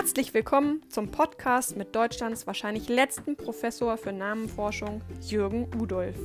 Herzlich 0.00 0.32
willkommen 0.32 0.80
zum 0.88 1.10
Podcast 1.10 1.76
mit 1.76 1.94
Deutschlands 1.94 2.46
wahrscheinlich 2.46 2.88
letzten 2.88 3.36
Professor 3.36 3.98
für 3.98 4.14
Namenforschung, 4.14 5.02
Jürgen 5.20 5.68
Udolf. 5.78 6.16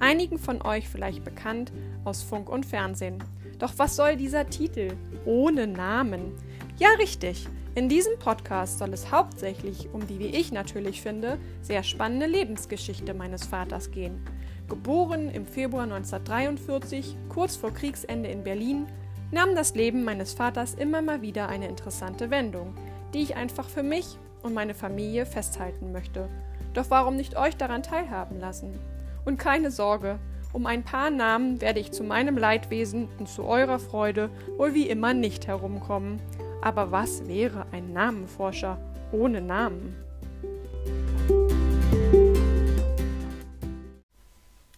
Einigen 0.00 0.40
von 0.40 0.60
euch 0.60 0.88
vielleicht 0.88 1.22
bekannt 1.22 1.72
aus 2.04 2.24
Funk 2.24 2.48
und 2.48 2.66
Fernsehen. 2.66 3.22
Doch 3.60 3.74
was 3.76 3.94
soll 3.94 4.16
dieser 4.16 4.50
Titel 4.50 4.96
ohne 5.24 5.68
Namen? 5.68 6.32
Ja, 6.78 6.88
richtig. 6.98 7.46
In 7.76 7.88
diesem 7.88 8.18
Podcast 8.18 8.80
soll 8.80 8.92
es 8.92 9.12
hauptsächlich 9.12 9.88
um 9.92 10.04
die, 10.04 10.18
wie 10.18 10.36
ich 10.36 10.50
natürlich 10.50 11.00
finde, 11.00 11.38
sehr 11.60 11.84
spannende 11.84 12.26
Lebensgeschichte 12.26 13.14
meines 13.14 13.46
Vaters 13.46 13.92
gehen. 13.92 14.20
Geboren 14.68 15.30
im 15.30 15.46
Februar 15.46 15.84
1943, 15.84 17.16
kurz 17.28 17.54
vor 17.54 17.72
Kriegsende 17.72 18.30
in 18.30 18.42
Berlin, 18.42 18.88
nahm 19.30 19.54
das 19.54 19.76
Leben 19.76 20.02
meines 20.02 20.34
Vaters 20.34 20.74
immer 20.74 21.02
mal 21.02 21.22
wieder 21.22 21.48
eine 21.48 21.68
interessante 21.68 22.28
Wendung 22.28 22.74
die 23.12 23.22
ich 23.22 23.36
einfach 23.36 23.68
für 23.68 23.82
mich 23.82 24.18
und 24.42 24.54
meine 24.54 24.74
Familie 24.74 25.26
festhalten 25.26 25.92
möchte. 25.92 26.28
Doch 26.74 26.86
warum 26.88 27.16
nicht 27.16 27.36
euch 27.36 27.56
daran 27.56 27.82
teilhaben 27.82 28.40
lassen? 28.40 28.78
Und 29.24 29.38
keine 29.38 29.70
Sorge, 29.70 30.18
um 30.52 30.66
ein 30.66 30.82
paar 30.82 31.10
Namen 31.10 31.60
werde 31.60 31.80
ich 31.80 31.92
zu 31.92 32.04
meinem 32.04 32.36
Leidwesen 32.36 33.08
und 33.18 33.28
zu 33.28 33.44
eurer 33.44 33.78
Freude 33.78 34.30
wohl 34.56 34.74
wie 34.74 34.88
immer 34.88 35.14
nicht 35.14 35.46
herumkommen. 35.46 36.20
Aber 36.60 36.92
was 36.92 37.26
wäre 37.26 37.66
ein 37.72 37.92
Namenforscher 37.92 38.78
ohne 39.12 39.40
Namen? 39.40 39.96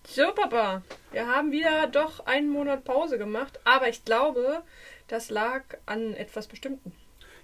So, 0.06 0.32
Papa, 0.32 0.82
wir 1.10 1.26
haben 1.26 1.50
wieder 1.50 1.88
doch 1.88 2.24
einen 2.26 2.48
Monat 2.48 2.84
Pause 2.84 3.18
gemacht, 3.18 3.58
aber 3.64 3.88
ich 3.88 4.04
glaube, 4.04 4.62
das 5.08 5.28
lag 5.28 5.62
an 5.86 6.14
etwas 6.14 6.46
Bestimmten. 6.46 6.92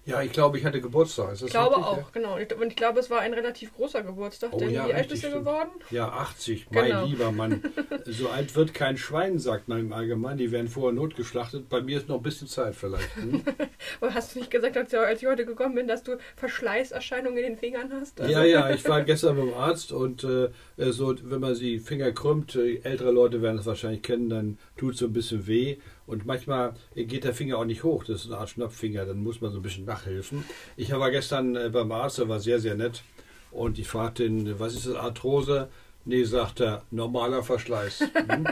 Ja, 0.06 0.22
ich 0.22 0.32
glaube, 0.32 0.58
ich 0.58 0.64
hatte 0.64 0.80
Geburtstag. 0.80 1.34
ich 1.34 1.46
glaube 1.46 1.76
richtig, 1.76 1.84
auch, 1.84 1.98
ja? 1.98 2.06
genau. 2.12 2.36
Und 2.36 2.68
ich 2.68 2.76
glaube, 2.76 3.00
es 3.00 3.10
war 3.10 3.20
ein 3.20 3.34
relativ 3.34 3.74
großer 3.74 4.02
Geburtstag. 4.02 4.50
Oh, 4.52 4.58
denn 4.58 4.70
ja, 4.70 4.88
wie 4.88 4.94
alt 4.94 5.08
bist 5.08 5.24
du 5.24 5.30
geworden? 5.30 5.68
Ja, 5.90 6.08
80. 6.08 6.68
Genau. 6.70 7.00
Mein 7.00 7.06
lieber 7.10 7.32
Mann. 7.32 7.62
so 8.06 8.28
alt 8.30 8.56
wird 8.56 8.72
kein 8.72 8.96
Schwein, 8.96 9.38
sagt 9.38 9.68
man 9.68 9.80
im 9.80 9.92
Allgemeinen. 9.92 10.38
Die 10.38 10.52
werden 10.52 10.68
vorher 10.68 10.92
notgeschlachtet. 10.92 11.68
Bei 11.68 11.82
mir 11.82 11.98
ist 11.98 12.08
noch 12.08 12.16
ein 12.16 12.22
bisschen 12.22 12.48
Zeit 12.48 12.74
vielleicht. 12.74 13.14
Hm? 13.16 13.42
hast 14.14 14.34
du 14.34 14.38
nicht 14.38 14.50
gesagt, 14.50 14.76
als 14.76 15.22
ich 15.22 15.28
heute 15.28 15.44
gekommen 15.44 15.74
bin, 15.74 15.86
dass 15.86 16.02
du 16.02 16.16
Verschleißerscheinungen 16.36 17.38
in 17.38 17.44
den 17.44 17.56
Fingern 17.58 17.92
hast? 17.92 18.20
Also 18.20 18.32
ja, 18.32 18.42
ja. 18.44 18.70
Ich 18.70 18.84
war 18.88 19.02
gestern 19.02 19.36
beim 19.36 19.52
Arzt 19.52 19.92
und 19.92 20.24
äh, 20.24 20.48
so, 20.78 21.14
wenn 21.22 21.40
man 21.40 21.54
die 21.54 21.78
Finger 21.78 22.10
krümmt, 22.12 22.56
äh, 22.56 22.80
ältere 22.82 23.10
Leute 23.10 23.42
werden 23.42 23.58
das 23.58 23.66
wahrscheinlich 23.66 24.02
kennen, 24.02 24.30
dann 24.30 24.58
tut 24.78 24.94
es 24.94 25.00
so 25.00 25.06
ein 25.06 25.12
bisschen 25.12 25.46
weh. 25.46 25.76
Und 26.06 26.26
manchmal 26.26 26.74
geht 26.94 27.24
der 27.24 27.34
Finger 27.34 27.58
auch 27.58 27.64
nicht 27.64 27.84
hoch. 27.84 28.04
Das 28.04 28.22
ist 28.22 28.26
eine 28.26 28.38
Art 28.38 28.50
Schnappfinger. 28.50 29.04
Dann 29.06 29.22
muss 29.22 29.40
man 29.40 29.52
so 29.52 29.58
ein 29.58 29.62
bisschen 29.62 29.84
nachhelfen. 29.84 30.44
Ich 30.76 30.90
war 30.92 31.10
gestern 31.10 31.56
äh, 31.56 31.70
beim 31.70 31.92
Arzt, 31.92 32.18
der 32.18 32.28
war 32.28 32.40
sehr, 32.40 32.58
sehr 32.58 32.74
nett. 32.74 33.02
Und 33.52 33.78
ich 33.78 33.88
fragte 33.88 34.24
ihn, 34.24 34.58
was 34.58 34.74
ist 34.74 34.86
das, 34.86 34.94
Arthrose? 34.94 35.68
Nee, 36.04 36.24
sagt 36.24 36.60
er, 36.60 36.82
normaler 36.90 37.42
Verschleiß. 37.42 38.00
Hm? 38.30 38.46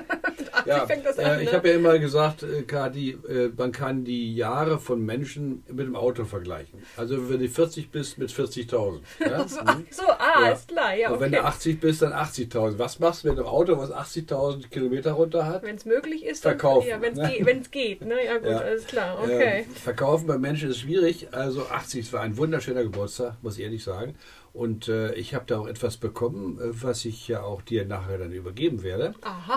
Ja, 0.69 0.84
äh, 0.84 1.42
ich 1.42 1.50
ne? 1.50 1.56
habe 1.56 1.69
ja 1.69 1.74
immer 1.74 1.98
gesagt, 1.98 2.42
äh, 2.42 2.62
Kati, 2.62 3.19
äh, 3.28 3.50
man 3.56 3.72
kann 3.72 4.05
die 4.05 4.34
Jahre 4.34 4.78
von 4.78 5.05
Menschen 5.05 5.64
mit 5.69 5.86
dem 5.86 5.97
Auto 5.97 6.24
vergleichen. 6.24 6.80
Also 6.97 7.30
wenn 7.30 7.41
du 7.41 7.48
40 7.48 7.91
bist, 7.91 8.19
mit 8.19 8.30
40.000. 8.30 9.00
Ja? 9.28 9.46
so, 9.46 9.61
hm? 9.61 9.86
so, 9.91 10.02
ah, 10.06 10.44
ja. 10.44 10.48
ist 10.50 10.69
klar. 10.69 10.94
Ja, 10.94 11.08
okay. 11.08 11.14
Und 11.14 11.20
wenn 11.20 11.33
du 11.33 11.44
80 11.44 11.80
bist, 11.80 12.02
dann 12.02 12.12
80.000. 12.12 12.78
Was 12.78 12.98
machst 12.98 13.24
du 13.24 13.28
mit 13.28 13.39
einem 13.39 13.46
Auto, 13.46 13.77
was 13.78 13.92
80.000 13.92 14.69
Kilometer 14.69 15.12
runter 15.12 15.46
hat? 15.46 15.62
Wenn 15.62 15.77
es 15.77 15.84
möglich 15.84 16.24
ist, 16.24 16.42
verkaufen. 16.42 16.89
Ja, 16.89 17.00
wenn 17.00 17.12
es 17.12 17.19
ne? 17.19 17.33
geht, 17.72 17.72
geht. 17.72 18.02
Ne? 18.02 18.24
Ja 18.24 18.39
gut, 18.39 18.48
alles 18.48 18.86
klar. 18.86 19.19
Okay. 19.22 19.66
verkaufen 19.83 20.27
bei 20.27 20.39
Menschen 20.39 20.70
ist 20.70 20.78
schwierig. 20.78 21.28
Also 21.33 21.66
80 21.66 22.12
war 22.12 22.20
ein 22.20 22.36
wunderschöner 22.36 22.83
Geburtstag, 22.83 23.34
muss 23.42 23.58
ich 23.58 23.64
ehrlich 23.64 23.84
sagen. 23.84 24.14
Und 24.52 24.89
äh, 24.89 25.14
ich 25.14 25.34
habe 25.34 25.45
da 25.46 25.58
auch 25.58 25.67
etwas 25.67 25.96
bekommen, 25.96 26.58
äh, 26.58 26.83
was 26.83 27.05
ich 27.05 27.28
ja 27.28 27.42
auch 27.42 27.62
dir 27.62 27.84
nachher 27.84 28.18
dann 28.18 28.33
übergeben 28.33 28.83
werde. 28.83 29.14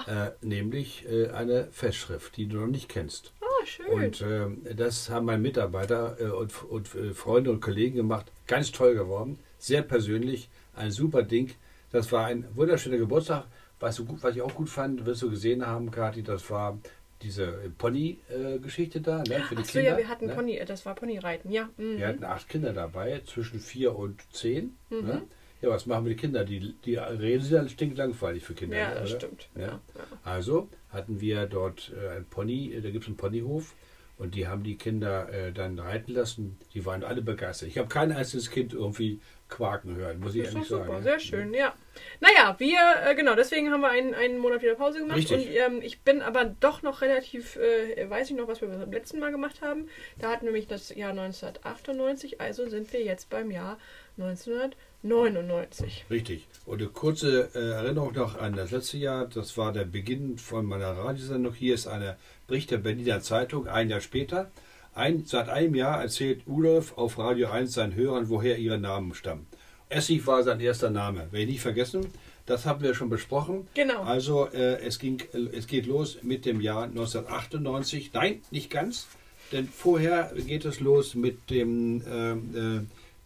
Äh, 0.08 0.32
nämlich 0.46 1.06
äh, 1.10 1.30
eine 1.30 1.68
Festschrift, 1.72 2.38
die 2.38 2.48
du 2.48 2.58
noch 2.58 2.68
nicht 2.68 2.90
kennst. 2.90 3.34
Ah, 3.42 3.66
schön. 3.66 3.86
Und 3.88 4.22
äh, 4.22 4.76
das 4.76 5.10
haben 5.10 5.26
meine 5.26 5.42
Mitarbeiter 5.42 6.18
äh, 6.20 6.30
und, 6.30 6.64
und 6.64 6.88
Freunde 6.88 7.52
und 7.52 7.62
Kollegen 7.62 7.96
gemacht. 7.96 8.32
Ganz 8.48 8.72
toll 8.72 8.94
geworden. 8.96 9.40
Sehr 9.58 9.82
persönlich. 9.82 10.50
Ein 10.76 10.92
super 10.92 11.24
Ding. 11.24 11.52
Das 11.92 12.12
war 12.12 12.26
ein 12.26 12.48
wunderschöner 12.56 12.98
Geburtstag. 12.98 13.46
Was, 13.80 13.98
gut, 14.06 14.22
was 14.22 14.36
ich 14.36 14.42
auch 14.42 14.54
gut 14.54 14.70
fand, 14.70 15.06
wirst 15.06 15.24
du 15.24 15.30
gesehen 15.32 15.66
haben, 15.66 15.90
Kathi, 15.90 16.22
das 16.22 16.48
war 16.52 16.78
diese 17.24 17.72
Pony-Geschichte 17.78 19.00
äh, 19.00 19.02
da, 19.02 19.18
ne, 19.20 19.42
für 19.42 19.56
die 19.56 19.62
Ach 19.62 19.66
so, 19.66 19.72
Kinder. 19.74 19.92
ja, 19.92 19.98
wir 19.98 20.08
hatten 20.08 20.28
ne? 20.28 20.36
Pony, 20.36 20.62
das 20.66 20.86
war 20.86 20.96
Ponyreiten, 20.96 21.52
ja. 21.52 21.70
Mhm. 21.78 21.98
Wir 21.98 22.08
hatten 22.08 22.24
acht 22.24 22.50
Kinder 22.50 22.74
dabei, 22.74 23.22
zwischen 23.26 23.60
vier 23.60 23.96
und 23.96 24.22
zehn. 24.32 24.78
Mhm. 24.90 25.08
Ne? 25.08 25.22
Ja, 25.62 25.70
was 25.70 25.86
machen 25.86 26.06
wir 26.06 26.16
die 26.16 26.20
Kinder? 26.20 26.44
Die, 26.44 26.74
die 26.86 26.96
reden 26.96 27.44
sind 27.44 27.56
dann 27.56 27.70
stinklangweilig 27.70 28.44
für 28.44 28.56
Kinder. 28.56 28.78
Ja, 28.78 28.96
das 28.96 29.12
oder? 29.12 29.20
stimmt. 29.20 29.50
Ja. 29.56 29.68
ja. 29.68 29.80
Also 30.24 30.70
hatten 30.90 31.22
wir 31.22 31.46
dort 31.46 31.92
äh, 31.96 32.18
ein 32.18 32.26
Pony, 32.26 32.74
äh, 32.74 32.82
da 32.82 32.90
gibt 32.90 33.04
es 33.04 33.08
einen 33.08 33.18
Ponyhof 33.18 33.76
und 34.18 34.36
die 34.36 34.48
haben 34.48 34.64
die 34.64 34.76
Kinder 34.76 35.32
äh, 35.32 35.52
dann 35.52 35.78
reiten 35.78 36.14
lassen. 36.14 36.58
Die 36.74 36.86
waren 36.86 37.04
alle 37.04 37.22
begeistert. 37.22 37.70
Ich 37.70 37.78
habe 37.78 37.88
kein 37.90 38.12
einziges 38.12 38.50
Kind 38.50 38.74
irgendwie 38.74 39.20
quaken 39.52 39.96
hören, 39.96 40.20
muss 40.20 40.34
ich 40.34 40.46
ehrlich 40.46 40.68
sagen. 40.68 40.86
Super, 40.86 41.04
sehr 41.04 41.20
schön, 41.20 41.54
ja. 41.54 41.76
Naja, 42.20 42.56
wir, 42.58 42.80
äh, 43.06 43.14
genau, 43.14 43.36
deswegen 43.36 43.70
haben 43.72 43.82
wir 43.82 43.90
einen, 43.90 44.16
einen 44.16 44.40
Monat 44.40 44.64
wieder 44.64 44.76
Pause 44.76 45.00
gemacht. 45.00 45.18
Richtig. 45.18 45.50
Und 45.50 45.56
ähm, 45.56 45.82
ich 45.84 46.02
bin 46.02 46.22
aber 46.22 46.46
doch 46.46 46.82
noch 46.82 47.02
relativ, 47.02 47.58
äh, 47.58 48.10
weiß 48.10 48.32
ich 48.32 48.36
noch, 48.36 48.48
was 48.48 48.62
wir 48.62 48.70
beim 48.70 48.92
letzten 48.92 49.20
Mal 49.20 49.32
gemacht 49.32 49.62
haben. 49.62 49.88
Da 50.18 50.32
hatten 50.32 50.46
wir 50.46 50.52
nämlich 50.52 50.68
das 50.68 50.90
Jahr 50.96 51.12
1998, 51.12 52.42
also 52.42 52.68
sind 52.68 52.92
wir 52.94 53.04
jetzt 53.04 53.30
beim 53.30 53.52
Jahr 53.52 53.78
1999. 54.18 56.06
Richtig. 56.10 56.48
Und 56.66 56.82
eine 56.82 56.90
kurze 56.90 57.50
äh, 57.54 57.72
Erinnerung 57.72 58.14
noch 58.14 58.40
an 58.40 58.56
das 58.56 58.72
letzte 58.72 58.98
Jahr. 58.98 59.28
Das 59.28 59.58
war 59.58 59.74
der 59.74 59.86
Beginn 59.86 60.38
von 60.38 60.66
meiner 60.66 60.98
Radiosendung. 60.98 61.54
Hier 61.54 61.76
ist 61.76 61.88
eine 61.88 62.18
Bericht 62.48 62.72
der 62.72 62.78
Berliner 62.78 63.22
Zeitung, 63.22 63.68
ein 63.68 63.90
Jahr 63.90 64.02
später. 64.02 64.50
Ein, 64.94 65.26
seit 65.26 65.48
einem 65.48 65.76
Jahr 65.76 66.02
erzählt 66.02 66.42
Udolf 66.48 66.98
auf 66.98 67.18
Radio 67.18 67.50
1 67.50 67.74
seinen 67.74 67.96
Hörern, 67.96 68.30
woher 68.30 68.58
ihre 68.58 68.78
Namen 68.78 69.14
stammen. 69.14 69.48
Essig 69.88 70.26
war 70.28 70.44
sein 70.44 70.60
erster 70.60 70.90
Name. 70.90 71.28
Werde 71.32 71.44
ich 71.44 71.48
nicht 71.48 71.62
vergessen. 71.62 72.08
Das 72.46 72.66
haben 72.66 72.82
wir 72.82 72.94
schon 72.94 73.10
besprochen. 73.10 73.68
Genau. 73.74 74.04
Also 74.04 74.48
äh, 74.48 74.82
es, 74.82 75.00
ging, 75.00 75.22
es 75.54 75.68
geht 75.68 75.86
los 75.86 76.18
mit 76.24 76.46
dem 76.46 76.60
Jahr 76.60 76.84
1998. 76.84 78.12
Nein, 78.14 78.42
nicht 78.52 78.70
ganz. 78.70 79.08
Denn 79.52 79.68
vorher 79.68 80.34
geht 80.36 80.66
es 80.66 80.80
los 80.80 81.16
mit 81.16 81.50
dem, 81.50 82.02
äh, 82.02 82.32
äh, 82.32 82.82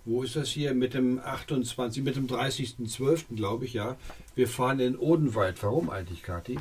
wo 0.05 0.23
ist 0.23 0.35
das 0.35 0.49
hier? 0.49 0.73
Mit 0.73 0.93
dem 0.93 1.19
28, 1.19 2.03
mit 2.03 2.15
dem 2.15 2.27
30.12., 2.27 3.35
glaube 3.35 3.65
ich, 3.65 3.73
ja. 3.73 3.95
Wir 4.35 4.47
fahren 4.47 4.79
in 4.79 4.97
Odenwald. 4.97 5.61
Warum 5.63 5.89
eigentlich, 5.89 6.23
Kathi? 6.23 6.57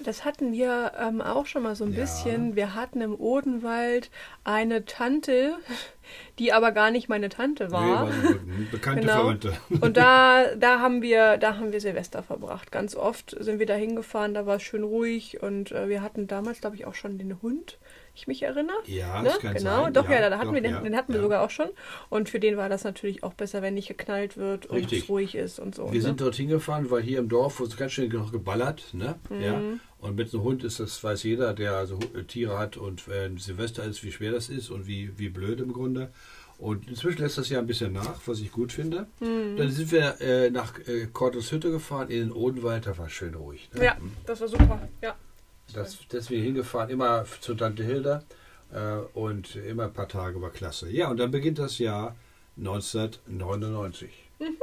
Das 0.00 0.24
hatten 0.24 0.52
wir 0.52 0.92
ähm, 1.00 1.20
auch 1.20 1.46
schon 1.46 1.62
mal 1.62 1.76
so 1.76 1.84
ein 1.84 1.92
ja. 1.92 2.00
bisschen. 2.00 2.56
Wir 2.56 2.74
hatten 2.74 3.00
im 3.00 3.14
Odenwald 3.18 4.10
eine 4.42 4.84
Tante, 4.84 5.56
die 6.38 6.52
aber 6.52 6.72
gar 6.72 6.90
nicht 6.90 7.08
meine 7.08 7.28
Tante 7.28 7.70
war. 7.70 8.06
Nee, 8.06 8.24
war 8.24 8.34
bekannte 8.72 9.00
genau. 9.02 9.14
Verwandte. 9.14 9.52
Und 9.80 9.96
da, 9.96 10.54
da 10.56 10.80
haben 10.80 11.00
wir, 11.00 11.38
da 11.38 11.56
haben 11.58 11.72
wir 11.72 11.80
Silvester 11.80 12.22
verbracht. 12.22 12.72
Ganz 12.72 12.96
oft 12.96 13.36
sind 13.38 13.58
wir 13.58 13.66
da 13.66 13.74
hingefahren, 13.74 14.34
da 14.34 14.46
war 14.46 14.56
es 14.56 14.62
schön 14.62 14.82
ruhig 14.82 15.42
und 15.42 15.72
äh, 15.72 15.88
wir 15.88 16.02
hatten 16.02 16.26
damals, 16.26 16.60
glaube 16.60 16.76
ich, 16.76 16.86
auch 16.86 16.94
schon 16.94 17.18
den 17.18 17.40
Hund 17.40 17.78
ich 18.14 18.26
mich 18.26 18.42
erinnere. 18.42 18.76
Ja, 18.86 19.22
ne? 19.22 19.28
das 19.28 19.38
kann 19.40 19.54
genau. 19.54 19.84
Sein. 19.84 19.92
Doch, 19.92 20.08
ja, 20.08 20.20
ja 20.20 20.30
da 20.30 20.38
hatten 20.38 20.48
doch, 20.48 20.54
wir 20.54 20.60
den, 20.60 20.72
ja, 20.72 20.80
den 20.80 20.96
hatten 20.96 21.12
wir 21.12 21.20
sogar 21.20 21.42
auch 21.42 21.50
schon. 21.50 21.68
Und 22.08 22.28
für 22.28 22.40
den 22.40 22.56
war 22.56 22.68
das 22.68 22.84
natürlich 22.84 23.22
auch 23.22 23.34
besser, 23.34 23.62
wenn 23.62 23.74
nicht 23.74 23.88
geknallt 23.88 24.36
wird 24.36 24.66
und 24.66 24.92
es 24.92 25.08
ruhig 25.08 25.34
ist 25.34 25.58
und 25.58 25.74
so. 25.74 25.86
Wir 25.86 25.94
ne? 25.94 26.00
sind 26.00 26.20
dort 26.20 26.34
hingefahren, 26.34 26.90
weil 26.90 27.02
hier 27.02 27.18
im 27.18 27.28
Dorf 27.28 27.60
wurde 27.60 27.74
ganz 27.76 27.92
schön 27.92 28.10
noch 28.10 28.32
geballert. 28.32 28.84
Ne? 28.92 29.16
Mhm. 29.28 29.42
Ja. 29.42 29.60
Und 29.98 30.16
mit 30.16 30.32
einem 30.32 30.42
Hund 30.42 30.64
ist 30.64 30.80
das, 30.80 31.02
weiß 31.02 31.22
jeder, 31.22 31.54
der 31.54 31.76
also 31.76 31.98
Tiere 32.28 32.58
hat 32.58 32.76
und 32.76 33.08
wenn 33.08 33.38
Silvester 33.38 33.84
ist, 33.84 34.04
wie 34.04 34.12
schwer 34.12 34.32
das 34.32 34.48
ist 34.48 34.70
und 34.70 34.86
wie, 34.86 35.18
wie 35.18 35.30
blöd 35.30 35.60
im 35.60 35.72
Grunde. 35.72 36.10
Und 36.58 36.88
inzwischen 36.88 37.20
lässt 37.20 37.36
das 37.36 37.48
ja 37.48 37.58
ein 37.58 37.66
bisschen 37.66 37.92
nach, 37.92 38.20
was 38.26 38.40
ich 38.40 38.52
gut 38.52 38.72
finde. 38.72 39.06
Mhm. 39.20 39.56
Dann 39.56 39.70
sind 39.70 39.90
wir 39.90 40.20
äh, 40.20 40.50
nach 40.50 40.78
äh, 40.86 41.08
Hütte 41.08 41.70
gefahren, 41.70 42.10
in 42.10 42.20
den 42.20 42.32
Odenwald, 42.32 42.86
da 42.86 42.96
war 42.96 43.08
schön 43.08 43.34
ruhig. 43.34 43.68
Ne? 43.74 43.84
Ja, 43.84 43.96
das 44.24 44.40
war 44.40 44.48
super, 44.48 44.88
ja. 45.02 45.16
Das, 45.72 45.98
deswegen 46.12 46.42
hingefahren, 46.42 46.90
immer 46.90 47.24
zu 47.40 47.54
Tante 47.54 47.82
Hilda 47.82 48.22
äh, 48.72 48.96
und 49.14 49.56
immer 49.56 49.84
ein 49.84 49.92
paar 49.92 50.08
Tage 50.08 50.40
war 50.40 50.50
klasse. 50.50 50.90
Ja, 50.90 51.08
und 51.08 51.16
dann 51.18 51.30
beginnt 51.30 51.58
das 51.58 51.78
Jahr 51.78 52.14
1999. 52.56 54.10
Mhm. 54.38 54.56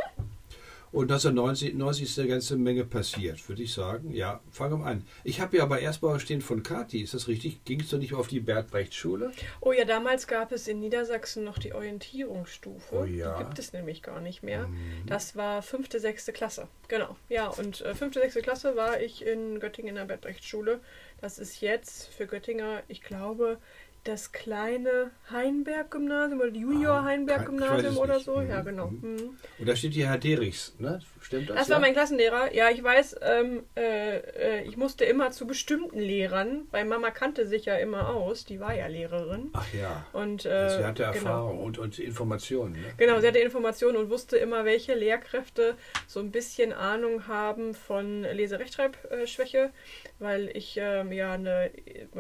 Und 0.92 1.10
1990 1.10 2.04
ist 2.04 2.20
eine 2.20 2.28
ganze 2.28 2.58
Menge 2.58 2.84
passiert, 2.84 3.48
würde 3.48 3.64
ich 3.64 3.74
sagen. 3.74 4.12
Ja, 4.12 4.42
fangen 4.52 4.80
wir 4.80 4.86
an. 4.86 5.08
Ich 5.24 5.40
habe 5.40 5.58
ja 5.58 5.64
aber 5.64 5.80
erst 5.80 6.02
mal 6.02 6.20
stehen 6.20 6.42
von 6.42 6.64
Kati, 6.64 7.02
ist 7.02 7.14
das 7.14 7.30
richtig? 7.30 7.64
Ging 7.64 7.80
es 7.80 7.90
doch 7.90 7.98
nicht 7.98 8.14
auf 8.14 8.28
die 8.28 8.42
Bert-Brecht-Schule? 8.42 9.32
Oh 9.62 9.72
ja, 9.72 9.86
damals 9.86 10.28
gab 10.28 10.52
es 10.52 10.68
in 10.68 10.82
Niedersachsen 10.82 11.46
noch 11.46 11.60
die 11.60 11.74
Orientierungsstufe. 11.74 12.96
Oh 12.96 13.06
ja. 13.06 13.38
Die 13.38 13.46
gibt 13.46 13.58
es 13.58 13.72
nämlich 13.72 14.04
gar 14.04 14.20
nicht 14.20 14.44
mehr. 14.44 14.68
Mhm. 14.68 15.06
Das 15.06 15.38
war 15.38 15.62
fünfte, 15.62 16.02
sechste 16.02 16.34
Klasse. 16.34 16.68
Genau. 16.90 17.16
Ja, 17.30 17.48
und 17.48 17.80
äh, 17.82 17.96
fünfte, 17.96 18.20
sechste 18.20 18.42
Klasse 18.42 18.76
war 18.76 19.00
ich 19.00 19.26
in 19.26 19.62
Göttingen 19.62 19.90
in 19.90 19.96
der 19.96 20.06
Bert-Brecht-Schule. 20.06 20.82
Das 21.22 21.40
ist 21.40 21.62
jetzt 21.62 22.08
für 22.08 22.28
Göttinger, 22.28 22.84
ich 22.90 23.02
glaube, 23.02 23.60
das 24.04 24.32
kleine 24.32 25.12
Heinberg-Gymnasium 25.32 26.40
oder 26.40 26.50
Junior 26.50 26.98
Ah, 27.02 27.98
oder 27.98 28.20
so. 28.20 28.38
Mhm, 28.38 28.50
Ja, 28.50 28.62
genau. 28.62 28.88
mhm. 28.88 29.12
Mhm. 29.12 29.38
Und 29.60 29.70
da 29.70 29.76
steht 29.76 29.94
hier 29.94 30.08
Herr 30.08 30.18
Derichs, 30.18 30.74
ne? 30.80 31.00
Stimmt 31.22 31.50
das? 31.52 31.58
Das 31.58 31.68
ja? 31.68 31.76
war 31.76 31.82
mein 31.82 31.94
Klassenlehrer. 31.94 32.54
Ja, 32.54 32.70
ich 32.72 32.84
weiß, 32.84 33.18
ähm, 33.22 33.64
äh, 33.78 34.18
äh, 34.18 34.64
ich 34.64 34.76
musste 34.76 35.06
immer 35.06 35.30
zu 35.32 35.46
bestimmten 35.46 36.00
Lehrern, 36.00 36.68
weil 36.72 36.86
Mama 36.86 37.12
kannte 37.12 37.46
sich 37.46 37.66
ja 37.66 37.76
immer 37.76 38.10
aus, 38.10 38.44
die 38.44 38.60
war 38.60 38.74
ja 38.74 38.88
Lehrerin. 38.88 39.52
Ach 39.54 39.72
ja. 39.74 40.06
Und, 40.14 40.46
äh, 40.46 40.78
Sie 40.78 40.84
hatte 40.84 41.04
genau. 41.04 41.14
Erfahrung 41.14 41.60
und, 41.64 41.78
und 41.78 42.00
Informationen. 42.00 42.74
Ne? 42.74 42.94
Genau, 42.98 43.20
sie 43.20 43.28
hatte 43.28 43.40
Informationen 43.40 43.98
und 43.98 44.10
wusste 44.10 44.38
immer, 44.38 44.66
welche 44.66 44.96
Lehrkräfte 44.96 45.76
so 46.08 46.20
ein 46.20 46.32
bisschen 46.32 46.74
Ahnung 46.74 47.28
haben 47.28 47.76
von 47.76 48.24
Lese-Rechtschreibschwäche, 48.24 49.70
weil 50.18 50.50
ich 50.56 50.78
ähm, 50.82 51.12
ja 51.12 51.34
eine, 51.34 51.72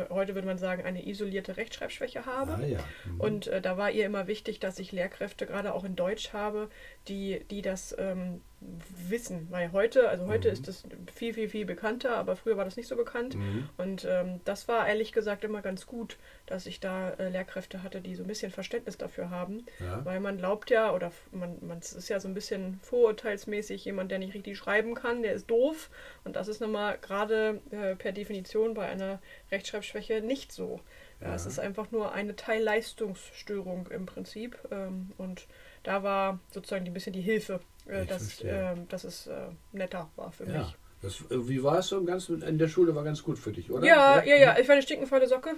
heute 0.10 0.36
würde 0.36 0.48
man 0.48 0.60
sagen, 0.60 0.84
eine 0.84 1.08
isolierte 1.08 1.58
Rechtschreibschwäche 1.58 1.71
habe. 1.80 2.54
Ah 2.54 2.66
ja. 2.66 2.80
Mhm. 3.06 3.20
Und 3.20 3.48
äh, 3.48 3.62
da 3.62 3.78
war 3.78 3.92
ihr 3.92 4.06
immer 4.06 4.28
wichtig, 4.28 4.60
dass 4.60 4.80
ich 4.80 4.92
Lehrkräfte 4.92 5.46
gerade 5.46 5.74
auch 5.74 5.84
in 5.84 5.96
Deutsch 5.96 6.34
habe, 6.34 6.70
die, 7.08 7.46
die 7.50 7.62
das 7.62 7.96
ähm, 7.98 8.42
wissen. 9.08 9.48
Weil 9.50 9.72
heute, 9.72 10.10
also 10.10 10.28
heute 10.28 10.50
Mhm. 10.50 10.54
ist 10.54 10.68
das 10.68 10.84
viel, 11.14 11.34
viel, 11.34 11.50
viel 11.50 11.66
bekannter, 11.66 12.16
aber 12.16 12.36
früher 12.36 12.58
war 12.58 12.66
das 12.66 12.78
nicht 12.78 12.88
so 12.88 12.96
bekannt. 12.96 13.36
Mhm. 13.36 13.70
Und 13.78 14.06
ähm, 14.08 14.42
das 14.46 14.68
war 14.68 14.88
ehrlich 14.88 15.14
gesagt 15.14 15.44
immer 15.44 15.62
ganz 15.62 15.88
gut, 15.88 16.18
dass 16.46 16.66
ich 16.68 16.80
da 16.80 17.12
äh, 17.12 17.30
Lehrkräfte 17.30 17.82
hatte, 17.82 18.02
die 18.02 18.16
so 18.16 18.24
ein 18.24 18.28
bisschen 18.28 18.52
Verständnis 18.52 18.98
dafür 18.98 19.30
haben. 19.30 19.66
Ja. 19.80 20.06
Weil 20.06 20.20
man 20.20 20.38
glaubt 20.38 20.70
ja, 20.70 20.94
oder 20.94 21.12
man, 21.32 21.58
man 21.62 21.80
ist 21.80 22.08
ja 22.10 22.20
so 22.20 22.28
ein 22.28 22.34
bisschen 22.36 22.80
vorurteilsmäßig, 22.84 23.86
jemand, 23.86 24.12
der 24.12 24.20
nicht 24.20 24.34
richtig 24.34 24.58
schreiben 24.58 24.94
kann, 24.94 25.24
der 25.24 25.34
ist 25.34 25.50
doof. 25.50 25.90
Und 26.24 26.36
das 26.36 26.48
ist 26.48 26.62
nun 26.62 26.72
mal 26.72 26.98
gerade 27.02 27.62
äh, 27.72 27.96
per 27.96 28.12
Definition 28.12 28.76
bei 28.76 28.88
einer 28.88 29.20
Rechtschreibschwäche 29.52 30.22
nicht 30.22 30.52
so. 30.52 30.80
Ja. 31.22 31.30
Ja. 31.30 31.36
Es 31.36 31.46
ist 31.46 31.60
einfach 31.60 31.92
nur 31.92 32.14
eine 32.14 32.36
Teilleistungsstörung 32.36 33.88
im 33.88 34.06
Prinzip. 34.06 34.58
Ähm, 34.72 35.12
und 35.18 35.48
da 35.84 36.04
war 36.04 36.40
sozusagen 36.52 36.86
ein 36.86 36.94
bisschen 36.94 37.14
die 37.14 37.22
Hilfe, 37.22 37.60
äh, 37.86 38.06
dass, 38.06 38.44
ähm, 38.44 38.88
dass 38.88 39.04
es 39.04 39.28
äh, 39.28 39.48
netter 39.72 40.10
war 40.16 40.32
für 40.32 40.46
ja. 40.46 40.60
mich. 40.60 40.76
Das, 41.02 41.22
äh, 41.32 41.48
wie 41.50 41.64
war 41.64 41.80
es 41.80 41.88
so 41.88 41.98
im 41.98 42.06
Ganzen? 42.06 42.44
In 42.44 42.60
der 42.60 42.68
Schule 42.68 42.94
war 42.94 43.04
ganz 43.04 43.24
gut 43.24 43.40
für 43.40 43.52
dich, 43.52 43.72
oder? 43.72 43.86
Ja, 43.88 44.24
ja, 44.24 44.36
ja, 44.36 44.60
ich 44.60 44.68
war 44.68 44.74
eine 44.74 44.84
stinkenvolle 44.84 45.28
Socke. 45.28 45.56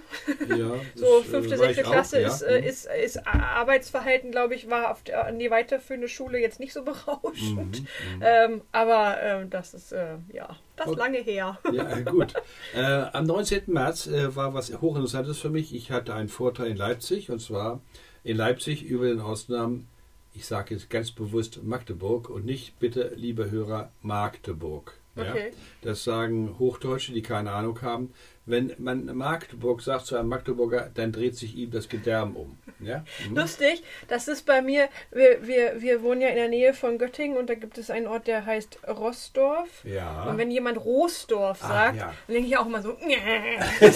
ja 0.48 0.74
So 0.94 1.20
äh, 1.20 1.22
fünfte, 1.22 1.58
sechste 1.58 1.86
auch, 1.86 1.92
Klasse 1.92 2.20
ja. 2.20 2.28
ist, 2.28 2.40
äh, 2.42 2.60
Mhm. 2.62 2.66
ist, 2.66 2.86
ist 2.86 3.26
Arbeitsverhalten, 3.26 4.30
glaube 4.30 4.54
ich, 4.54 4.70
war 4.70 4.90
auf 4.90 5.02
der, 5.02 5.26
an 5.26 5.38
die 5.38 5.50
weiterführende 5.50 6.08
Schule 6.08 6.38
jetzt 6.40 6.60
nicht 6.60 6.72
so 6.72 6.82
berauschend. 6.82 7.80
Mhm, 7.82 8.16
mhm. 8.16 8.22
Ähm, 8.22 8.60
aber 8.72 9.20
ähm, 9.22 9.50
das 9.50 9.74
ist, 9.74 9.92
äh, 9.92 10.16
ja, 10.32 10.56
das 10.76 10.88
Okay. 10.88 10.98
lange 10.98 11.18
her. 11.18 11.58
Ja, 11.72 11.90
äh, 11.98 12.02
gut. 12.02 12.32
Äh, 12.74 12.80
am 13.12 13.24
19. 13.24 13.64
März 13.66 14.06
äh, 14.06 14.34
war 14.34 14.54
was 14.54 14.72
hochinteressantes 14.72 15.38
für 15.38 15.50
mich. 15.50 15.74
Ich 15.74 15.90
hatte 15.90 16.14
einen 16.14 16.28
Vortrag 16.28 16.66
in 16.68 16.76
Leipzig 16.76 17.30
und 17.30 17.40
zwar 17.40 17.80
in 18.24 18.36
Leipzig 18.36 18.82
über 18.82 19.06
den 19.06 19.20
Ausnahmen, 19.20 19.86
ich 20.32 20.46
sage 20.46 20.74
jetzt 20.74 20.90
ganz 20.90 21.10
bewusst 21.12 21.62
Magdeburg 21.62 22.28
und 22.30 22.44
nicht 22.44 22.78
bitte, 22.80 23.12
liebe 23.14 23.50
Hörer, 23.50 23.90
Magdeburg. 24.02 24.94
Ja? 25.16 25.30
Okay. 25.30 25.52
Das 25.82 26.02
sagen 26.04 26.56
Hochdeutsche, 26.58 27.12
die 27.12 27.22
keine 27.22 27.52
Ahnung 27.52 27.80
haben. 27.82 28.12
Wenn 28.46 28.72
man 28.78 29.06
Magdeburg 29.16 29.80
sagt 29.80 30.04
zu 30.04 30.16
einem 30.16 30.28
Magdeburger, 30.28 30.90
dann 30.92 31.12
dreht 31.12 31.34
sich 31.36 31.56
ihm 31.56 31.70
das 31.70 31.88
Gedärm 31.88 32.36
um. 32.36 32.58
Ja? 32.80 33.04
Mhm. 33.28 33.36
Lustig, 33.36 33.82
das 34.08 34.28
ist 34.28 34.44
bei 34.44 34.60
mir, 34.60 34.88
wir, 35.12 35.46
wir, 35.46 35.80
wir 35.80 36.02
wohnen 36.02 36.20
ja 36.20 36.28
in 36.28 36.34
der 36.36 36.48
Nähe 36.48 36.74
von 36.74 36.98
Göttingen 36.98 37.38
und 37.38 37.48
da 37.48 37.54
gibt 37.54 37.78
es 37.78 37.88
einen 37.90 38.06
Ort, 38.06 38.26
der 38.26 38.44
heißt 38.44 38.80
Rossdorf. 38.86 39.82
Ja, 39.84 40.24
Und 40.24 40.36
wenn 40.36 40.50
jemand 40.50 40.76
Roosdorf 40.84 41.62
Ah, 41.64 41.68
sagt, 41.68 41.96
ja. 41.96 42.14
dann 42.26 42.34
denke 42.34 42.48
ich 42.48 42.56
auch 42.58 42.66
immer 42.66 42.82
so, 42.82 42.98
das 43.80 43.94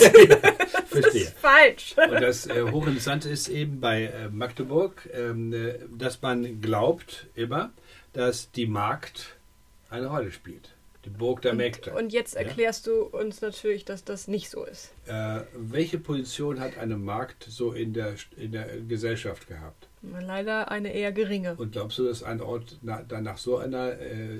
verstehe. 0.86 1.22
ist 1.22 1.38
falsch. 1.38 1.94
Und 1.98 2.22
das 2.22 2.46
äh, 2.46 2.62
Hochinteressante 2.62 3.28
ist 3.28 3.48
eben 3.48 3.80
bei 3.80 4.04
äh, 4.04 4.28
Magdeburg, 4.30 5.08
ähm, 5.12 5.52
äh, 5.52 5.74
dass 5.90 6.22
man 6.22 6.60
glaubt 6.62 7.26
immer, 7.34 7.70
dass 8.14 8.50
die 8.52 8.66
Magd 8.66 9.36
eine 9.90 10.06
Rolle 10.06 10.30
spielt. 10.32 10.70
Die 11.08 11.16
Burg 11.16 11.40
der 11.42 11.54
Mägde. 11.54 11.92
Und 11.92 12.12
jetzt 12.12 12.34
Ja? 12.34 12.42
erklärst 12.42 12.86
du 12.86 13.02
uns 13.04 13.40
natürlich, 13.40 13.84
dass 13.86 14.04
das 14.04 14.28
nicht 14.28 14.50
so 14.50 14.64
ist. 14.64 14.92
Äh, 15.06 15.40
welche 15.54 15.98
Position 15.98 16.60
hat 16.60 16.76
eine 16.76 16.98
Magd 16.98 17.44
so 17.48 17.72
in 17.72 17.94
der, 17.94 18.14
in 18.36 18.52
der 18.52 18.66
Gesellschaft 18.82 19.48
gehabt? 19.48 19.88
Leider 20.02 20.70
eine 20.70 20.92
eher 20.92 21.12
geringe. 21.12 21.54
Und 21.56 21.72
glaubst 21.72 21.98
du, 21.98 22.04
dass 22.04 22.22
ein 22.22 22.40
Ort 22.40 22.78
na, 22.82 23.02
dann 23.02 23.24
nach 23.24 23.38
so 23.38 23.58
einer 23.58 23.92
äh, 23.92 24.38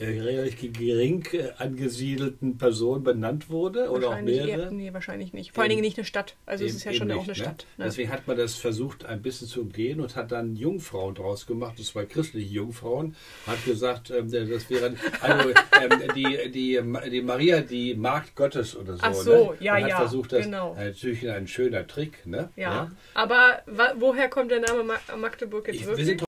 äh, 0.00 0.50
gering 0.50 1.26
äh, 1.32 1.50
angesiedelten 1.58 2.58
Person 2.58 3.04
benannt 3.04 3.50
wurde? 3.50 3.90
Oder 3.90 4.08
auch 4.08 4.20
mehrere? 4.20 4.48
eher, 4.48 4.70
nee, 4.70 4.92
wahrscheinlich 4.92 5.32
nicht. 5.32 5.52
Vor 5.52 5.62
allen 5.62 5.70
Dingen 5.70 5.82
nicht 5.82 5.96
eine 5.96 6.04
Stadt. 6.04 6.34
Also 6.44 6.64
es 6.64 6.70
Eben- 6.70 6.76
ist 6.78 6.84
ja 6.84 6.92
schon 6.92 7.10
auch 7.12 7.26
nicht, 7.26 7.28
eine 7.28 7.38
ne? 7.38 7.44
Stadt. 7.44 7.66
Ne? 7.76 7.84
Deswegen 7.84 8.10
hat 8.10 8.26
man 8.26 8.36
das 8.36 8.56
versucht, 8.56 9.04
ein 9.04 9.22
bisschen 9.22 9.46
zu 9.46 9.60
umgehen 9.60 10.00
und 10.00 10.16
hat 10.16 10.32
dann 10.32 10.56
Jungfrauen 10.56 11.14
draus 11.14 11.46
gemacht, 11.46 11.78
das 11.78 11.86
zwei 11.86 12.04
christliche 12.04 12.52
Jungfrauen, 12.52 13.14
hat 13.46 13.64
gesagt, 13.64 14.10
ähm, 14.10 14.30
das 14.30 14.70
wären 14.70 14.98
also, 15.20 15.50
ähm, 15.80 16.02
die, 16.14 16.50
die, 16.50 16.80
die 17.10 17.22
Maria, 17.22 17.60
die 17.60 17.94
Magd 17.94 18.34
Gottes 18.34 18.76
oder 18.76 18.94
so. 18.94 19.02
Ach 19.02 19.14
so, 19.14 19.52
ne? 19.52 19.56
ja, 19.60 19.76
und 19.76 19.82
hat 19.82 19.90
ja, 19.90 19.96
versucht, 19.98 20.32
das 20.32 20.44
genau. 20.44 20.74
natürlich 20.74 21.28
ein 21.28 21.46
schöner 21.46 21.86
Trick. 21.86 22.26
Ne? 22.26 22.50
Ja. 22.56 22.90
Aber 23.14 23.62
wa 23.66 23.94
woher 23.98 24.28
kommt 24.28 24.50
der 24.50 24.60
Name 24.60 24.73
Ma 24.82 24.98
Magdeburg 25.16 25.66
jetzt 25.68 25.76
Ich, 25.76 25.82
wir 25.82 25.88
wirklich? 25.88 26.06
sind 26.06 26.24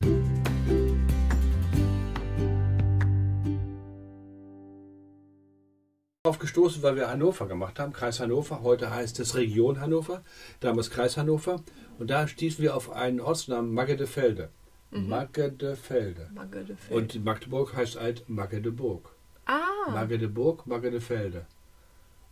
drauf 6.25 6.39
gestoßen, 6.39 6.83
weil 6.83 6.97
wir 6.97 7.09
Hannover 7.09 7.47
gemacht 7.47 7.79
haben, 7.79 7.93
Kreis 7.93 8.19
Hannover. 8.21 8.63
Heute 8.63 8.91
heißt 8.91 9.21
es 9.21 9.37
Region 9.37 9.81
Hannover, 9.81 10.25
damals 10.61 10.91
Kreis 10.91 11.17
Hannover. 11.17 11.63
Und 11.99 12.11
da 12.11 12.27
stießen 12.27 12.63
wir 12.63 12.75
auf 12.75 12.91
einen 12.91 13.21
Ortsnamen 13.21 13.73
Magdefelde. 13.73 14.51
Mhm. 14.91 15.09
Magdefelde. 15.09 16.31
Magdeburg. 16.35 16.77
Und 16.91 17.25
Magdeburg 17.25 17.75
heißt 17.77 18.01
halt 18.01 18.29
Magdeburg. 18.29 19.15
ah, 19.47 19.91
Magdeburg, 19.91 20.67
Magdefelde. 20.67 21.47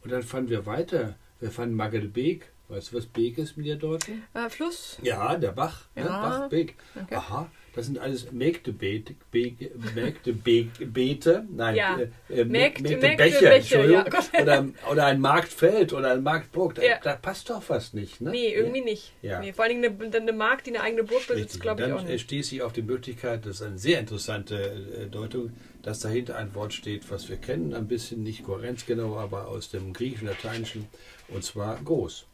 Und 0.02 0.10
dann 0.12 0.22
fanden 0.22 0.50
wir 0.50 0.66
weiter. 0.66 1.16
Wir 1.40 1.50
fanden 1.50 1.76
Magdebeek. 1.76 2.50
Weißt 2.68 2.92
du, 2.92 2.96
was 2.96 3.06
Beek 3.06 3.36
ist 3.38 3.56
mit 3.58 3.66
der 3.66 3.76
Deutschen? 3.76 4.22
äh, 4.32 4.48
Fluss. 4.48 4.98
Ja, 5.02 5.36
der 5.36 5.52
Bach. 5.52 5.86
Ne? 5.94 6.02
Ja. 6.04 6.08
Bach, 6.40 6.48
Beek. 6.48 6.76
Okay. 7.00 7.14
Aha, 7.14 7.50
das 7.74 7.86
sind 7.86 7.98
alles 7.98 8.32
Mägdebeete. 8.32 9.14
Beete, 9.30 9.70
Mägdebeete. 9.94 11.44
Nein, 11.50 11.76
Ja. 11.76 11.98
äh, 11.98 12.04
äh, 12.40 12.44
Mägd- 12.44 12.80
Mägdebecher, 12.82 12.96
Mägdebecher, 13.42 13.52
Entschuldigung. 13.54 14.04
ja, 14.32 14.40
oder, 14.42 14.68
oder 14.90 15.06
ein 15.06 15.20
Marktfeld 15.20 15.92
oder 15.92 16.12
ein 16.12 16.22
Marktburg. 16.22 16.76
Da, 16.76 16.82
Ja. 16.82 16.98
da 17.02 17.16
passt 17.16 17.50
doch 17.50 17.62
was 17.68 17.92
nicht. 17.92 18.22
Ne? 18.22 18.30
Nee, 18.30 18.54
irgendwie 18.54 18.80
nicht. 18.80 19.12
Ja. 19.20 19.40
Nee, 19.40 19.52
vor 19.52 19.64
allen 19.66 19.82
Dingen 19.82 20.00
eine, 20.00 20.16
eine 20.16 20.32
Mark, 20.32 20.64
die 20.64 20.70
eine 20.70 20.80
eigene 20.80 21.04
Burg 21.04 21.26
besitzt, 21.28 21.60
glaube 21.60 21.82
ich 21.82 21.88
Dann 21.88 21.98
auch 21.98 22.02
nicht. 22.02 22.22
stieß 22.22 22.50
ich 22.52 22.62
auf 22.62 22.72
die 22.72 22.82
Möglichkeit, 22.82 23.44
das 23.44 23.56
ist 23.56 23.62
eine 23.62 23.78
sehr 23.78 24.00
interessante 24.00 24.56
äh, 24.56 25.06
Deutung, 25.06 25.52
dass 25.82 26.00
dahinter 26.00 26.36
ein 26.36 26.54
Wort 26.54 26.72
steht, 26.72 27.10
was 27.10 27.28
wir 27.28 27.36
kennen, 27.36 27.74
ein 27.74 27.88
bisschen 27.88 28.22
nicht 28.22 28.42
kohärenzgenau, 28.44 29.18
aber 29.18 29.48
aus 29.48 29.68
dem 29.70 29.92
Griechischen, 29.92 30.28
Lateinischen, 30.28 30.86
und 31.28 31.44
zwar 31.44 31.78
groß. 31.84 32.26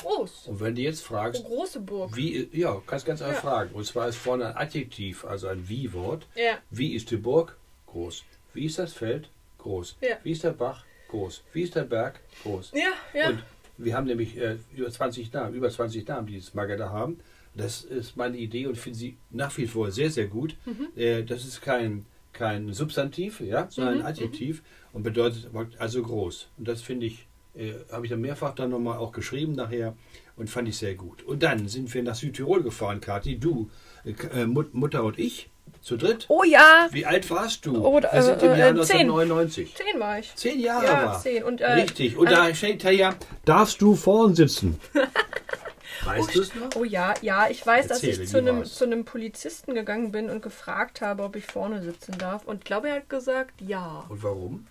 Groß. 0.00 0.48
Und 0.48 0.60
wenn 0.60 0.74
du 0.74 0.82
jetzt 0.82 1.02
Oh, 1.04 1.14
fragst, 1.14 1.44
große 1.44 1.80
Burg. 1.80 2.16
wie, 2.16 2.48
ja, 2.52 2.80
kannst 2.86 3.06
ganz 3.06 3.20
einfach 3.22 3.42
Ja. 3.44 3.50
fragen. 3.50 3.74
Und 3.74 3.84
zwar 3.84 4.08
ist 4.08 4.16
vorne 4.16 4.46
ein 4.46 4.56
Adjektiv, 4.56 5.24
also 5.24 5.48
ein 5.48 5.68
Wie-Wort. 5.68 6.26
Ja. 6.34 6.58
Wie 6.70 6.94
ist 6.94 7.10
die 7.10 7.16
Burg? 7.16 7.56
Groß. 7.86 8.24
Wie 8.54 8.64
ist 8.66 8.78
das 8.78 8.92
Feld? 8.92 9.30
Groß. 9.58 9.96
Ja. 10.00 10.16
Wie 10.22 10.32
ist 10.32 10.44
der 10.44 10.50
Bach? 10.52 10.84
Groß. 11.08 11.42
Wie 11.52 11.62
ist 11.62 11.74
der 11.74 11.84
Berg? 11.84 12.20
Groß. 12.42 12.72
Ja, 12.74 12.92
ja. 13.18 13.28
Und 13.30 13.42
wir 13.78 13.94
haben 13.96 14.06
nämlich 14.06 14.36
äh, 14.36 14.56
über 14.74 14.90
20 14.90 15.32
Namen, 15.32 15.54
über 15.54 15.70
20 15.70 16.06
Namen, 16.06 16.26
die 16.26 16.38
das 16.38 16.54
Magada 16.54 16.90
haben. 16.90 17.18
Das 17.54 17.82
ist 17.82 18.16
meine 18.16 18.36
Idee 18.36 18.66
und 18.66 18.76
finde 18.76 18.98
sie 18.98 19.16
nach 19.30 19.56
wie 19.56 19.66
vor 19.66 19.90
sehr, 19.90 20.10
sehr 20.10 20.26
gut. 20.26 20.56
Mhm. 20.66 20.88
Äh, 21.00 21.22
das 21.24 21.44
ist 21.44 21.60
kein, 21.62 22.04
kein 22.32 22.72
Substantiv, 22.72 23.40
ja, 23.40 23.68
sondern 23.70 23.94
Mhm, 23.94 24.00
ein 24.00 24.06
Adjektiv 24.06 24.62
und 24.92 25.02
bedeutet 25.02 25.48
also 25.78 26.02
groß. 26.02 26.48
Und 26.58 26.68
das 26.68 26.82
finde 26.82 27.06
ich, 27.06 27.26
äh, 27.58 27.74
habe 27.92 28.06
ich 28.06 28.10
dann 28.10 28.20
mehrfach 28.20 28.54
dann 28.54 28.70
nochmal 28.70 28.98
auch 28.98 29.12
geschrieben 29.12 29.52
nachher 29.52 29.94
und 30.36 30.48
fand 30.48 30.68
ich 30.68 30.78
sehr 30.78 30.94
gut. 30.94 31.22
Und 31.24 31.42
dann 31.42 31.68
sind 31.68 31.92
wir 31.92 32.02
nach 32.02 32.14
Südtirol 32.14 32.62
gefahren, 32.62 33.00
Kathi, 33.00 33.38
du, 33.38 33.68
äh, 34.04 34.46
Mut- 34.46 34.72
Mutter 34.74 35.02
und 35.04 35.18
ich, 35.18 35.50
zu 35.82 35.96
dritt. 35.96 36.24
Oh 36.28 36.42
ja, 36.44 36.88
Wie 36.92 37.04
alt 37.06 37.30
warst 37.30 37.66
du? 37.66 37.84
Oh, 37.84 38.00
wir 38.00 38.22
sind 38.22 38.42
im 38.42 38.52
äh, 38.52 38.58
Jahr 38.58 38.70
äh, 38.70 38.82
zehn. 38.82 39.00
1999. 39.00 39.74
zehn 39.74 40.00
war 40.00 40.18
ich. 40.18 40.34
Zehn 40.34 40.60
Jahre 40.60 40.84
Ja, 40.86 41.06
war. 41.06 41.20
zehn. 41.20 41.44
Und, 41.44 41.60
äh, 41.60 41.72
Richtig. 41.72 42.16
Und 42.16 42.30
da 42.30 42.52
steht 42.54 42.84
da 42.84 42.90
ja, 42.90 43.14
darfst 43.44 43.80
du 43.82 43.94
vorn 43.94 44.34
sitzen. 44.34 44.78
Weißt 46.04 46.34
du 46.34 46.40
es 46.42 46.54
noch? 46.54 46.68
Oh 46.76 46.84
ja, 46.84 47.12
ja, 47.22 47.48
ich 47.50 47.66
weiß, 47.66 47.88
dass 47.88 48.02
Erzähle, 48.02 48.22
ich 48.24 48.30
zu 48.30 48.38
einem, 48.38 48.64
zu 48.64 48.84
einem 48.84 49.04
Polizisten 49.04 49.74
gegangen 49.74 50.12
bin 50.12 50.30
und 50.30 50.42
gefragt 50.42 51.00
habe, 51.00 51.22
ob 51.24 51.36
ich 51.36 51.44
vorne 51.44 51.82
sitzen 51.82 52.16
darf. 52.18 52.44
Und 52.46 52.58
ich 52.58 52.64
glaube, 52.64 52.88
er 52.88 52.96
hat 52.96 53.08
gesagt, 53.10 53.60
ja. 53.60 54.04
Und 54.08 54.22
warum? 54.22 54.66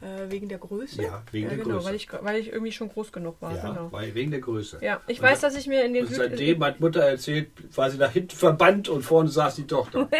Äh, 0.00 0.30
wegen 0.30 0.48
der 0.48 0.58
Größe? 0.58 1.02
Ja, 1.02 1.22
wegen 1.32 1.48
der 1.48 1.58
genau, 1.58 1.74
Größe. 1.76 1.86
Weil 1.88 1.94
ich, 1.96 2.08
weil 2.20 2.36
ich 2.38 2.52
irgendwie 2.52 2.70
schon 2.70 2.88
groß 2.88 3.10
genug 3.10 3.42
war. 3.42 3.54
Ja, 3.56 3.68
genau. 3.70 3.88
weil, 3.90 4.14
wegen 4.14 4.30
der 4.30 4.38
Größe. 4.40 4.78
Ja, 4.80 5.00
ich 5.08 5.18
Und 5.18 5.26
weiß, 5.26 5.40
da- 5.40 5.48
dass 5.48 5.56
ich 5.56 5.66
mir 5.66 5.84
in 5.84 5.92
den 5.92 6.04
Und 6.04 6.10
Süd 6.10 6.18
seitdem 6.18 6.62
hat 6.62 6.78
Mutter 6.78 7.00
erzählt, 7.02 7.48
war 7.76 7.90
sie 7.90 7.98
nach 7.98 8.12
hinten 8.12 8.36
verbannt 8.36 8.88
und 8.88 9.02
vorne 9.02 9.28
saß 9.28 9.56
die 9.56 9.66
Tochter. 9.66 10.08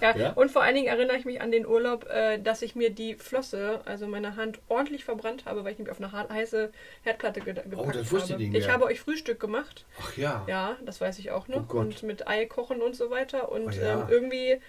Ja, 0.00 0.16
Ja? 0.16 0.32
und 0.32 0.50
vor 0.50 0.62
allen 0.62 0.74
Dingen 0.74 0.88
erinnere 0.88 1.16
ich 1.16 1.24
mich 1.24 1.40
an 1.40 1.50
den 1.50 1.66
Urlaub, 1.66 2.06
äh, 2.10 2.38
dass 2.38 2.60
ich 2.62 2.74
mir 2.74 2.90
die 2.90 3.14
Flosse, 3.14 3.80
also 3.86 4.06
meine 4.06 4.36
Hand, 4.36 4.58
ordentlich 4.68 5.04
verbrannt 5.04 5.44
habe, 5.46 5.64
weil 5.64 5.72
ich 5.72 5.78
mich 5.78 5.90
auf 5.90 6.00
eine 6.00 6.12
heiße 6.12 6.70
Herdplatte 7.02 7.40
ge 7.40 7.54
gepackt 7.54 7.74
Oh, 7.76 7.90
das 7.90 8.10
wusste 8.12 8.26
ich 8.28 8.32
habe. 8.34 8.42
nicht 8.42 8.54
ich 8.56 8.64
mehr. 8.66 8.74
habe 8.74 8.84
euch 8.84 9.00
Frühstück 9.00 9.40
gemacht, 9.40 9.86
Ach 10.02 10.16
ja. 10.16 10.44
ja, 10.46 10.76
das 10.84 11.00
weiß 11.00 11.18
ich 11.18 11.30
auch 11.30 11.48
noch, 11.48 11.60
Oh 11.60 11.66
Gott. 11.68 11.80
und 11.86 12.02
mit 12.02 12.28
Ei 12.28 12.44
kochen 12.46 12.82
und 12.82 12.94
so 12.94 13.10
weiter. 13.10 13.50
Und 13.50 13.68
Oh 13.68 13.70
ja. 13.70 14.02
ähm, 14.02 14.06
irgendwie, 14.10 14.60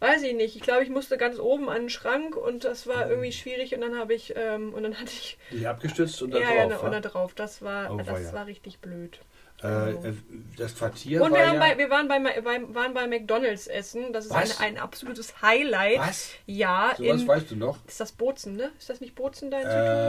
weiß 0.00 0.22
ich 0.22 0.34
nicht, 0.34 0.56
ich 0.56 0.62
glaube, 0.62 0.82
ich 0.82 0.90
musste 0.90 1.16
ganz 1.16 1.38
oben 1.38 1.68
an 1.68 1.82
den 1.82 1.90
Schrank 1.90 2.36
und 2.36 2.64
das 2.64 2.86
war 2.86 3.08
irgendwie 3.08 3.32
schwierig 3.32 3.74
und 3.74 3.80
dann 3.80 3.98
habe 3.98 4.14
ich, 4.14 4.34
ähm, 4.36 4.74
und 4.74 4.82
dann 4.82 4.94
hatte 4.94 5.10
ich, 5.10 5.38
Die 5.50 5.66
abgestützt 5.66 6.20
und 6.22 6.32
dann 6.32 6.42
ja, 6.42 6.54
ja, 6.54 6.66
drauf. 6.68 6.82
und 6.82 6.90
wa? 6.92 7.00
da 7.00 7.08
drauf, 7.08 7.34
das 7.34 7.62
war, 7.62 7.90
Oh, 7.92 7.96
das 7.98 8.08
weia. 8.08 8.32
war 8.32 8.46
richtig 8.46 8.78
blöd. 8.80 9.18
äh, 9.62 9.90
äh, 9.92 10.14
das 10.58 10.76
Quartier 10.76 11.22
Und 11.22 11.30
war 11.32 11.38
wir, 11.38 11.46
haben 11.46 11.54
ja... 11.54 11.60
bei, 11.60 11.78
wir 11.78 11.88
waren, 11.88 12.08
bei, 12.08 12.18
bei, 12.20 12.74
waren 12.74 12.92
bei 12.92 13.06
McDonalds 13.06 13.66
essen. 13.68 14.12
Das 14.12 14.26
ist 14.26 14.32
ein, 14.32 14.42
Was? 14.42 14.60
ein 14.60 14.76
absolutes 14.76 15.40
Highlight. 15.40 15.98
Was? 15.98 16.30
Ja, 16.44 16.92
Sowas 16.98 17.22
in, 17.22 17.26
weißt 17.28 17.50
du 17.52 17.56
noch? 17.56 17.78
ist 17.86 17.98
das 17.98 18.12
Bozen, 18.12 18.56
ne? 18.56 18.70
Ist 18.78 18.90
das 18.90 19.00
nicht 19.00 19.14
Bozen 19.14 19.50
da 19.50 19.60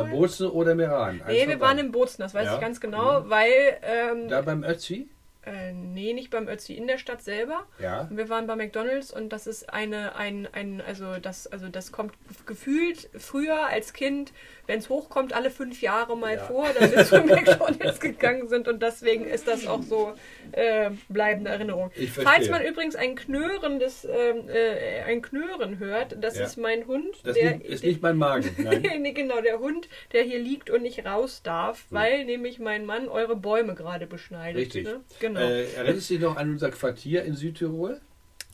in 0.03 0.07
Äh? 0.09 0.11
Bozen 0.11 0.47
oder 0.49 0.75
Meran? 0.75 1.21
Nee, 1.27 1.39
von 1.43 1.49
wir 1.49 1.59
waren 1.61 1.77
im 1.79 1.93
Bozen, 1.93 2.21
das 2.23 2.33
weiß 2.33 2.45
Ja. 2.45 2.55
ich 2.55 2.59
ganz 2.61 2.81
genau, 2.81 3.29
weil, 3.29 3.77
ähm, 3.83 4.27
Da 4.27 4.41
beim 4.41 4.65
Ötzi? 4.65 5.07
Äh, 5.47 5.71
nee, 5.73 6.13
nicht 6.13 6.29
beim 6.29 6.47
Ötzi, 6.47 6.73
in 6.73 6.87
der 6.87 6.97
Stadt 6.97 7.21
selber. 7.23 7.65
Ja. 7.79 8.01
Und 8.09 8.17
wir 8.17 8.29
waren 8.29 8.47
bei 8.47 8.55
McDonalds 8.55 9.11
und 9.13 9.29
das 9.29 9.47
ist 9.47 9.73
eine, 9.73 10.15
ein, 10.15 10.47
ein, 10.51 10.81
also 10.85 11.15
das, 11.21 11.47
also 11.47 11.69
das 11.69 11.91
kommt 11.91 12.13
gefühlt 12.45 13.09
früher 13.17 13.67
als 13.67 13.93
Kind, 13.93 14.33
wenn 14.67 14.79
es 14.79 14.89
hochkommt, 14.89 15.33
alle 15.33 15.49
fünf 15.49 15.81
Jahre 15.81 16.17
mal 16.17 16.35
Ja. 16.35 16.43
vor, 16.45 16.67
dass 16.77 16.91
wir 16.91 17.05
zu 17.05 17.21
McDonalds 17.25 17.99
gegangen 17.99 18.47
sind 18.49 18.67
und 18.67 18.81
deswegen 18.83 19.25
ist 19.25 19.47
das 19.47 19.65
auch 19.67 19.81
so 19.81 20.13
äh, 20.51 20.91
bleibende 21.09 21.49
Erinnerung. 21.51 21.91
Ich 21.95 22.11
Falls 22.11 22.49
man 22.49 22.63
übrigens 22.65 22.95
ein 22.95 23.15
Knurren 23.15 23.79
des, 23.79 24.03
ähm, 24.05 24.49
äh, 24.49 25.03
ein 25.03 25.21
Knurren 25.21 25.79
hört, 25.79 26.15
das 26.21 26.37
Ja. 26.37 26.45
ist 26.45 26.57
mein 26.57 26.85
Hund, 26.87 27.15
Das 27.23 27.35
der 27.35 27.63
ist 27.63 27.83
nicht 27.83 28.01
mein 28.01 28.17
Magen. 28.17 28.49
Nein. 28.57 28.83
nee, 29.01 29.13
genau, 29.13 29.39
der 29.41 29.59
Hund, 29.59 29.87
der 30.11 30.23
hier 30.23 30.39
liegt 30.39 30.69
und 30.69 30.81
nicht 30.81 31.05
raus 31.05 31.41
darf, 31.43 31.85
weil 31.89 32.25
nämlich 32.25 32.59
mein 32.59 32.85
Mann 32.85 33.07
eure 33.07 33.35
Bäume 33.35 33.73
gerade 33.75 34.07
beschneidet. 34.07 34.57
Richtig. 34.61 34.85
Ne? 34.85 35.01
Genau. 35.19 35.36
Äh, 35.39 35.73
erinnerst 35.73 36.09
du 36.09 36.13
dich 36.15 36.23
noch 36.23 36.35
an 36.37 36.51
unser 36.51 36.71
Quartier 36.71 37.23
in 37.25 37.35
Südtirol? 37.35 38.01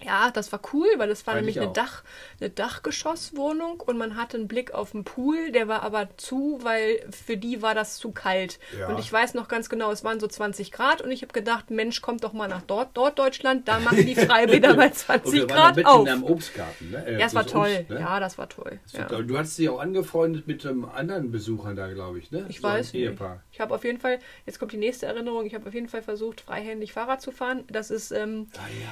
Ja, 0.05 0.31
das 0.31 0.51
war 0.51 0.59
cool, 0.73 0.87
weil 0.97 1.09
das 1.09 1.25
war 1.27 1.35
nämlich 1.35 1.55
ich 1.57 1.61
eine. 1.61 1.71
Dach, 1.73 2.03
eine 2.39 2.49
Dachgeschosswohnung 2.49 3.79
und 3.79 3.97
man 3.97 4.15
hatte 4.17 4.37
einen 4.37 4.47
Blick 4.47 4.73
auf 4.73 4.91
den 4.91 5.03
Pool, 5.03 5.51
der 5.51 5.67
war 5.67 5.83
aber 5.83 6.09
zu, 6.17 6.59
weil 6.61 7.05
für 7.11 7.37
die 7.37 7.61
war 7.61 7.73
das 7.75 7.97
zu 7.97 8.11
kalt. 8.11 8.59
Ja. 8.77 8.87
Und 8.87 8.99
ich 8.99 9.11
weiß 9.11 9.33
noch 9.33 9.47
ganz 9.47 9.69
genau, 9.69 9.91
es 9.91 10.03
waren 10.03 10.19
so 10.19 10.27
20 10.27 10.71
Grad 10.71 11.01
und 11.01 11.11
ich 11.11 11.21
habe 11.21 11.33
gedacht, 11.33 11.71
Mensch, 11.71 12.01
kommt 12.01 12.23
doch 12.23 12.33
mal 12.33 12.47
nach 12.47 12.61
dort, 12.61 12.89
dort 12.95 13.17
Deutschland, 13.19 13.67
da 13.67 13.79
machen 13.79 14.05
die 14.05 14.15
Freibäder 14.25 14.73
bei 14.75 14.87
Und 14.87 14.95
20 14.95 15.33
wir 15.33 15.41
waren 15.41 15.47
da 15.49 15.55
Grad 15.55 15.75
mitten 15.75 15.87
auf. 15.87 16.07
in 16.07 16.23
Obstgarten. 16.23 16.91
Ne? 16.91 17.05
Äh, 17.05 17.19
Ja, 17.19 17.25
es 17.27 17.33
war 17.35 17.43
das 17.43 17.51
toll. 17.51 17.75
Obst, 17.79 17.89
ne? 17.89 17.99
Ja, 17.99 18.19
das 18.19 18.37
war 18.37 18.49
toll. 18.49 18.79
Das 18.83 18.93
Ja. 18.93 19.21
Du 19.21 19.37
hast 19.37 19.57
dich 19.57 19.69
auch 19.69 19.79
angefreundet 19.79 20.47
mit 20.47 20.65
einem 20.65 20.85
anderen 20.85 21.31
Besucher 21.31 21.73
da, 21.73 21.87
glaube 21.87 22.19
ich, 22.19 22.31
ne? 22.31 22.45
Ich 22.49 22.57
So 22.57 22.63
weiß 22.63 22.93
nicht. 22.93 23.03
Ehepaar. 23.03 23.41
Ich 23.51 23.59
habe 23.59 23.73
auf 23.73 23.83
jeden 23.83 23.99
Fall, 23.99 24.19
jetzt 24.45 24.59
kommt 24.59 24.71
die 24.71 24.77
nächste 24.77 25.05
Erinnerung, 25.05 25.45
ich 25.45 25.55
habe 25.55 25.67
auf 25.67 25.73
jeden 25.73 25.87
Fall 25.89 26.01
versucht, 26.01 26.41
freihändig 26.41 26.93
Fahrrad 26.93 27.21
zu 27.21 27.31
fahren. 27.31 27.63
Das 27.67 27.91
ist, 27.91 28.11
ähm, 28.11 28.47
Ah 28.57 28.67
ja. 28.81 28.89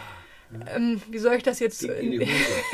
Ähm, 0.76 1.02
wie 1.10 1.18
soll 1.18 1.36
ich 1.36 1.44
das 1.44 1.60
jetzt... 1.60 1.84
Hose. 1.84 2.28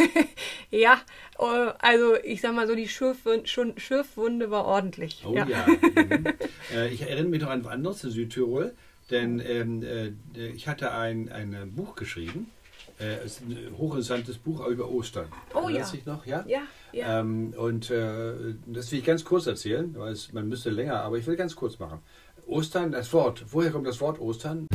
ja, 0.71 1.01
äh, 1.39 1.71
also 1.79 2.15
ich 2.23 2.41
sag 2.41 2.53
mal 2.53 2.67
so, 2.67 2.75
die 2.75 2.87
Schürfwunde, 2.87 3.47
Schürfwunde 3.47 4.51
war 4.51 4.65
ordentlich. 4.65 5.23
Oh 5.25 5.33
ja. 5.33 5.47
Mhm. 5.97 6.25
äh, 6.73 6.89
ich 6.89 7.01
erinnere 7.01 7.25
mich 7.25 7.41
noch 7.41 7.49
an 7.49 7.63
was 7.63 7.71
anderes 7.71 8.03
in 8.03 8.11
Südtirol, 8.11 8.73
denn 9.09 9.39
ähm, 9.39 9.83
äh, 9.83 10.11
ich 10.49 10.67
hatte 10.67 10.91
ein, 10.91 11.31
ein 11.31 11.53
äh, 11.53 11.65
Buch 11.65 11.95
geschrieben. 11.95 12.51
Äh, 12.99 13.17
es 13.25 13.33
ist 13.33 13.41
ein 13.41 13.77
hochinteressantes 13.77 14.37
Buch 14.37 14.65
über 14.67 14.89
Ostern. 14.89 15.27
Oh 15.53 15.61
Erinnerst 15.61 15.93
ja. 15.93 15.97
dich 15.97 16.05
noch? 16.05 16.25
Ja. 16.25 16.45
Ja, 16.47 16.61
ja. 16.91 17.19
Ähm, 17.19 17.53
und 17.57 17.89
äh, 17.91 18.33
das 18.65 18.91
will 18.91 18.99
ich 18.99 19.05
ganz 19.05 19.23
kurz 19.23 19.47
erzählen, 19.47 19.93
weil 19.97 20.13
es, 20.13 20.33
man 20.33 20.47
müsste 20.49 20.69
länger, 20.69 21.01
aber 21.01 21.17
ich 21.17 21.27
will 21.27 21.35
ganz 21.35 21.55
kurz 21.55 21.79
machen. 21.79 21.99
Ostern, 22.47 22.91
das 22.91 23.11
Wort. 23.13 23.45
Woher 23.51 23.71
kommt 23.71 23.87
das 23.87 23.99
Wort 24.01 24.19
Ostern? 24.19 24.67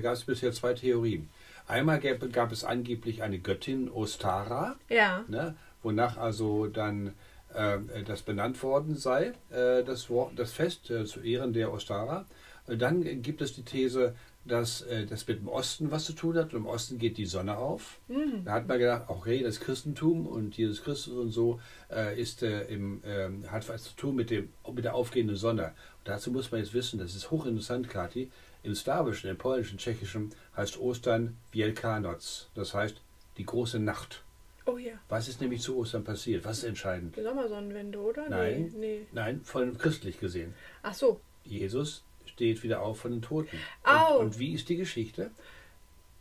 Gab 0.00 0.14
es 0.14 0.24
bisher 0.24 0.52
zwei 0.52 0.74
Theorien. 0.74 1.28
Einmal 1.66 2.00
gab, 2.00 2.32
gab 2.32 2.52
es 2.52 2.64
angeblich 2.64 3.22
eine 3.22 3.38
Göttin 3.38 3.90
Ostara, 3.90 4.76
ja. 4.88 5.24
ne, 5.28 5.54
wonach 5.82 6.16
also 6.16 6.66
dann 6.66 7.14
äh, 7.54 7.78
das 8.06 8.22
benannt 8.22 8.62
worden 8.62 8.96
sei, 8.96 9.32
äh, 9.50 9.82
das, 9.84 10.08
das 10.36 10.52
Fest 10.52 10.90
äh, 10.90 11.04
zu 11.04 11.20
Ehren 11.20 11.52
der 11.52 11.72
Ostara. 11.72 12.26
Äh, 12.66 12.76
Dann 12.76 13.22
gibt 13.22 13.42
es 13.42 13.54
die 13.54 13.62
These, 13.62 14.14
dass 14.44 14.82
äh, 14.82 15.06
das 15.06 15.26
mit 15.26 15.40
dem 15.40 15.48
Osten 15.48 15.90
was 15.90 16.04
zu 16.04 16.12
tun 16.12 16.36
hat. 16.36 16.54
Und 16.54 16.60
im 16.60 16.66
Osten 16.66 16.98
geht 16.98 17.18
die 17.18 17.26
Sonne 17.26 17.58
auf. 17.58 17.98
Mhm. 18.08 18.44
Da 18.44 18.52
hat 18.52 18.68
man 18.68 18.78
gedacht, 18.78 19.04
okay, 19.08 19.42
das 19.42 19.60
Christentum 19.60 20.26
und 20.26 20.56
Jesus 20.56 20.82
Christus 20.82 21.14
und 21.14 21.30
so 21.30 21.60
äh, 21.90 22.20
ist, 22.20 22.42
im, 22.42 23.02
ähm, 23.04 23.50
hat 23.50 23.68
was 23.68 23.84
zu 23.84 23.96
tun 23.96 24.16
mit, 24.16 24.30
dem, 24.30 24.48
mit 24.72 24.84
der 24.84 24.94
aufgehenden 24.94 25.36
Sonne. 25.36 25.66
Und 25.98 26.08
dazu 26.08 26.30
muss 26.30 26.50
man 26.50 26.60
jetzt 26.60 26.72
wissen, 26.72 26.98
das 26.98 27.14
ist 27.14 27.30
hochinteressant, 27.30 27.88
Kathi, 27.88 28.30
im 28.62 28.74
Slawischen, 28.74 29.30
im 29.30 29.38
Polnischen, 29.38 29.78
Tschechischen 29.78 30.34
heißt 30.56 30.78
Ostern 30.78 31.36
Wielkanoc. 31.52 32.20
Das 32.54 32.74
heißt 32.74 33.00
die 33.36 33.44
große 33.46 33.78
Nacht. 33.78 34.22
Oh 34.66 34.76
ja. 34.76 34.92
Was 35.08 35.28
ist 35.28 35.40
nämlich 35.40 35.62
zu 35.62 35.76
Ostern 35.76 36.04
passiert? 36.04 36.44
Was 36.44 36.58
ist 36.58 36.64
entscheidend? 36.64 37.16
Die 37.16 37.22
Sommersonnenwende, 37.22 37.98
oder? 37.98 38.28
Nein. 38.28 38.72
Nee. 38.76 39.06
Nein, 39.12 39.40
von 39.42 39.76
christlich 39.78 40.20
gesehen. 40.20 40.54
Ach 40.82 40.94
so. 40.94 41.20
Jesus 41.44 42.04
steht 42.26 42.62
wieder 42.62 42.82
auf 42.82 43.00
von 43.00 43.10
den 43.12 43.22
Toten. 43.22 43.56
Au. 43.82 44.18
Und, 44.18 44.26
und 44.26 44.38
wie 44.38 44.52
ist 44.52 44.68
die 44.68 44.76
Geschichte? 44.76 45.30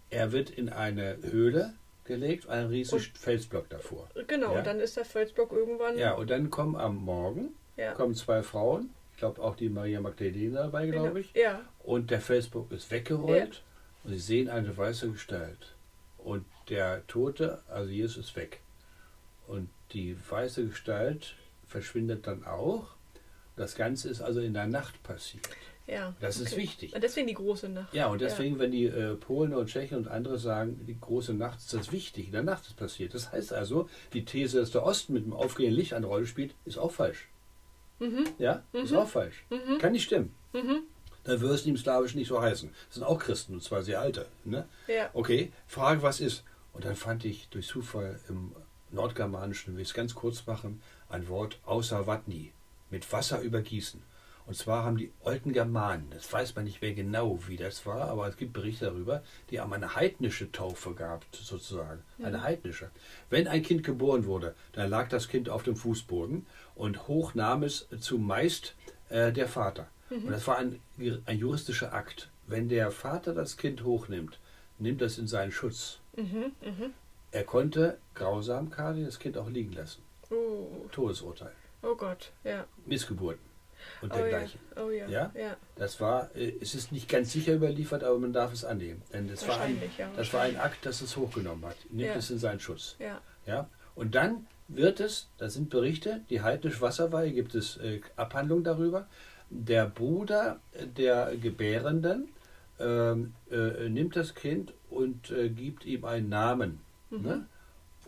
Er 0.09 0.31
wird 0.31 0.49
in 0.49 0.69
eine 0.69 1.17
Höhle 1.21 1.73
gelegt, 2.05 2.47
ein 2.47 2.67
riesiger. 2.67 3.03
Felsblock 3.13 3.69
davor. 3.69 4.09
Genau, 4.27 4.53
Ja. 4.53 4.59
und 4.59 4.67
dann 4.67 4.79
ist 4.79 4.97
der 4.97 5.05
Felsblock 5.05 5.51
irgendwann. 5.51 5.97
Ja, 5.97 6.13
und 6.13 6.29
dann 6.29 6.49
kommen 6.49 6.75
am 6.75 6.95
Morgen 6.95 7.49
ja. 7.77 7.93
kommen 7.93 8.15
zwei 8.15 8.41
Frauen, 8.43 8.89
glaube 9.19 9.41
auch 9.41 9.55
die 9.55 9.69
Maria 9.69 10.01
Magdalena 10.01 10.63
dabei, 10.63 10.87
glaube 10.87 11.19
ich, 11.21 11.33
Ja. 11.33 11.61
und 11.83 12.09
der 12.11 12.21
Felsblock 12.21 12.71
ist 12.71 12.89
weggerollt 12.91 13.63
und 14.03 14.11
sie 14.13 14.19
sehen 14.19 14.49
eine 14.49 14.75
weiße 14.75 15.11
Gestalt. 15.11 15.75
Und 16.17 16.45
der 16.69 17.05
Tote, 17.07 17.61
also 17.69 17.89
Jesus, 17.89 18.27
ist 18.29 18.35
weg. 18.35 18.59
Und 19.47 19.69
die 19.93 20.15
weiße 20.29 20.65
Gestalt 20.67 21.35
verschwindet 21.67 22.27
dann 22.27 22.45
auch. 22.45 22.87
Das 23.55 23.75
Ganze 23.75 24.09
ist 24.09 24.21
also 24.21 24.39
in 24.41 24.53
der 24.53 24.67
Nacht 24.67 25.01
passiert. 25.03 25.47
Ja. 25.87 26.13
Das 26.19 26.39
ist 26.39 26.53
okay. 26.53 26.61
wichtig. 26.61 26.93
Und 26.93 27.03
deswegen 27.03 27.27
die 27.27 27.33
große 27.33 27.67
Nacht. 27.67 27.93
Ja, 27.93 28.07
und 28.07 28.21
deswegen, 28.21 28.59
wenn 28.59 28.71
die 28.71 28.85
äh, 28.85 29.15
Polen 29.15 29.55
und 29.55 29.67
Tschechen 29.67 29.97
und 29.97 30.07
andere 30.07 30.37
sagen, 30.37 30.85
die 30.85 30.99
große 30.99 31.33
Nacht 31.33 31.59
ist 31.59 31.73
das 31.73 31.91
wichtig, 31.91 32.27
in 32.27 32.31
der 32.31 32.43
Nacht 32.43 32.67
ist 32.67 32.75
passiert. 32.77 33.13
Das 33.15 33.31
heißt 33.31 33.53
also, 33.53 33.89
die 34.13 34.23
These, 34.23 34.59
dass 34.59 34.71
der 34.71 34.83
Osten 34.83 35.13
mit 35.13 35.25
dem 35.25 35.33
aufgehenden 35.33 35.75
Licht 35.77 35.93
eine 35.93 36.05
Rolle 36.05 36.27
spielt, 36.27 36.53
ist 36.65 36.77
auch 36.77 36.91
falsch. 36.91 37.27
Mhm. 37.99 38.25
Ja, 38.37 38.63
ist 38.73 38.91
Mhm. 38.91 38.97
auch 38.97 39.07
falsch. 39.07 39.43
Mhm. 39.49 39.77
Kann 39.77 39.91
nicht 39.91 40.03
stimmen. 40.05 40.33
Mhm. 40.53 40.83
Dann 41.25 41.41
würde 41.41 41.55
es 41.55 41.65
im 41.65 41.77
Slawischen 41.77 42.17
nicht 42.19 42.29
so 42.29 42.41
heißen. 42.41 42.69
Das 42.87 42.95
sind 42.95 43.03
auch 43.03 43.19
Christen, 43.19 43.53
und 43.53 43.63
zwar 43.63 43.83
sehr 43.83 43.99
alte. 43.99 44.25
Ne? 44.45 44.67
Ja. 44.87 45.09
Okay, 45.13 45.51
Frage, 45.67 46.01
was 46.01 46.19
ist? 46.21 46.43
Und 46.73 46.85
dann 46.85 46.95
fand 46.95 47.25
ich 47.25 47.49
durch 47.49 47.67
Zufall 47.67 48.19
im 48.29 48.55
Nordgermanischen, 48.91 49.75
will 49.75 49.81
ich 49.81 49.89
es 49.89 49.93
ganz 49.93 50.15
kurz 50.15 50.45
machen, 50.47 50.81
ein 51.09 51.27
Wort 51.27 51.59
außer 51.65 52.05
Vatni, 52.07 52.51
mit 52.89 53.11
Wasser 53.11 53.41
übergießen. 53.41 54.01
Und 54.49 54.55
zwar 54.55 54.83
haben 54.83 54.97
die 54.97 55.11
alten 55.23 55.53
Germanen, 55.53 56.07
das 56.09 56.33
weiß 56.33 56.55
man 56.55 56.65
nicht 56.65 56.81
mehr 56.81 56.95
genau, 56.95 57.37
wie 57.45 57.55
das 57.55 57.85
war, 57.85 58.09
aber 58.09 58.27
es 58.27 58.35
gibt 58.35 58.51
Berichte 58.51 58.85
darüber, 58.85 59.21
die 59.51 59.59
haben 59.59 59.71
eine 59.73 59.93
heidnische 59.93 60.51
Taufe 60.51 60.95
gehabt, 60.95 61.35
sozusagen. 61.35 62.01
Eine 62.17 62.41
heidnische. 62.41 62.89
Wenn 63.29 63.47
ein 63.47 63.61
Kind 63.61 63.83
geboren 63.83 64.25
wurde, 64.25 64.55
dann 64.71 64.89
lag 64.89 65.07
das 65.07 65.27
Kind 65.27 65.49
auf 65.49 65.61
dem 65.61 65.75
Fußboden 65.75 66.47
und 66.73 67.07
hoch 67.07 67.35
nahm 67.35 67.61
es 67.61 67.87
zumeist 67.99 68.73
äh, 69.09 69.31
der 69.31 69.47
Vater. 69.47 69.85
Und 70.09 70.31
das 70.31 70.47
war 70.47 70.57
ein, 70.57 70.79
ein 71.27 71.37
juristischer 71.37 71.93
Akt. 71.93 72.31
Wenn 72.47 72.69
der 72.69 72.89
Vater 72.89 73.35
das 73.35 73.55
Kind 73.55 73.83
hochnimmt, 73.83 74.39
nimmt 74.79 75.01
das 75.01 75.19
in 75.19 75.27
seinen 75.27 75.51
Schutz. 75.51 75.99
Mhm. 76.17 76.53
Mhm. 76.65 76.93
Er 77.31 77.43
konnte 77.43 77.99
grausam, 78.15 78.71
Kali, 78.71 79.05
das 79.05 79.19
Kind 79.19 79.37
auch 79.37 79.47
liegen 79.47 79.73
lassen. 79.73 80.01
Oh. 80.31 80.87
Todesurteil. 80.91 81.53
oh 81.83 81.93
Gott. 81.93 82.31
Ja. 82.43 82.65
Missgeburten 82.87 83.48
und 84.01 84.11
Oh 84.11 84.15
ja. 84.15 84.21
dergleichen. 84.21 84.59
Oh 84.75 84.89
ja. 84.89 85.07
Ja? 85.07 85.31
Ja. 85.35 85.57
Das 85.75 85.99
war, 85.99 86.35
äh, 86.35 86.53
es 86.61 86.75
ist 86.75 86.91
nicht 86.91 87.09
ganz 87.09 87.31
sicher 87.31 87.53
überliefert, 87.53 88.03
aber 88.03 88.17
man 88.19 88.33
darf 88.33 88.53
es 88.53 88.65
annehmen. 88.65 89.01
Denn 89.13 89.27
das 89.27 89.47
war 89.47 89.59
ein, 89.61 89.81
ja, 89.97 90.09
das 90.15 90.33
war 90.33 90.41
ein. 90.41 90.57
Akt, 90.57 90.85
das 90.85 91.01
es 91.01 91.15
hochgenommen 91.17 91.65
hat. 91.65 91.77
Nimmt 91.89 92.15
es 92.15 92.29
in 92.31 92.39
seinen 92.39 92.59
Schutz. 92.59 92.95
Ja. 92.99 93.21
Ja? 93.45 93.69
Und 93.95 94.15
dann 94.15 94.47
wird 94.67 94.99
es, 94.99 95.29
da 95.37 95.49
sind 95.49 95.69
Berichte, 95.69 96.21
die 96.29 96.41
heidnische 96.41 96.81
Wasserweihe 96.81 97.31
gibt 97.31 97.55
es 97.55 97.77
äh, 97.77 98.01
Abhandlungen 98.15 98.63
darüber, 98.63 99.07
der 99.49 99.87
Bruder 99.87 100.59
der 100.95 101.35
Gebärenden 101.35 102.29
ähm, 102.79 103.33
äh, 103.51 103.89
nimmt 103.89 104.15
das 104.15 104.35
Kind 104.35 104.73
und 104.89 105.31
äh, 105.31 105.49
gibt 105.49 105.85
ihm 105.85 106.05
einen 106.05 106.29
Namen. 106.29 106.79
Mhm. 107.09 107.21
Ne? 107.21 107.45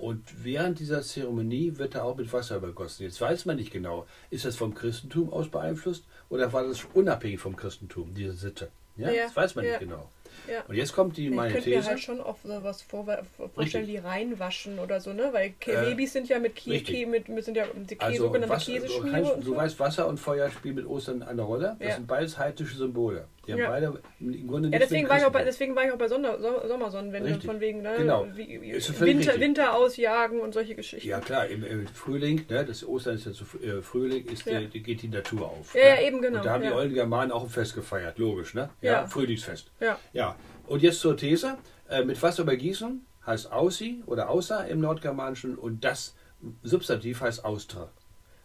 Und 0.01 0.43
während 0.43 0.79
dieser 0.79 1.01
Zeremonie 1.03 1.77
wird 1.77 1.95
er 1.95 2.05
auch 2.05 2.15
mit 2.17 2.31
Wasser 2.33 2.57
übergossen. 2.57 3.03
Jetzt 3.03 3.21
weiß 3.21 3.45
man 3.45 3.55
nicht 3.57 3.71
genau, 3.71 4.05
ist 4.31 4.45
das 4.45 4.55
vom 4.55 4.73
Christentum 4.73 5.31
aus 5.31 5.47
beeinflusst 5.49 6.05
oder 6.29 6.51
war 6.53 6.63
das 6.67 6.85
unabhängig 6.93 7.39
vom 7.39 7.55
Christentum, 7.55 8.13
diese 8.13 8.33
Sitte? 8.33 8.69
Ja, 8.97 9.11
Ja, 9.11 9.23
das 9.25 9.35
weiß 9.35 9.55
man 9.55 9.63
ja. 9.65 9.71
nicht 9.71 9.81
genau. 9.81 10.09
Ja. 10.49 10.63
Und 10.67 10.75
jetzt 10.75 10.93
kommt 10.93 11.17
die 11.17 11.27
Ich 11.27 11.33
meine 11.33 11.53
könnte 11.53 11.69
These. 11.69 11.87
halt 11.87 11.99
schon 11.99 12.19
auch 12.21 12.37
so 12.43 12.63
was 12.63 12.81
vor, 12.81 13.05
vorstellen 13.05 13.85
Richtig. 13.85 13.87
wie 13.87 13.97
reinwaschen 13.97 14.79
oder 14.79 14.99
so, 14.99 15.13
ne? 15.13 15.29
Weil 15.31 15.53
Kä- 15.61 15.71
Äh, 15.71 15.89
Babys 15.91 16.13
sind 16.13 16.27
ja 16.29 16.39
mit 16.39 16.55
Käse, 16.55 17.05
mit, 17.05 17.27
mit 17.29 17.45
sind 17.45 17.55
ja 17.57 17.65
die 17.75 17.95
Käse, 17.95 18.01
Also, 18.01 18.23
sogenannte 18.23 18.55
was, 18.55 18.65
du, 18.65 18.71
Käseschmiere 18.71 19.11
kannst, 19.11 19.31
und 19.33 19.41
du 19.45 19.49
so. 19.51 19.55
weißt, 19.55 19.79
Wasser 19.79 20.07
und 20.07 20.19
Feuer 20.19 20.49
spielen 20.49 20.75
mit 20.75 20.85
Ostern 20.87 21.21
eine 21.21 21.41
Rolle. 21.41 21.75
Das 21.79 21.89
Ja. 21.89 21.95
sind 21.95 22.07
beides 22.07 22.37
heidnische 22.37 22.77
Symbole. 22.77 23.25
Die 23.57 23.61
haben 23.63 23.69
Ja. 23.69 23.69
beide 23.69 24.01
im 24.19 24.47
Grunde 24.47 24.69
ja, 24.69 24.79
deswegen 24.79 25.07
war, 25.09 25.17
ich 25.17 25.25
auch 25.25 25.31
bei, 25.31 25.43
deswegen 25.43 25.75
war 25.75 25.85
ich 25.85 25.91
auch 25.91 25.97
bei 25.97 26.07
Sonder, 26.07 26.39
Sommer- 26.39 26.67
Sommersonnenwende, 26.67 27.29
Richtig. 27.29 27.45
von 27.45 27.59
wegen, 27.59 27.81
ne? 27.81 27.95
Genau. 27.97 28.27
Wie, 28.35 28.61
Winter. 28.99 29.39
Winter 29.39 29.75
ausjagen 29.75 30.39
und 30.39 30.53
solche 30.53 30.75
Geschichten. 30.75 31.07
Ja 31.09 31.19
klar, 31.19 31.47
im, 31.47 31.63
im 31.63 31.87
Frühling, 31.87 32.45
ne, 32.49 32.65
das 32.65 32.85
Ostern 32.87 33.15
ist 33.15 33.25
ja 33.25 33.31
zu 33.33 33.43
äh, 33.63 33.81
Frühling, 33.81 34.25
ist 34.27 34.45
Ja. 34.45 34.59
die, 34.59 34.67
die, 34.67 34.83
geht 34.83 35.01
die 35.01 35.07
Natur 35.09 35.47
auf. 35.49 35.75
Ja, 35.75 35.81
ne? 35.81 35.89
ja, 36.01 36.07
eben, 36.07 36.21
genau, 36.21 36.37
Und 36.39 36.45
da 36.45 36.51
haben 36.53 36.63
die 36.63 36.71
ollen 36.71 36.93
Germanen 36.93 37.31
auch 37.31 37.43
ein 37.43 37.49
Fest 37.49 37.75
gefeiert, 37.75 38.17
logisch, 38.17 38.53
ne? 38.53 38.69
Ja, 38.81 38.91
Ja. 38.91 39.07
Frühlingsfest. 39.07 39.71
Ja. 39.79 39.97
Ja. 40.13 40.35
Und 40.67 40.81
jetzt 40.81 40.99
zur 40.99 41.17
These. 41.17 41.57
Äh, 41.89 42.05
mit 42.05 42.21
Wasser 42.23 42.43
übergießen 42.43 43.05
heißt 43.27 43.51
Aussi 43.51 44.01
oder 44.05 44.29
Außer 44.29 44.65
im 44.69 44.79
Nordgermanischen 44.79 45.57
und 45.57 45.83
das 45.83 46.15
Substantiv 46.63 47.19
heißt 47.21 47.43
Austra. 47.43 47.89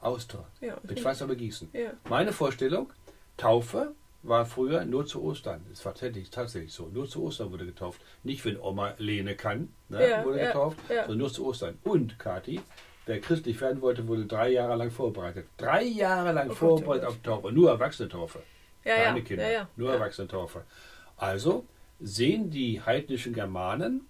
Austra. 0.00 0.46
Ja, 0.60 0.76
Mit 0.82 1.02
Wasser 1.04 1.24
übergießen. 1.26 1.70
Ja. 1.72 1.92
Meine 2.08 2.32
Vorstellung, 2.32 2.92
Taufe 3.36 3.92
war 4.28 4.44
früher 4.46 4.84
nur 4.84 5.06
zu 5.06 5.22
Ostern. 5.22 5.64
Es 5.72 5.84
war 5.84 5.92
tatsächlich, 5.92 6.30
tatsächlich 6.30 6.72
so. 6.72 6.86
Nur 6.92 7.08
zu 7.08 7.22
Ostern 7.24 7.50
wurde 7.52 7.66
getauft. 7.66 8.00
Nicht, 8.22 8.44
wenn 8.44 8.58
Oma 8.60 8.94
Lene 8.98 9.34
kann, 9.36 9.68
ne, 9.88 10.08
Ja, 10.08 10.24
wurde 10.24 10.40
ja, 10.40 10.46
getauft, 10.48 10.78
ja. 10.88 11.02
sondern 11.02 11.18
nur 11.18 11.32
zu 11.32 11.46
Ostern. 11.46 11.78
Und, 11.84 12.18
Kathi, 12.18 12.60
wer 13.06 13.20
christlich 13.20 13.60
werden 13.60 13.80
wollte, 13.82 14.06
wurde 14.08 14.26
drei 14.26 14.50
Jahre 14.50 14.76
lang 14.76 14.90
vorbereitet. 14.90 15.46
Drei 15.56 15.84
Jahre 15.84 16.32
lang 16.32 16.46
Oh 16.46 16.48
Gott, 16.50 16.58
vorbereitet 16.58 17.04
oh 17.04 17.08
auf 17.08 17.16
die 17.16 17.22
Taufe. 17.22 17.52
Nur 17.52 17.70
Erwachsene-Taufe. 17.70 18.42
Ja, 18.84 18.96
Keine 18.96 19.22
Kinder. 19.22 19.68
Nur. 19.76 19.92
Erwachsene-Taufe. 19.92 20.64
Also 21.16 21.64
sehen 22.00 22.50
die 22.50 22.80
heidnischen 22.80 23.32
Germanen, 23.32 24.06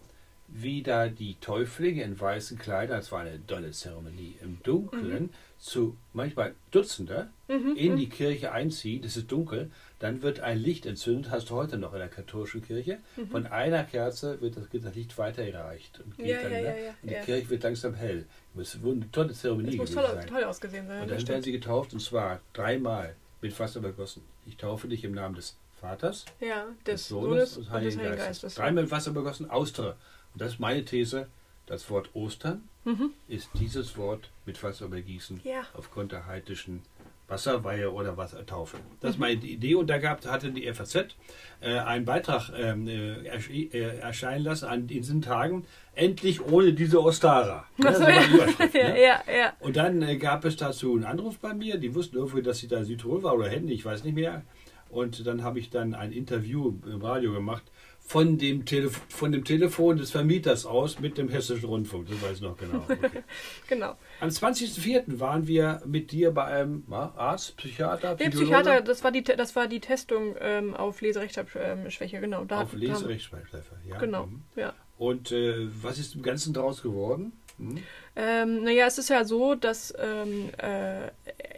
wie 0.49 0.83
da 0.83 1.09
die 1.09 1.35
Täuflinge 1.41 2.03
in 2.03 2.19
weißen 2.21 2.59
Kleidern, 2.59 2.99
das 2.99 3.11
war 3.11 3.21
eine 3.21 3.39
dolle 3.39 3.73
Zeremonie, 3.73 4.37
im 4.43 4.59
Dunkeln 4.63 5.23
Mhm. 5.25 5.31
Zu 5.59 5.97
manchmal 6.13 6.55
Dutzende 6.71 7.29
in 7.49 7.97
die 7.97 8.09
Kirche 8.09 8.53
einziehen, 8.53 9.05
es 9.05 9.17
ist 9.17 9.31
dunkel, 9.33 9.71
dann 9.99 10.23
wird 10.23 10.41
ein 10.41 10.59
Licht 10.59 10.85
entzündet, 10.85 11.31
hast 11.31 11.51
du 11.51 11.55
heute 11.55 11.79
noch 11.79 11.93
in 11.93 12.01
der 12.01 12.09
katholischen 12.09 12.63
Kirche. 12.63 12.99
Mhm. 13.17 13.29
Von 13.29 13.47
einer 13.47 13.85
Kerze 13.85 14.41
wird 14.41 14.57
das, 14.57 14.95
Licht 14.95 15.17
weitergereicht 15.17 16.01
und 16.01 16.17
geht 16.17 16.27
Ja, 16.27 16.43
dann, 16.43 16.53
ja, 16.53 16.59
ne? 16.61 16.65
ja, 16.65 16.77
ja, 16.77 16.95
und 17.03 17.11
die. 17.11 17.21
Kirche 17.21 17.51
wird 17.51 17.63
langsam 17.63 17.95
hell. 17.95 18.27
Das 18.55 18.83
wurde 18.83 18.97
eine 18.97 19.11
tolle 19.11 19.33
Zeremonie 19.33 19.77
Das 19.77 19.77
muss 19.77 19.91
gewesen 19.91 20.21
toll, 20.21 20.27
toll 20.27 20.45
ausgesehen 20.45 20.87
sein. 20.87 21.03
Und 21.03 21.11
dann 21.11 21.29
werden 21.29 21.43
sie 21.43 21.53
getauft 21.53 21.93
und 21.95 22.01
zwar 22.01 22.41
dreimal 22.53 23.15
mit 23.41 23.59
Wasser 23.59 23.79
übergossen. 23.81 24.23
Ich 24.45 24.57
taufe 24.57 24.89
dich 24.89 25.05
im 25.05 25.13
Namen 25.13 25.35
des 25.35 25.57
Vaters, 25.81 26.25
ja, 26.41 26.67
des 26.87 27.09
Sohnes 27.09 27.55
Sohnes 27.55 27.57
und 27.57 27.59
und 27.59 27.65
des 27.65 27.73
Heiligen 27.73 27.99
Heiligen 28.01 28.17
Geistes. 28.17 28.43
Geistes. 28.43 28.55
Dreimal 28.55 28.83
mit 28.85 28.93
Wasser 28.93 29.11
übergossen, 29.11 29.51
Austere. 29.51 29.97
Und 30.33 30.43
das 30.43 30.53
ist 30.53 30.61
meine 30.61 30.85
These. 30.85 31.29
Das 31.67 31.91
Wort 31.91 32.11
Ostern 32.15 32.69
Mhm. 32.87 33.11
ist 33.29 33.51
dieses 33.55 33.97
Wort 33.99 34.31
mit 34.47 34.63
Wasser 34.63 34.87
übergießen 34.87 35.41
Ja. 35.45 35.63
aufgrund 35.75 36.13
der 36.13 36.27
heidnischen 36.27 36.83
Wasserweihe 37.29 37.91
oder 37.93 38.17
Wassertaufe. 38.17 38.77
Das 39.01 39.09
Mhm. 39.09 39.11
ist 39.15 39.19
meine 39.19 39.45
Idee 39.45 39.75
und 39.75 39.89
da 39.89 39.99
gab, 39.99 40.25
hatte 40.27 40.53
die 40.53 40.67
FAZ 40.73 41.17
äh, 41.61 41.79
einen 41.79 42.05
Beitrag 42.05 42.53
ähm, 42.57 42.87
äh, 42.87 43.29
erschi- 43.29 43.73
äh, 43.75 43.99
erscheinen 43.99 44.45
lassen 44.45 44.67
an 44.67 44.87
diesen 44.87 45.21
Tagen. 45.23 45.67
Endlich 45.97 46.41
ohne 46.45 46.73
diese 46.75 47.03
Ostara. 47.03 47.67
Ach 47.85 47.95
so, 47.95 48.03
ja, 48.05 48.21
ne? 48.29 49.03
ja, 49.03 49.21
ja. 49.27 49.53
Und 49.61 49.77
dann 49.77 50.03
äh, 50.03 50.17
gab 50.19 50.45
es 50.45 50.57
dazu 50.57 50.95
einen 50.95 51.05
Anruf 51.05 51.39
bei 51.39 51.53
mir. 51.55 51.79
Die 51.79 51.95
wussten 51.95 52.17
irgendwie, 52.17 52.43
dass 52.43 52.59
sie 52.59 52.69
da 52.69 52.79
in 52.79 52.85
Südtirol 52.85 53.23
war 53.25 53.35
oder 53.35 53.49
Hände, 53.49 53.73
ich 53.73 53.85
weiß 53.85 54.05
nicht 54.05 54.15
mehr. 54.15 54.43
Und 54.89 55.27
dann 55.27 55.43
habe 55.43 55.59
ich 55.59 55.71
dann 55.71 55.95
ein 55.95 56.13
Interview 56.13 56.75
im 56.87 57.03
Radio 57.03 57.33
gemacht 57.33 57.65
von 58.07 58.39
dem, 58.39 58.65
Telef 58.65 59.01
von 59.09 59.33
dem 59.33 59.45
Telefon 59.45 59.97
des 59.97 60.13
Vermieters 60.13 60.65
aus 60.65 61.01
mit 61.01 61.19
dem 61.19 61.29
Hessischen 61.29 61.69
Rundfunk. 61.69 62.09
Das 62.09 62.23
weiß 62.23 62.37
ich 62.37 62.41
noch 62.43 62.57
genau. 62.57 62.85
Okay. 62.89 63.23
Genau. 63.69 63.97
Am 64.21 64.29
20.04. 64.29 65.19
waren 65.19 65.47
wir 65.49 65.83
mit 65.85 66.13
dir 66.13 66.31
bei 66.31 66.45
einem 66.45 66.85
na, 66.87 67.13
Arzt, 67.17 67.57
Psychiater, 67.57 68.15
Der 68.15 68.31
Psychologe 68.31 68.45
Psychiater, 68.63 68.81
das 68.81 69.03
war 69.03 69.11
die, 69.11 69.25
das 69.25 69.57
war 69.57 69.67
die 69.67 69.81
Testung 69.81 70.37
ähm, 70.41 70.75
auf 70.75 71.01
Leserechtschreibschwäche, 71.01 72.21
genau. 72.21 72.45
Da 72.45 72.63
auf 72.63 72.73
Leserechtschreibschleife. 72.73 73.75
Ja. 73.89 73.99
Genau, 73.99 74.27
Mhm. 74.27 74.43
ja. 74.55 74.73
Und 74.99 75.33
äh, 75.33 75.69
was 75.83 75.99
ist 75.99 76.15
im 76.15 76.23
Ganzen 76.23 76.55
daraus 76.55 76.83
geworden? 76.83 77.33
Hm? 77.59 77.79
Ähm, 78.15 78.63
naja, 78.65 78.87
es 78.87 78.99
ist 78.99 79.11
ja 79.11 79.25
so, 79.25 79.55
dass 79.57 79.93
ähm, 79.99 80.51
äh, 80.59 81.11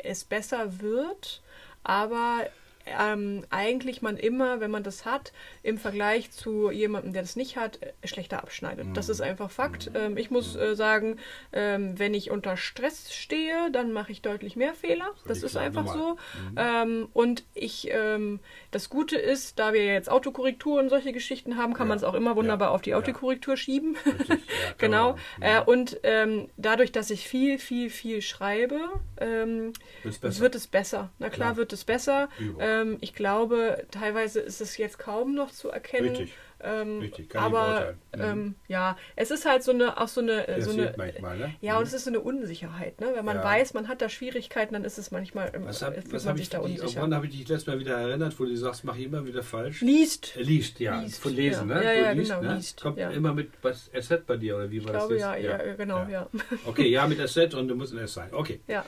es 0.02 0.24
besser 0.24 0.80
wird, 0.80 1.42
aber 1.84 2.40
ähm, 3.00 3.44
eigentlich 3.50 4.02
man 4.02 4.16
immer, 4.16 4.60
wenn 4.60 4.70
man 4.70 4.82
das 4.82 5.04
hat, 5.04 5.32
im 5.62 5.78
Vergleich 5.78 6.30
zu 6.30 6.70
jemandem, 6.70 7.12
der 7.12 7.22
das 7.22 7.36
nicht 7.36 7.56
hat, 7.56 7.80
äh, 7.82 8.06
schlechter 8.06 8.38
abschneidet. 8.42 8.86
Das 8.94 9.08
ist 9.08 9.20
einfach 9.20 9.50
Fakt. 9.50 9.90
Ähm, 9.94 10.16
ich 10.16 10.30
muss 10.30 10.56
äh, 10.56 10.74
sagen, 10.76 11.18
ähm, 11.52 11.98
wenn 11.98 12.14
ich 12.14 12.30
unter 12.30 12.56
Stress 12.56 13.12
stehe, 13.12 13.70
dann 13.72 13.92
mache 13.92 14.12
ich 14.12 14.22
deutlich 14.22 14.56
mehr 14.56 14.74
Fehler. 14.74 15.10
Das 15.26 15.38
Völlig 15.38 15.42
ist 15.44 15.56
einfach 15.56 15.84
normal. 15.84 16.16
so. 16.16 16.18
Ähm, 16.56 17.08
und 17.12 17.44
ich, 17.54 17.88
ähm, 17.90 18.40
das 18.70 18.88
Gute 18.90 19.16
ist, 19.16 19.58
da 19.58 19.72
wir 19.72 19.84
jetzt 19.84 20.10
Autokorrektur 20.10 20.78
und 20.80 20.88
solche 20.90 21.12
Geschichten 21.12 21.56
haben, 21.56 21.74
kann 21.74 21.86
Ja. 21.86 21.88
man 21.90 21.98
es 21.98 22.04
auch 22.04 22.14
immer 22.14 22.36
wunderbar 22.36 22.68
Ja. 22.68 22.74
auf 22.74 22.82
die 22.82 22.90
Ja. 22.90 22.98
Autokorrektur 22.98 23.56
schieben. 23.56 23.96
Richtig, 24.06 24.28
ja, 24.28 24.34
Genau. 24.78 25.16
man 25.38 25.50
Äh, 25.50 25.60
und 25.64 25.98
ähm, 26.02 26.48
dadurch, 26.56 26.92
dass 26.92 27.10
ich 27.10 27.26
viel, 27.28 27.58
viel, 27.58 27.90
viel 27.90 28.22
schreibe, 28.22 28.78
wird 30.02 30.54
es 30.54 30.66
besser. 30.66 31.10
Na 31.18 31.28
klar, 31.28 31.48
Klar. 31.48 31.56
wird 31.56 31.72
es 31.72 31.84
besser. 31.84 32.28
Übung. 32.38 32.60
Ähm, 32.80 32.98
ich 33.00 33.14
glaube, 33.14 33.84
teilweise 33.90 34.40
ist 34.40 34.60
es 34.60 34.76
jetzt 34.76 34.98
kaum 34.98 35.34
noch 35.34 35.50
zu 35.50 35.68
erkennen. 35.70 36.10
Richtig. 36.10 36.34
Ähm, 36.60 36.98
Richtig, 36.98 37.28
kann 37.30 37.52
ich 37.52 37.56
aber. 37.56 37.94
Mhm. 38.16 38.20
ähm, 38.20 38.54
ja, 38.66 38.96
es 39.14 39.30
ist 39.30 39.46
halt 39.46 39.62
so 39.62 39.70
eine, 39.70 40.00
auch 40.00 40.08
so 40.08 40.20
eine, 40.20 40.42
Das 40.44 40.64
so 40.64 40.72
eine 40.72 40.92
manchmal, 40.96 41.38
ne? 41.38 41.54
ja, 41.60 41.74
Mhm. 41.74 41.78
und 41.78 41.86
es 41.86 41.92
ist 41.94 42.02
so 42.02 42.10
eine 42.10 42.18
Unsicherheit. 42.18 43.00
Ne? 43.00 43.12
Wenn 43.14 43.24
man 43.24 43.36
Ja. 43.36 43.44
weiß, 43.44 43.74
man 43.74 43.86
hat 43.86 44.02
da 44.02 44.08
Schwierigkeiten, 44.08 44.74
dann 44.74 44.82
ist 44.82 44.98
es 44.98 45.12
manchmal, 45.12 45.52
ähm, 45.54 45.66
Was, 45.66 45.82
hab, 45.82 45.94
fühlt 45.94 46.12
was 46.12 46.24
man 46.24 46.36
ich, 46.36 46.48
da 46.50 46.58
unsicher. 46.58 46.96
woran 46.96 47.14
habe 47.14 47.26
ich 47.26 47.32
dich 47.38 47.46
letztes 47.48 47.68
Mal 47.68 47.78
wieder 47.78 47.96
erinnert, 47.98 48.40
wo 48.40 48.44
du 48.44 48.56
sagst, 48.56 48.82
mache 48.82 48.98
ich 48.98 49.04
immer 49.04 49.24
wieder 49.24 49.44
falsch? 49.44 49.82
Liest. 49.82 50.36
Äh, 50.36 50.42
Liest, 50.42 50.80
ja. 50.80 51.00
Liest, 51.00 51.22
Von 51.22 51.32
Lesen, 51.32 51.68
ja. 51.68 51.76
ne? 51.76 51.84
Ja, 51.84 51.92
ja, 51.92 52.10
liest, 52.10 52.30
genau, 52.32 52.42
ne? 52.42 52.54
liest, 52.56 52.82
Kommt 52.82 52.98
ja. 52.98 53.10
immer 53.10 53.32
mit 53.34 53.50
was 53.62 53.88
SZ 53.96 54.26
bei 54.26 54.36
dir, 54.36 54.56
oder 54.56 54.68
wie 54.68 54.80
war 54.84 54.86
Ich 54.86 54.92
das? 54.94 55.06
glaube, 55.08 55.14
jetzt? 55.14 55.44
ja, 55.44 55.64
ja, 55.64 55.74
genau, 55.76 56.06
ja. 56.08 56.28
Okay, 56.66 56.88
ja, 56.88 57.06
mit 57.06 57.18
SZ 57.28 57.54
und 57.54 57.68
du 57.68 57.76
musst 57.76 57.92
ein 57.94 57.98
S 58.00 58.14
sein. 58.14 58.30
Okay. 58.34 58.58
Ja. 58.66 58.84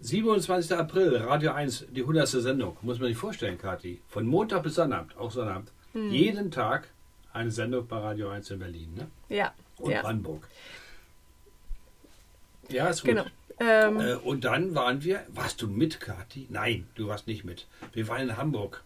27. 0.00 0.72
April, 0.76 1.16
Radio 1.16 1.52
1, 1.52 1.86
die 1.90 2.02
100. 2.02 2.28
Sendung. 2.28 2.76
Muss 2.82 2.98
man 3.00 3.08
sich 3.08 3.16
vorstellen, 3.16 3.58
Kathi. 3.58 4.00
Von 4.08 4.26
Montag 4.26 4.62
bis 4.62 4.74
Sonnabend, 4.76 5.16
auch 5.16 5.30
Sonnabend. 5.30 5.72
Hm. 5.92 6.10
Jeden 6.10 6.50
Tag 6.50 6.88
eine 7.32 7.50
Sendung 7.50 7.86
bei 7.86 7.98
Radio 7.98 8.28
1 8.30 8.50
in 8.50 8.58
Berlin, 8.58 8.94
ne? 8.94 9.08
Ja, 9.28 9.52
Und 9.78 9.90
ja. 9.90 10.02
Brandenburg. 10.02 10.46
Ja, 12.68 12.88
ist 12.88 13.00
gut. 13.02 13.10
genau. 13.10 13.24
Ähm, 13.60 14.00
Äh, 14.00 14.14
und 14.14 14.44
dann 14.44 14.74
waren 14.74 15.02
wir, 15.02 15.24
warst 15.28 15.62
du 15.62 15.66
mit, 15.68 16.00
Kathi? 16.00 16.46
Nein, 16.48 16.86
du 16.94 17.08
warst 17.08 17.26
nicht 17.26 17.44
mit. 17.44 17.66
Wir 17.92 18.06
waren 18.08 18.22
in 18.28 18.36
Hamburg. 18.36 18.82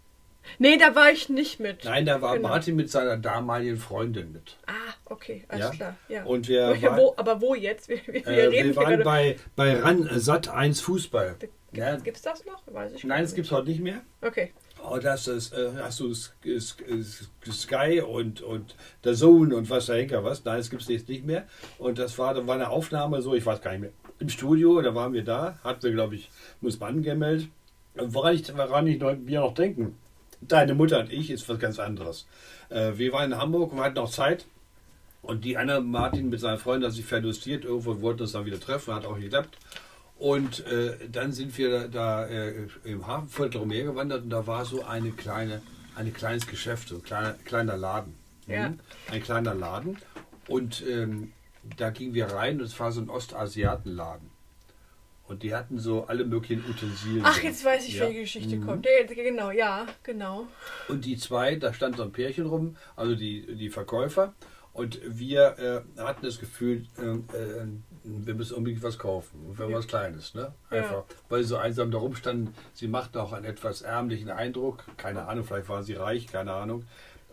Nee, 0.59 0.77
da 0.79 0.95
war 0.95 1.11
ich 1.11 1.29
nicht 1.29 1.61
mit. 1.61 1.85
Nein, 1.85 2.07
da 2.07 2.21
war 2.23 2.37
Genau. 2.37 2.49
Martin 2.49 2.77
mit 2.77 2.91
seiner 2.91 3.17
damaligen 3.17 3.77
Freundin 3.77 4.33
mit. 4.33 4.57
Ah, 4.67 4.73
okay, 5.07 5.45
alles 5.49 5.65
Ja. 5.67 5.71
klar. 5.71 5.97
Ja. 6.09 6.25
Und 6.25 6.49
wir 6.49 6.67
aber, 6.69 6.83
waren- 6.83 6.97
wo, 6.99 7.15
aber 7.17 7.41
wo 7.41 7.55
jetzt? 7.55 7.89
Wir, 7.89 8.01
wir, 8.07 8.27
Äh, 8.27 8.51
wir 8.65 8.77
waren 8.77 9.03
bei, 9.03 9.37
bei 9.57 9.79
RAN 9.79 10.07
äh, 10.07 10.19
Sat 10.19 10.49
1 10.49 10.81
Fußball. 10.81 11.37
Ja, 11.73 11.97
Gibt 11.97 12.17
es 12.19 12.23
das 12.23 12.45
noch? 12.45 12.63
Weiß 12.67 12.93
ich 12.93 13.05
nein, 13.05 13.25
es 13.25 13.35
gibt 13.35 13.47
es 13.47 13.53
heute 13.53 13.69
nicht 13.69 13.81
mehr. 13.81 14.03
Okay. 14.21 14.53
Oh, 14.85 14.99
das 14.99 15.29
ist, 15.29 15.53
äh, 15.53 15.71
hast 15.81 16.01
du 16.01 16.13
Sky 17.53 18.01
und, 18.01 18.43
und 18.43 18.75
der 19.05 19.15
Zone 19.15 19.55
und 19.57 19.71
was 19.71 19.87
der 19.87 19.97
Henker 19.97 20.25
was. 20.25 20.45
Nein, 20.45 20.59
es 20.61 20.71
gibt 20.71 20.83
es 20.83 20.89
jetzt 20.89 21.09
nicht 21.09 21.25
mehr. 21.25 21.47
Und 21.79 21.99
das 21.99 22.19
war, 22.19 22.35
da 22.35 22.47
war 22.47 22.57
eine 22.57 22.69
Aufnahme 22.71 23.23
so, 23.23 23.35
ich 23.35 23.47
weiß 23.47 23.61
gar 23.63 23.71
nicht 23.73 23.81
mehr, 23.81 23.91
im 24.19 24.29
Studio, 24.29 24.81
da 24.83 24.95
waren 24.95 25.13
wir 25.13 25.25
da, 25.25 25.59
hatten 25.65 25.83
wir, 25.83 25.93
glaube 25.93 26.17
ich, 26.17 26.31
muss 26.61 26.79
man 26.79 26.97
angemeldet. 26.97 27.49
Woran, 27.95 28.35
ich, 28.35 28.57
woran 28.57 28.87
ich 28.87 28.99
noch, 29.01 29.15
wir 29.21 29.41
noch 29.41 29.55
denken, 29.55 29.97
deine 30.49 30.75
Mutter 30.75 31.01
und 31.01 31.13
ich, 31.13 31.31
ist 31.31 31.49
was 31.49 31.59
ganz 31.59 31.79
anderes. 31.79 32.27
Äh, 32.69 32.93
wir 32.97 33.13
waren 33.13 33.33
in 33.33 33.39
Hamburg 33.39 33.73
und 33.73 33.79
wir 33.79 33.85
hatten 33.85 33.97
noch 33.97 34.11
Zeit. 34.11 34.47
Und 35.23 35.45
die 35.45 35.57
Anna 35.57 35.81
Martin 35.81 36.31
mit 36.31 36.41
seiner 36.41 36.59
Freundin 36.59 36.89
hat 36.89 36.97
sich 36.97 37.05
verlustiert, 37.05 37.65
irgendwo 37.65 38.01
wollten 38.01 38.23
uns 38.23 38.33
dann 38.33 38.45
wieder 38.45 38.59
treffen, 38.59 38.93
hat 38.93 39.07
auch 39.07 39.19
geklappt. 39.19 39.57
Und 40.19 40.67
äh, 40.67 41.09
dann 41.11 41.33
sind 41.33 41.57
wir 41.59 41.89
da, 41.89 41.89
da 41.89 42.27
äh, 42.27 42.67
im 42.85 43.07
Hafenviertel 43.07 43.61
umhergewandert 43.61 44.25
und 44.25 44.31
da 44.31 44.47
war 44.47 44.65
so 44.65 44.85
eine 44.85 45.13
kleine, 45.13 45.63
ein 45.95 46.13
kleines 46.13 46.47
Geschäft, 46.47 46.89
so 46.89 46.97
ein 46.97 47.03
kleiner, 47.03 47.35
kleiner 47.45 47.77
Laden. 47.77 48.15
Ja. 48.47 48.71
Mhm. 48.71 48.81
Ein 49.11 49.23
kleiner 49.23 49.55
Laden. 49.55 49.99
Und 50.49 50.85
ähm, 50.89 51.33
da 51.77 51.91
gingen 51.91 52.15
wir 52.15 52.27
rein 52.27 52.59
und 52.59 52.67
es 52.67 52.79
war 52.81 52.91
so 52.91 53.01
ein 53.01 53.09
Ostasiatenladen. 53.09 54.32
Und 55.33 55.43
die 55.43 55.55
hatten 55.55 55.79
so 55.79 56.05
alle 56.05 56.25
möglichen 56.25 56.63
Utensilien. 56.69 57.23
Ach, 57.25 57.43
jetzt 57.43 57.65
weiß 57.65 57.89
ich, 57.89 57.95
ja. 57.97 58.05
welche 58.05 58.21
Geschichte 58.21 58.57
Mhm. 58.57 58.67
kommt. 58.67 58.87
Ja, 58.87 59.15
genau, 59.15 59.51
ja, 59.51 59.87
genau. 60.03 60.47
Und 60.89 61.05
die 61.07 61.17
zwei, 61.17 61.57
da 61.57 61.73
stand 61.73 61.97
so 61.97 62.03
ein 62.03 62.13
Pärchen 62.13 62.47
rum, 62.47 62.77
also 62.97 63.15
die, 63.15 63.55
die 63.57 63.71
Verkäufer. 63.71 64.35
Und 64.75 65.01
wir 65.05 65.85
äh, 65.97 66.01
hatten 66.01 66.25
das 66.25 66.39
Gefühl, 66.39 66.87
äh, 66.99 67.03
äh, 67.03 67.67
wir 68.05 68.35
müssen 68.35 68.55
unbedingt 68.55 68.83
was 68.83 68.99
kaufen. 68.99 69.45
Und 69.47 69.59
wenn 69.59 69.69
Ja. 69.71 69.77
was 69.77 69.87
Kleines, 69.87 70.35
ne? 70.35 70.55
Ja. 70.71 70.79
Einfach. 70.79 71.05
Weil 71.29 71.43
sie 71.43 71.49
so 71.51 71.57
einsam 71.59 71.91
da 71.91 71.99
rumstanden. 71.99 72.55
Sie 72.73 72.89
machten 72.89 73.19
auch 73.19 73.33
einen 73.35 73.45
etwas 73.45 73.83
ärmlichen 73.83 74.31
Eindruck. 74.31 74.85
Keine 74.97 75.27
Ahnung, 75.29 75.45
vielleicht 75.45 75.69
waren 75.69 75.83
sie 75.83 75.93
reich, 75.95 76.27
keine 76.27 76.53
Ahnung. 76.53 76.85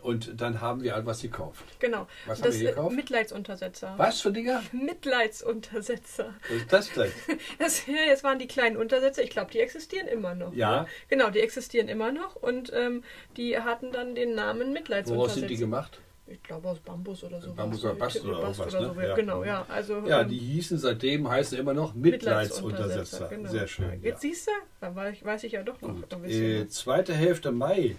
Und 0.02 0.40
dann 0.40 0.60
haben 0.60 0.82
wir 0.82 0.96
etwas 0.96 1.22
gekauft. 1.22 1.64
Genau. 1.78 2.06
Was 2.26 2.38
haben 2.38 2.46
das 2.46 2.58
wir 2.60 2.70
gekauft? 2.70 2.92
äh, 2.92 2.96
Mitleidsuntersetzer. 2.96 3.94
Was 3.96 4.20
für 4.20 4.32
Dinger? 4.32 4.62
Mitleidsuntersetzer. 4.72 6.34
Was 6.48 6.56
ist 6.56 6.72
das 6.72 6.92
denn? 6.92 7.12
Das, 7.58 7.86
ja, 7.86 7.94
jetzt 8.06 8.24
waren 8.24 8.38
die 8.38 8.46
kleinen 8.46 8.76
Untersetzer. 8.76 9.22
Ich 9.22 9.30
glaube, 9.30 9.50
die 9.50 9.60
existieren 9.60 10.08
immer 10.08 10.34
noch. 10.34 10.52
Ja. 10.54 10.82
Ne? 10.82 10.88
Genau, 11.08 11.30
die 11.30 11.40
existieren 11.40 11.88
immer 11.88 12.12
noch. 12.12 12.36
Und 12.36 12.72
ähm, 12.74 13.02
die 13.36 13.58
hatten 13.58 13.92
dann 13.92 14.14
den 14.14 14.34
Namen 14.34 14.72
Mitleidsuntersetzer. 14.72 15.16
Woraus 15.16 15.34
sind 15.34 15.50
die 15.50 15.56
gemacht? 15.56 16.00
Ich 16.26 16.42
glaube 16.44 16.68
aus 16.68 16.78
Bambus 16.78 17.24
oder 17.24 17.40
so. 17.40 17.52
Bambus 17.52 17.84
oder 17.84 17.94
Bast 17.94 18.24
oder 18.24 18.38
irgendwas, 18.38 18.60
oder 18.74 18.80
ne? 18.80 18.94
so. 18.94 19.00
Ja. 19.00 19.14
Genau, 19.16 19.44
ja. 19.44 19.66
Also, 19.68 19.98
Ja, 20.06 20.20
ähm, 20.20 20.28
die 20.28 20.38
hießen 20.38 20.78
seitdem, 20.78 21.28
heißen 21.28 21.58
immer 21.58 21.74
noch 21.74 21.94
Mitleidsuntersetzer. 21.94 23.28
genau. 23.28 23.50
Sehr 23.50 23.66
schön. 23.66 24.00
Ja. 24.00 24.10
Jetzt 24.10 24.20
siehst 24.22 24.46
du, 24.46 24.52
da 24.80 24.94
weiß 24.94 25.42
ich 25.44 25.52
ja 25.52 25.62
doch 25.64 25.80
noch 25.80 25.88
ein 25.88 26.22
bisschen. 26.22 26.62
Äh, 26.62 26.68
zweite 26.68 27.14
Hälfte 27.14 27.50
Mai. 27.50 27.96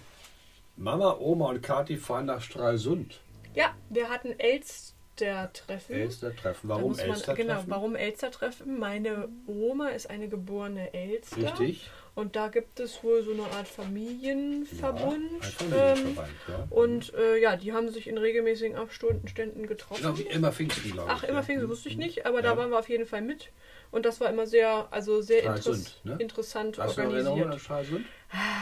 Mama, 0.82 1.16
Oma 1.20 1.50
und 1.50 1.62
Kathi 1.62 1.96
fahren 1.96 2.26
nach 2.26 2.40
Stralsund. 2.42 3.20
Ja, 3.54 3.72
wir 3.88 4.08
hatten 4.08 4.34
Elster-Treffen. 4.38 5.94
Elster-Treffen. 5.94 6.68
Warum 6.68 6.92
man- 6.92 6.98
Elster-Treffen? 7.00 7.46
Genau, 7.48 7.62
warum 7.66 7.94
Elster-Treffen? 7.94 8.78
Meine 8.80 9.28
Oma 9.46 9.90
ist 9.90 10.10
eine 10.10 10.28
geborene 10.28 10.92
Elster. 10.92 11.36
Richtig. 11.36 11.88
Und 12.14 12.36
da 12.36 12.48
gibt 12.48 12.78
es 12.78 13.02
wohl 13.02 13.22
so 13.24 13.32
eine 13.32 13.44
Art 13.44 13.66
Familienverbund. 13.66 15.30
Ja, 15.70 15.92
ähm, 15.92 15.96
Familienverband, 15.96 16.30
ja. 16.48 16.66
und 16.70 17.14
äh, 17.14 17.40
ja, 17.40 17.56
die 17.56 17.72
haben 17.72 17.88
sich 17.88 18.06
in 18.06 18.18
regelmäßigen 18.18 18.76
Abständen 18.76 19.28
Ständen 19.28 19.66
getroffen. 19.66 20.02
Genau, 20.02 20.18
wie 20.18 20.22
immer 20.22 20.52
Pfingsten, 20.52 20.90
glaube 20.92 21.10
ich. 21.10 21.16
Ach, 21.16 21.22
immer 21.24 21.38
ja. 21.38 21.42
Pfingsten 21.42 21.70
wusste 21.70 21.88
ich 21.88 21.96
nicht, 21.96 22.26
aber 22.26 22.42
da 22.42 22.56
waren 22.56 22.70
wir 22.70 22.78
auf 22.78 22.88
jeden 22.90 23.06
Fall 23.06 23.22
mit. 23.22 23.50
Und 23.90 24.04
das 24.06 24.20
war 24.20 24.30
immer 24.30 24.46
sehr, 24.46 24.88
also 24.90 25.20
sehr 25.20 25.40
Stralsund, 25.40 25.76
interess 25.76 26.04
ne? 26.04 26.16
interessant 26.18 26.78
Hast 26.78 26.96
du 26.96 27.02
noch 27.02 27.12
Erinnerungen 27.12 27.42
an 27.44 27.50
organisiert. 27.52 27.60
Stralsund? 27.62 28.06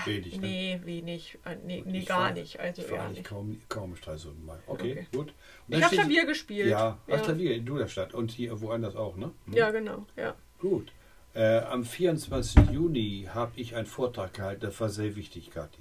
Wenig, 0.05 0.41
ne? 0.41 0.47
Nee, 0.47 0.81
wenig. 0.85 1.39
Äh, 1.45 1.57
Nee, 1.65 1.85
nee 1.87 2.03
gar 2.05 2.21
war- 2.21 2.33
nicht. 2.33 2.59
Also 2.59 2.83
Ich 2.83 2.91
war 2.91 3.09
nicht. 3.09 3.25
kaum, 3.25 3.61
kaum 3.69 3.95
Stralsund 3.95 4.45
mal. 4.45 4.59
Okay, 4.67 4.93
Okay. 4.93 5.07
gut. 5.17 5.33
Ich 5.69 5.83
habe 5.83 5.95
Klavier 5.95 6.27
gespielt. 6.27 6.69
Ja, 6.69 6.99
ja. 7.07 7.19
Klavier 7.19 7.55
in 7.55 7.65
Duderstadt 7.65 8.13
und 8.15 8.33
hier 8.33 8.61
woanders 8.61 8.97
auch, 8.97 9.17
ne? 9.17 9.31
Hm. 9.47 9.55
Ja, 9.55 9.71
genau. 9.71 10.07
Ja. 10.17 10.35
Gut. 10.59 10.93
Äh, 11.35 11.59
am 11.59 11.85
24. 11.85 12.71
Juni 12.73 13.29
habe 13.33 13.53
ich 13.57 13.77
einen 13.77 13.87
Vortrag 13.87 14.35
gehalten, 14.35 14.63
das 14.63 14.81
war 14.81 14.89
sehr 14.89 15.15
wichtig, 15.17 15.51
Kathi. 15.51 15.79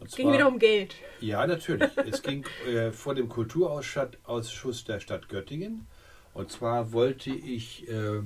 Und 0.00 0.14
Ging 0.14 0.32
wieder 0.32 0.48
um 0.48 0.58
Geld. 0.58 0.94
Ja, 1.20 1.46
natürlich. 1.46 1.90
es 2.10 2.22
ging 2.22 2.44
äh, 2.66 2.90
vor 2.90 3.14
dem 3.14 3.28
Kulturausschuss 3.28 4.84
der 4.84 5.00
Stadt 5.00 5.28
Göttingen. 5.28 5.86
Und 6.32 6.50
zwar 6.50 6.92
wollte 6.92 7.30
ich 7.30 7.88
äh, 7.88 8.20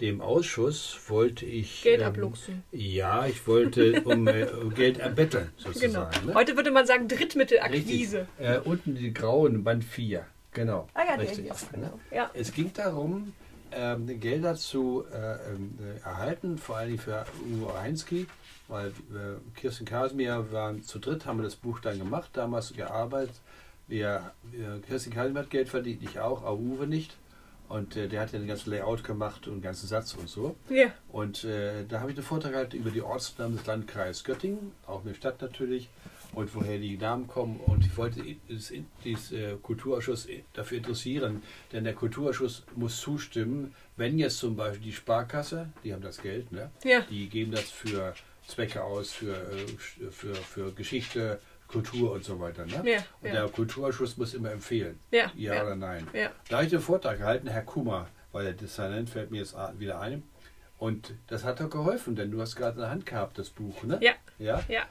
dem 0.00 0.20
Ausschuss, 0.20 0.98
wollte 1.08 1.46
ich... 1.46 1.82
Geld 1.82 2.00
ähm, 2.00 2.06
abluchsen. 2.08 2.62
Ja, 2.72 3.26
ich 3.26 3.46
wollte 3.46 4.02
um 4.02 4.28
äh, 4.28 4.46
Geld 4.74 4.98
erbetteln, 4.98 5.50
Genau. 5.56 5.72
sozusagen. 5.72 6.26
Ne? 6.26 6.34
Heute 6.34 6.56
würde 6.56 6.70
man 6.72 6.86
sagen. 6.86 7.08
Drittmittelakquise. 7.08 8.26
Äh, 8.38 8.58
unten 8.58 8.96
die 8.96 9.14
grauen, 9.14 9.64
Band 9.64 9.84
4. 9.84 10.26
Genau. 10.52 10.88
Ah 10.94 11.02
ja, 11.08 11.14
Richtig. 11.14 11.46
der. 11.46 11.56
Genau. 11.72 12.00
Ja. 12.12 12.30
Es 12.34 12.52
ging 12.52 12.72
darum, 12.72 13.32
ähm, 13.74 14.20
Gelder 14.20 14.54
zu 14.54 15.04
äh, 15.12 15.52
ähm, 15.52 15.78
äh, 15.80 16.00
erhalten, 16.04 16.58
vor 16.58 16.76
allem 16.76 16.98
für 16.98 17.24
Uwe 17.46 17.80
Heinski, 17.80 18.26
weil 18.68 18.88
äh, 18.88 19.58
Kirsten 19.58 19.84
Kasimir 19.84 20.52
waren 20.52 20.82
zu 20.82 20.98
dritt, 20.98 21.26
haben 21.26 21.38
wir 21.38 21.44
das 21.44 21.56
Buch 21.56 21.80
dann 21.80 21.98
gemacht, 21.98 22.30
damals 22.32 22.72
gearbeitet. 22.72 23.34
Wir, 23.86 24.32
wir, 24.44 24.80
Kirsten 24.86 25.12
Kasimir 25.12 25.42
hat 25.42 25.50
Geld 25.50 25.68
verdient, 25.68 26.02
ich 26.02 26.20
auch, 26.20 26.42
aber 26.42 26.58
Uwe 26.58 26.86
nicht. 26.86 27.16
Und 27.68 27.96
äh, 27.96 28.08
der 28.08 28.20
hat 28.20 28.32
ja 28.32 28.38
den 28.38 28.48
ganzen 28.48 28.70
Layout 28.70 29.04
gemacht 29.04 29.48
und 29.48 29.54
den 29.54 29.62
ganzen 29.62 29.86
Satz 29.86 30.14
und 30.14 30.28
so. 30.28 30.54
ja. 30.68 30.92
Und 31.08 31.44
äh, 31.44 31.84
da 31.88 32.00
habe 32.00 32.10
ich 32.10 32.16
einen 32.16 32.26
Vortrag 32.26 32.52
gehalten 32.52 32.76
über 32.76 32.90
die 32.90 33.02
Ortsnamen 33.02 33.56
des 33.56 33.66
Landkreises 33.66 34.22
Göttingen, 34.22 34.72
auch 34.86 35.04
eine 35.04 35.14
Stadt 35.14 35.40
natürlich, 35.40 35.88
und 36.34 36.54
woher 36.54 36.78
die 36.78 36.96
Namen 36.96 37.26
kommen. 37.26 37.60
Und 37.60 37.84
ich 37.84 37.96
wollte 37.96 38.22
das 38.48 38.70
äh, 39.32 39.56
Kulturausschuss 39.62 40.28
dafür 40.52 40.78
interessieren, 40.78 41.42
denn 41.72 41.84
der 41.84 41.94
Kulturausschuss 41.94 42.64
muss 42.76 43.00
zustimmen, 43.00 43.74
wenn 43.96 44.18
jetzt 44.18 44.38
zum 44.38 44.56
Beispiel 44.56 44.86
die 44.86 44.92
Sparkasse, 44.92 45.70
die 45.82 45.92
haben 45.92 46.02
das 46.02 46.20
Geld, 46.20 46.50
ne? 46.52 46.70
Ja. 46.84 47.00
die 47.02 47.28
geben 47.28 47.52
das 47.52 47.70
für 47.70 48.14
Zwecke 48.46 48.82
aus, 48.82 49.12
für, 49.12 49.34
äh, 49.34 50.10
für, 50.10 50.34
für 50.34 50.72
Geschichte, 50.72 51.40
Kultur 51.68 52.12
und 52.12 52.24
so 52.24 52.38
weiter. 52.40 52.66
Ne? 52.66 52.82
Ja, 52.84 52.98
und 53.20 53.28
ja. 53.28 53.32
der 53.32 53.48
Kulturausschuss 53.48 54.16
muss 54.16 54.34
immer 54.34 54.52
empfehlen, 54.52 54.98
Ja, 55.10 55.32
ja, 55.34 55.62
oder 55.62 55.74
nein. 55.74 56.06
Da 56.48 56.56
habe 56.56 56.64
ich 56.64 56.70
den 56.70 56.80
Vortrag 56.80 57.18
gehalten, 57.18 57.48
Herr 57.48 57.62
Kummer, 57.62 58.08
weil 58.32 58.44
der 58.44 58.52
Dezernent 58.52 59.10
fällt 59.10 59.30
mir 59.30 59.38
jetzt 59.38 59.56
wieder 59.78 60.00
ein. 60.00 60.22
Und 60.78 61.14
das 61.28 61.44
hat 61.44 61.60
doch 61.60 61.70
geholfen, 61.70 62.16
denn 62.16 62.30
du 62.32 62.40
hast 62.40 62.56
gerade 62.56 62.72
in 62.74 62.80
der 62.80 62.90
Hand 62.90 63.06
gehabt, 63.06 63.38
das 63.38 63.48
Buch, 63.48 63.84
ne? 63.84 63.98
Ja. 64.02 64.12
Ja? 64.38 64.60
Ja. 64.68 64.82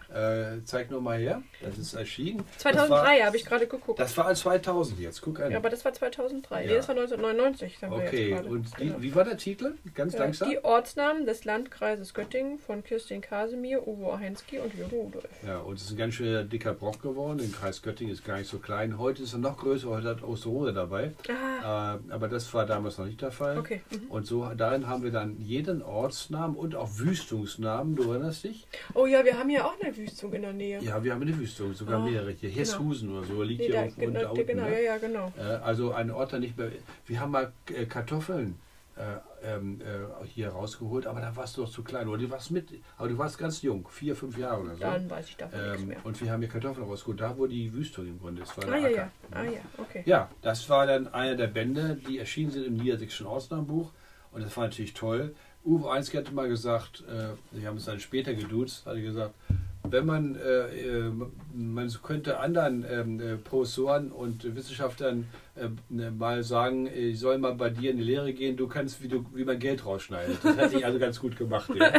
Äh, 0.56 0.64
zeig 0.64 0.90
nur 0.90 1.02
mal 1.02 1.18
her, 1.20 1.44
das 1.62 1.78
ist 1.78 1.94
erschienen. 1.94 2.44
2003 2.58 3.18
das 3.18 3.26
habe 3.28 3.38
ich 3.38 3.46
gerade 3.46 3.68
geguckt. 3.68 4.00
das 4.00 4.18
war 4.18 4.34
2000 4.34 5.00
jetzt, 5.02 5.22
guck 5.22 5.42
an. 5.42 5.52
ja, 5.52 5.58
aber 5.58 5.70
das 5.70 5.84
war 5.84 5.92
2003. 5.94 6.64
Nee, 6.66 6.70
Ja. 6.72 6.78
das 6.78 6.88
war 6.88 6.96
1999. 6.96 7.78
Sagen 7.78 7.94
wir 7.94 8.00
okay, 8.08 8.34
und 8.34 8.66
die, 8.80 8.86
Genau. 8.88 9.02
wie 9.02 9.14
war 9.14 9.26
der 9.26 9.38
Titel? 9.38 9.74
Ganz 9.94 10.14
Ja, 10.14 10.20
langsam? 10.22 10.50
die 10.50 10.64
Ortsnamen 10.64 11.26
des 11.26 11.44
Landkreises 11.44 12.14
Göttingen 12.14 12.58
von 12.60 12.84
Kirstin 12.84 13.20
Kasimir, 13.20 13.86
Uwe 13.86 14.18
Heinski 14.18 14.60
und 14.60 14.74
Jürgen 14.76 14.96
Rudolf. 14.98 15.26
Ja, 15.46 15.60
und 15.60 15.76
es 15.76 15.84
ist 15.84 15.92
ein 15.92 15.98
ganz 15.98 16.14
schön 16.14 16.50
dicker 16.50 16.74
Brock 16.74 17.02
geworden. 17.02 17.40
Der 17.40 17.50
Kreis 17.50 17.82
Göttingen 17.82 18.14
ist 18.14 18.24
gar 18.26 18.38
nicht 18.38 18.50
so 18.50 18.60
klein. 18.60 18.98
Heute 18.98 19.24
ist 19.24 19.34
er 19.34 19.40
noch 19.40 19.58
größer, 19.58 19.90
heute 19.90 20.08
hat 20.08 20.24
Osterode 20.24 20.72
dabei. 20.74 21.12
Ah, 21.30 21.96
Äh, 21.96 22.14
aber 22.14 22.30
das 22.30 22.52
war 22.54 22.66
damals 22.66 22.98
noch 22.98 23.06
nicht 23.06 23.22
der 23.22 23.32
Fall. 23.32 23.58
okay. 23.58 23.82
Mhm. 23.92 24.10
Und 24.10 24.26
so 24.26 24.46
darin 24.56 24.88
haben 24.88 25.04
wir 25.04 25.12
dann 25.12 25.38
jeden 25.74 25.82
Ortsnamen 25.84 26.56
und 26.56 26.76
auch 26.76 26.90
Wüstungsnamen, 26.98 27.96
du 27.96 28.12
erinnerst 28.12 28.44
dich? 28.44 28.68
Oh 28.94 29.06
ja, 29.06 29.24
wir 29.26 29.38
haben 29.38 29.50
ja 29.50 29.66
auch 29.66 29.74
eine 29.82 29.96
Wüstung 29.96 30.34
in 30.34 30.42
der 30.44 30.54
Nähe. 30.54 30.82
Ja, 30.82 31.04
wir 31.04 31.14
haben 31.14 31.22
eine 31.22 31.38
Wüstung, 31.38 31.74
sogar 31.74 32.02
Ah, 32.02 32.06
mehrere 32.06 32.32
hier. 32.32 32.50
Hesshusen 32.50 33.10
oder 33.16 33.26
so 33.26 33.42
liegt 33.44 33.62
Nee, 33.62 33.66
hier 33.68 33.76
da, 33.76 33.84
irgendwo 33.84 34.06
genau, 34.06 34.32
unten. 34.32 34.48
genau, 34.48 34.64
ne? 34.64 34.72
ja, 34.72 34.80
ja, 34.80 34.98
genau. 34.98 35.34
Äh, 35.38 35.42
Also 35.42 35.92
ein 35.94 36.12
Ort, 36.12 36.32
der 36.32 36.40
nicht 36.40 36.58
mehr. 36.58 36.72
Wir 37.06 37.20
haben 37.20 37.32
mal 37.32 37.52
äh, 37.74 37.86
Kartoffeln 37.86 38.60
äh, 38.96 39.56
ähm, 39.56 39.82
äh, 39.82 40.26
hier 40.28 40.50
rausgeholt, 40.50 41.08
aber 41.08 41.20
da 41.20 41.36
warst 41.36 41.58
du 41.58 41.62
doch 41.64 41.72
zu 41.72 41.84
klein. 41.84 42.08
Oder 42.08 42.20
du 42.20 42.30
warst 42.30 42.52
mit, 42.52 42.70
aber 42.98 43.10
du 43.10 43.18
warst 43.18 43.38
ganz 43.40 43.62
jung, 43.64 43.88
vier, 43.90 44.16
fünf 44.16 44.38
Jahre 44.38 44.62
oder 44.62 44.76
so. 44.76 44.82
Dann 44.82 45.10
weiß 45.10 45.30
ich 45.30 45.38
davon 45.38 45.60
nichts 45.64 45.82
Ähm, 45.82 45.88
mehr. 45.88 45.98
und 46.04 46.22
wir 46.22 46.32
haben 46.32 46.42
hier 46.42 46.50
Kartoffeln 46.50 46.86
rausgeholt, 46.88 47.20
da 47.20 47.36
wo 47.38 47.48
die 47.48 47.74
Wüstung 47.74 48.06
im 48.08 48.20
Grunde 48.20 48.44
ist. 48.44 48.56
War 48.56 48.72
Ah 48.72 48.78
ja, 48.78 48.90
ja. 48.90 49.12
Ah 49.32 49.44
ja, 49.44 49.62
okay. 49.80 50.04
Ja, 50.06 50.30
das 50.44 50.70
war 50.70 50.86
dann 50.86 51.08
einer 51.12 51.36
der 51.36 51.48
Bände, 51.48 51.98
die 52.08 52.20
erschienen 52.20 52.52
sind 52.52 52.66
im 52.68 52.76
Niedersächsischen 52.76 53.26
Ortsnamenbuch. 53.26 53.92
Und 54.32 54.44
das 54.44 54.56
war 54.58 54.64
natürlich 54.64 54.94
toll. 54.96 55.36
Uwe 55.66 55.92
Einzig 55.92 56.18
hatte 56.18 56.34
mal 56.34 56.50
gesagt, 56.50 57.04
äh, 57.08 57.58
wir 57.58 57.68
haben 57.68 57.78
es 57.78 57.86
dann 57.86 58.00
später 58.00 58.34
geduzt, 58.34 58.86
hatte 58.86 59.02
gesagt, 59.02 59.34
wenn 59.84 60.06
man, 60.06 60.36
äh, 60.36 61.08
äh, 61.08 61.12
man 61.54 61.92
könnte 62.02 62.40
anderen 62.40 62.86
ähm, 62.90 63.20
äh, 63.20 63.38
Professoren 63.38 64.12
und 64.12 64.56
Wissenschaftlern 64.56 65.28
mal 65.90 66.44
sagen, 66.44 66.88
ich 66.88 67.20
soll 67.20 67.38
mal 67.38 67.54
bei 67.54 67.70
dir 67.70 67.92
in 67.92 67.98
die 67.98 68.04
Lehre 68.04 68.34
gehen, 68.34 68.58
du 68.58 68.68
kannst, 68.68 69.04
wie, 69.04 69.08
du, 69.08 69.26
wie 69.34 69.44
man 69.44 69.60
Geld 69.60 69.86
rausschneidet. 69.86 70.38
Das 70.44 70.58
hat 70.58 70.72
sich 70.72 70.86
also 70.86 70.98
ganz 70.98 71.20
gut 71.20 71.38
gemacht. 71.38 71.70
Ja. 71.76 71.94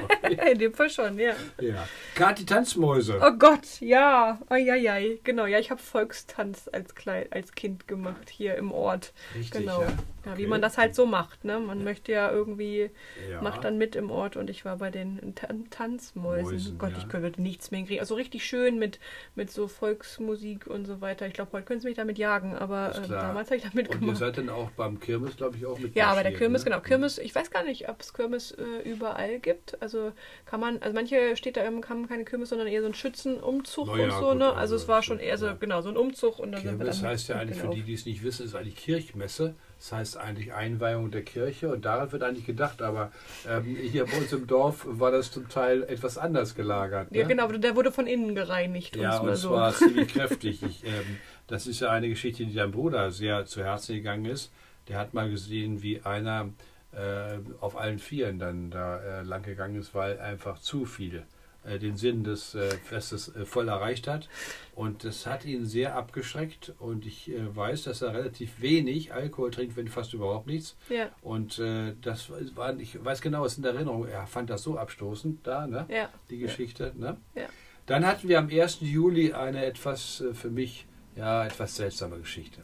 In 0.50 0.58
dem 0.58 0.74
Fall 0.74 0.90
schon, 0.90 1.18
ja. 1.18 1.34
ja. 1.60 1.86
Kati 2.14 2.44
Tanzmäuse. 2.44 3.20
Oh 3.22 3.32
Gott, 3.38 3.80
ja. 3.80 4.40
Eieiei. 4.48 5.20
Genau, 5.22 5.46
ja, 5.46 5.58
ich 5.58 5.70
habe 5.70 5.80
Volkstanz 5.80 6.68
als, 6.72 6.94
Klein, 6.94 7.26
als 7.30 7.52
Kind 7.52 7.86
gemacht 7.86 8.28
hier 8.28 8.56
im 8.56 8.72
Ort. 8.72 9.12
Richtig, 9.34 9.60
genau. 9.60 9.82
ja. 9.82 9.92
Ja, 10.26 10.38
wie 10.38 10.46
man 10.46 10.62
das 10.62 10.78
halt 10.78 10.94
so 10.94 11.04
macht, 11.06 11.44
ne? 11.44 11.60
Man 11.60 11.84
möchte 11.84 12.12
ja 12.12 12.30
irgendwie, 12.30 12.90
Ja. 13.30 13.42
macht 13.42 13.64
dann 13.64 13.76
mit 13.76 13.94
im 13.94 14.10
Ort 14.10 14.36
und 14.36 14.48
ich 14.48 14.64
war 14.64 14.78
bei 14.78 14.90
den 14.90 15.34
Tan 15.34 15.68
Tanzmäusen. 15.68 16.44
Mäusen, 16.44 16.78
Gott, 16.78 16.92
ja. 16.92 16.98
ich 16.98 17.08
könnte 17.08 17.42
nichts 17.42 17.70
mehr 17.70 17.82
kriegen. 17.84 18.00
Also 18.00 18.14
richtig 18.14 18.44
schön 18.44 18.78
mit, 18.78 19.00
mit 19.34 19.50
so 19.50 19.68
Volksmusik 19.68 20.66
und 20.66 20.86
so 20.86 21.00
weiter. 21.00 21.26
Ich 21.26 21.34
glaube, 21.34 21.52
heute 21.52 21.64
können 21.64 21.80
sie 21.80 21.88
mich 21.88 21.96
damit 21.96 22.18
jagen, 22.18 22.54
aber 22.54 22.94
äh, 22.96 23.08
damals 23.08 23.43
ich 23.50 23.62
damit 23.62 23.88
Und 23.88 23.94
ihr 23.96 24.00
gemacht. 24.00 24.16
seid 24.18 24.38
dann 24.38 24.48
auch 24.48 24.70
beim 24.70 25.00
Kirmes, 25.00 25.36
glaube 25.36 25.56
ich, 25.56 25.66
auch 25.66 25.78
mit 25.78 25.94
Ja, 25.94 26.08
aber 26.08 26.22
der 26.22 26.32
Kirmes, 26.34 26.64
ne? 26.64 26.70
genau. 26.70 26.82
Kirmes, 26.82 27.18
ich 27.18 27.34
weiß 27.34 27.50
gar 27.50 27.64
nicht, 27.64 27.88
ob 27.88 28.00
es 28.00 28.12
Kirmes 28.14 28.52
äh, 28.52 28.88
überall 28.88 29.38
gibt. 29.38 29.80
Also 29.82 30.12
kann 30.46 30.60
man, 30.60 30.78
also 30.82 30.94
manche 30.94 31.36
steht 31.36 31.56
da, 31.56 31.62
ähm, 31.64 31.82
haben 31.88 32.08
keine 32.08 32.24
Kirmes, 32.24 32.48
sondern 32.50 32.66
eher 32.68 32.80
so 32.82 32.86
ein 32.88 32.94
Schützenumzug 32.94 33.88
Na 33.92 33.96
ja, 33.98 34.04
und 34.04 34.10
so, 34.12 34.28
gut, 34.30 34.38
ne? 34.38 34.46
also 34.46 34.58
Also 34.60 34.76
es 34.76 34.88
war 34.88 35.02
schon 35.02 35.18
eher 35.18 35.38
so, 35.38 35.46
ja. 35.46 35.52
genau, 35.58 35.80
so 35.82 35.88
ein 35.90 35.96
Umzug 35.96 36.38
und 36.38 36.52
dann 36.52 36.62
sind 36.62 36.72
wir 36.72 36.78
Kirmes 36.78 37.00
dann 37.00 37.10
heißt 37.10 37.28
ja 37.28 37.36
eigentlich, 37.36 37.56
für 37.58 37.68
die, 37.68 37.76
mitgelaufen. 37.78 37.86
die 37.86 37.94
es 37.94 38.06
nicht 38.06 38.22
wissen, 38.24 38.46
ist 38.46 38.54
eigentlich 38.54 38.76
Kirchmesse. 38.76 39.54
Das 39.78 39.92
heißt 39.92 40.16
eigentlich 40.16 40.54
Einweihung 40.54 41.10
der 41.10 41.22
Kirche 41.22 41.68
und 41.70 41.84
daran 41.84 42.10
wird 42.10 42.22
eigentlich 42.22 42.46
gedacht. 42.46 42.80
Aber 42.80 43.12
ähm, 43.46 43.76
hier 43.76 44.06
bei 44.06 44.16
uns 44.16 44.32
im 44.32 44.46
Dorf 44.46 44.86
war 44.88 45.10
das 45.10 45.30
zum 45.30 45.48
Teil 45.50 45.82
etwas 45.82 46.16
anders 46.16 46.54
gelagert. 46.54 47.10
Ne? 47.12 47.18
Ja, 47.18 47.26
genau, 47.26 47.48
der 47.48 47.76
wurde 47.76 47.92
von 47.92 48.06
innen 48.06 48.34
gereinigt. 48.34 48.96
Ja, 48.96 49.18
und 49.18 49.34
so. 49.36 49.50
zwar 49.50 49.74
ziemlich 49.74 50.08
kräftig. 50.14 50.62
Ich, 50.62 50.84
ähm, 50.86 51.18
das 51.46 51.66
ist 51.66 51.80
ja 51.80 51.90
eine 51.90 52.08
Geschichte, 52.08 52.46
die 52.46 52.54
deinem 52.54 52.72
Bruder 52.72 53.10
sehr 53.10 53.46
zu 53.46 53.62
Herzen 53.62 53.96
gegangen 53.96 54.24
ist. 54.24 54.52
Der 54.88 54.98
hat 54.98 55.14
mal 55.14 55.30
gesehen, 55.30 55.82
wie 55.82 56.00
einer 56.02 56.50
äh, 56.92 57.38
auf 57.60 57.76
allen 57.76 57.98
Vieren 57.98 58.38
dann 58.38 58.70
da 58.70 59.00
äh, 59.00 59.22
lang 59.22 59.42
gegangen 59.42 59.76
ist, 59.76 59.94
weil 59.94 60.18
einfach 60.20 60.58
zu 60.58 60.84
viel 60.84 61.24
äh, 61.64 61.78
den 61.78 61.96
Sinn 61.96 62.24
des 62.24 62.54
äh, 62.54 62.68
Festes 62.76 63.34
äh, 63.34 63.44
voll 63.46 63.68
erreicht 63.68 64.06
hat. 64.06 64.28
Und 64.74 65.04
das 65.04 65.26
hat 65.26 65.44
ihn 65.44 65.64
sehr 65.64 65.94
abgeschreckt. 65.96 66.74
Und 66.78 67.06
ich 67.06 67.30
weiß, 67.32 67.84
dass 67.84 68.02
er 68.02 68.12
relativ 68.12 68.60
wenig 68.60 69.12
Alkohol 69.14 69.50
trinkt, 69.50 69.76
wenn 69.76 69.88
fast 69.88 70.12
überhaupt 70.14 70.46
nichts. 70.46 70.76
Ja. 70.88 71.10
Und 71.22 71.60
das 72.02 72.30
war, 72.56 72.76
ich 72.78 73.02
weiß 73.04 73.20
genau, 73.20 73.44
es 73.44 73.52
ist 73.52 73.58
in 73.58 73.62
der 73.62 73.74
Erinnerung, 73.74 74.06
er 74.08 74.26
fand 74.26 74.50
das 74.50 74.62
so 74.62 74.76
abstoßend 74.76 75.46
da, 75.46 75.66
ne? 75.66 75.86
Ja. 75.88 76.08
Die 76.28 76.38
Geschichte, 76.38 76.92
ne? 76.96 77.16
Ja. 77.36 77.46
Dann 77.86 78.04
hatten 78.04 78.28
wir 78.28 78.38
am 78.38 78.48
1. 78.48 78.78
Juli 78.80 79.32
eine 79.32 79.64
etwas 79.64 80.24
für 80.32 80.50
mich, 80.50 80.86
ja, 81.16 81.44
etwas 81.46 81.76
seltsame 81.76 82.18
Geschichte. 82.18 82.62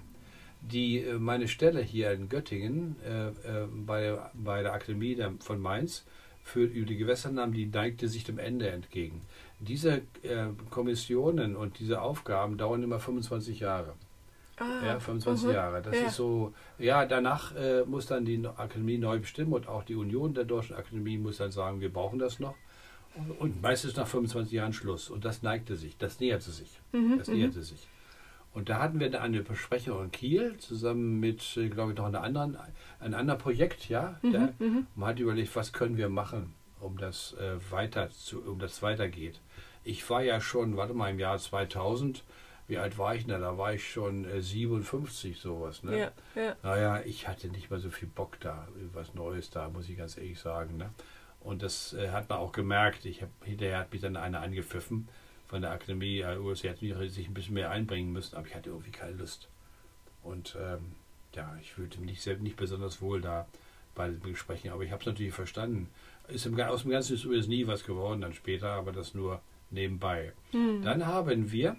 Die, 0.61 0.99
äh, 1.01 1.15
meine 1.19 1.49
Stelle 1.49 1.81
hier 1.83 2.13
in 2.13 2.29
Göttingen 2.29 2.97
äh, 3.05 3.29
äh, 3.29 3.67
bei, 3.87 4.19
bei 4.35 4.63
der 4.63 4.73
Akademie 4.75 5.17
von 5.41 5.61
Mainz 5.61 6.05
für 6.43 6.65
über 6.65 6.87
die 6.87 6.97
Gewässernamen, 6.97 7.55
die 7.55 7.67
neigte 7.67 8.09
sich 8.09 8.25
dem 8.25 8.39
Ende 8.39 8.69
entgegen. 8.71 9.21
Diese 9.61 10.03
äh, 10.23 10.47
Kommissionen 10.71 11.55
und 11.57 11.79
diese 11.79 12.01
Aufgaben 12.01 12.57
dauern 12.59 12.83
immer 12.83 12.99
25 12.99 13.61
Jahre. 13.61 13.95
Ah, 14.59 14.85
Ja, 14.85 15.01
25 15.01 15.47
mhm. 15.49 15.53
Jahre. 15.55 15.81
Das 15.83 15.97
Ja. 15.97 16.07
ist 16.07 16.17
so, 16.17 16.53
ja, 16.79 17.07
danach 17.07 17.55
äh, 17.57 17.85
muss 17.85 18.07
dann 18.07 18.25
die 18.25 18.45
Akademie 18.47 18.99
neu 18.99 19.19
bestimmen 19.21 19.53
und 19.53 19.69
auch 19.69 19.85
die 19.85 19.95
Union 19.95 20.35
der 20.35 20.45
Deutschen 20.45 20.77
Akademie 20.77 21.17
muss 21.19 21.39
dann 21.39 21.53
sagen, 21.53 21.81
wir 21.81 21.93
brauchen 21.93 22.19
das 22.19 22.41
noch. 22.41 22.55
Und 23.39 23.61
meistens 23.61 23.97
nach 23.97 24.07
25 24.07 24.53
Jahren 24.53 24.73
Schluss. 24.73 25.11
Und 25.11 25.25
das 25.25 25.43
neigte 25.43 25.77
sich, 25.77 25.97
das 25.99 26.21
näherte 26.21 26.51
sich. 26.51 26.81
Mhm, 26.93 27.19
Das 27.19 27.29
näherte 27.29 27.63
sich. 27.63 27.87
Und 28.53 28.69
da 28.69 28.81
hatten 28.81 28.99
wir 28.99 29.11
dann 29.11 29.23
eine 29.23 29.43
Besprechung 29.43 30.03
in 30.05 30.11
Kiel 30.11 30.57
zusammen 30.59 31.21
mit, 31.21 31.57
äh, 31.57 31.69
glaube 31.69 31.93
ich, 31.93 31.99
noch 31.99 32.07
einer 32.07 32.23
anderen, 32.23 32.57
ein 32.99 33.15
anderes 33.15 33.41
Projekt, 33.41 33.89
ja. 33.89 34.19
Mhm, 34.23 34.33
Da, 34.33 34.49
man 34.97 35.09
hat 35.11 35.21
überlegt, 35.21 35.55
was 35.55 35.73
können 35.73 35.97
wir 35.97 36.09
machen, 36.09 36.55
um 36.81 36.99
das 36.99 37.35
äh, 37.35 37.57
weiter 37.71 38.11
zu, 38.11 38.41
um 38.43 38.59
das 38.59 38.83
weitergeht. 38.83 39.41
Ich 39.85 40.09
war 40.11 40.23
ja 40.23 40.41
schon, 40.41 40.77
warte 40.77 40.95
mal, 40.95 41.11
im 41.11 41.19
Jahr 41.21 41.39
2000, 41.39 42.25
wie 42.67 42.79
alt 42.79 42.99
war 42.99 43.15
ich 43.15 43.23
denn 43.23 43.31
da? 43.31 43.39
Da 43.39 43.57
war 43.59 43.73
ich 43.73 43.91
schon 43.91 44.25
äh, 44.25 44.43
57, 44.43 45.39
sowas, 45.39 45.83
ne? 45.83 45.99
Ja, 45.99 46.13
ja. 46.35 46.57
Naja, 46.63 47.01
ich 47.05 47.29
hatte 47.29 47.49
nicht 47.49 47.71
mehr 47.71 47.79
so 47.81 47.91
viel 47.91 48.09
Bock 48.09 48.39
da, 48.41 48.67
was 48.93 49.15
Neues 49.15 49.51
da, 49.51 49.69
muss 49.69 49.89
ich 49.89 49.97
ganz 49.97 50.17
ehrlich 50.17 50.39
sagen. 50.41 50.77
Ne? 50.77 50.91
Und 51.41 51.63
das 51.63 51.95
äh, 51.95 52.11
hat 52.11 52.29
man 52.29 52.39
auch 52.39 52.53
gemerkt. 52.53 53.05
Ich 53.07 53.23
hab, 53.23 53.31
hinterher 53.45 53.79
hat 53.79 53.93
mich 53.93 54.03
dann 54.03 54.17
einer 54.17 54.41
angepfiffen 54.41 55.09
von 55.51 55.63
der 55.63 55.73
Akademie. 55.73 56.19
Ja, 56.19 56.37
sie 56.55 56.69
hätte 56.69 56.85
mich- 56.85 57.13
sich 57.13 57.27
ein 57.29 57.35
bisschen 57.35 57.55
mehr 57.55 57.71
einbringen 57.71 58.13
müssen, 58.13 58.37
aber 58.37 58.47
ich 58.47 58.55
hatte 58.55 58.71
irgendwie 58.71 58.93
keine 58.93 59.17
Lust. 59.17 59.49
Und 60.23 60.57
ähm, 60.61 60.93
ja, 61.35 61.57
ich 61.61 61.73
fühlte 61.73 61.99
mich 61.99 62.11
nicht, 62.11 62.23
selbst 62.23 62.43
nicht 62.43 62.57
besonders 62.57 63.03
wohl 63.03 63.21
da 63.21 63.47
bei 63.97 64.09
den 64.09 64.23
Gesprächen, 64.23 64.71
aber 64.71 64.85
ich 64.85 64.93
habe 64.93 65.01
es 65.01 65.07
natürlich 65.07 65.35
verstanden. 65.35 65.89
Ist 66.29 66.47
im, 66.47 66.59
aus 66.61 66.83
dem 66.83 66.93
Ganzen 66.93 67.15
ist 67.15 67.25
übrigens 67.25 67.49
nie 67.49 67.67
was 67.67 67.85
geworden, 67.85 68.21
dann 68.21 68.33
später, 68.33 68.71
aber 68.71 68.93
das 68.93 69.15
nur 69.15 69.41
nebenbei. 69.71 70.33
Hm. 70.53 70.83
Dann 70.83 71.07
haben 71.07 71.51
wir 71.51 71.77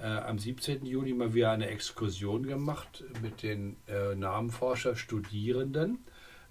äh, 0.00 0.04
am 0.06 0.38
17. 0.38 0.84
Juli 0.84 1.12
mal 1.12 1.32
wieder 1.34 1.52
eine 1.52 1.68
Exkursion 1.68 2.42
gemacht 2.44 3.04
mit 3.22 3.44
den 3.44 3.76
äh, 3.86 4.16
Namenforscher 4.16 4.96
Studierenden 4.96 5.98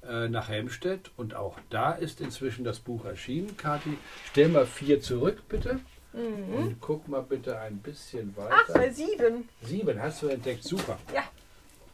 äh, 0.03 0.29
nach 0.29 0.47
Helmstedt 0.47 1.12
und 1.17 1.36
auch 1.36 1.57
da 1.69 1.91
ist 1.91 2.21
inzwischen 2.21 2.63
das 2.63 2.79
Buch 2.79 3.03
erschienen. 3.03 3.57
Kathi, 3.57 3.97
stell 4.29 4.47
mal 4.47 4.65
vier 4.65 5.01
zurück 5.01 5.43
bitte 5.49 5.81
und 6.13 6.78
guck 6.82 7.08
mal 7.08 7.21
bitte 7.21 7.58
ein 7.60 7.78
bisschen 7.78 8.36
weiter. 8.36 8.56
Ach, 8.67 8.74
bei 8.74 8.89
sieben. 8.89 9.47
Sieben 9.63 10.02
hast 10.02 10.21
du 10.21 10.28
entdeckt, 10.28 10.63
super. 10.63 10.97
Ja. 11.13 11.24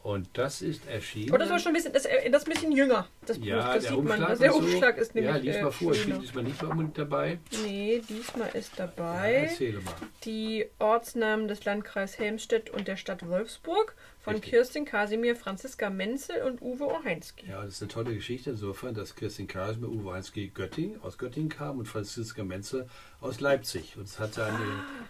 Und 0.02 0.28
das 0.34 0.62
ist 0.62 0.86
erschienen. 0.86 1.32
Oh, 1.34 1.36
das 1.36 1.50
war 1.50 1.58
schon 1.58 1.72
ein 1.72 1.74
bisschen, 1.74 1.92
das, 1.92 2.04
äh, 2.06 2.30
das 2.30 2.42
ist 2.42 2.48
ein 2.48 2.54
bisschen 2.54 2.72
jünger, 2.72 3.06
das 3.26 3.38
ja, 3.42 3.74
das 3.74 3.84
der 3.84 3.92
sieht 3.92 4.04
man. 4.04 4.12
Umschlag, 4.12 4.28
Also 4.30 4.42
der 4.42 4.54
und 4.54 4.62
so. 4.62 4.68
Umschlag 4.70 4.98
ist 4.98 5.14
nämlich. 5.14 5.34
Ja, 5.34 5.38
lies 5.40 5.60
mal 5.62 5.68
äh, 5.68 5.72
vor, 5.72 5.94
schöner. 5.94 6.14
steht 6.14 6.22
diesmal 6.22 6.44
nicht 6.44 6.62
mal 6.62 6.68
unbedingt 6.70 6.98
dabei. 6.98 7.38
Nee, 7.64 8.02
diesmal 8.08 8.48
ist 8.54 8.78
Ja, 8.78 8.86
dabei 8.86 9.32
erzähle 9.34 9.80
mal. 9.80 9.94
die 10.24 10.66
Ortsnamen 10.78 11.48
des 11.48 11.64
Landkreis 11.64 12.18
Helmstedt 12.18 12.70
und 12.70 12.88
der 12.88 12.96
Stadt 12.96 13.26
Wolfsburg 13.28 13.94
von 14.20 14.34
Richtig. 14.34 14.50
Kirstin 14.52 14.84
Kasimir, 14.84 15.36
Franziska 15.36 15.90
Menzel 15.90 16.42
und 16.42 16.60
Uwe 16.62 16.86
Ohainski. 16.86 17.46
Ja, 17.48 17.62
das 17.64 17.74
ist 17.74 17.82
eine 17.82 17.88
tolle 17.90 18.14
Geschichte 18.14 18.50
insofern, 18.50 18.94
dass 18.94 19.14
Kirstin 19.14 19.46
Kasimir, 19.48 19.88
Uwe 19.90 20.12
Heinzke 20.12 20.46
Göttingen, 20.48 21.00
aus 21.02 21.18
Göttingen 21.18 21.48
kam 21.48 21.78
und 21.78 21.86
Franziska 21.86 22.44
Menze 22.44 22.88
aus 23.20 23.40
Leipzig. 23.40 23.96
Und 23.96 24.04
es 24.04 24.18
hat 24.18 24.36
ja 24.36 24.46
eine, 24.46 24.58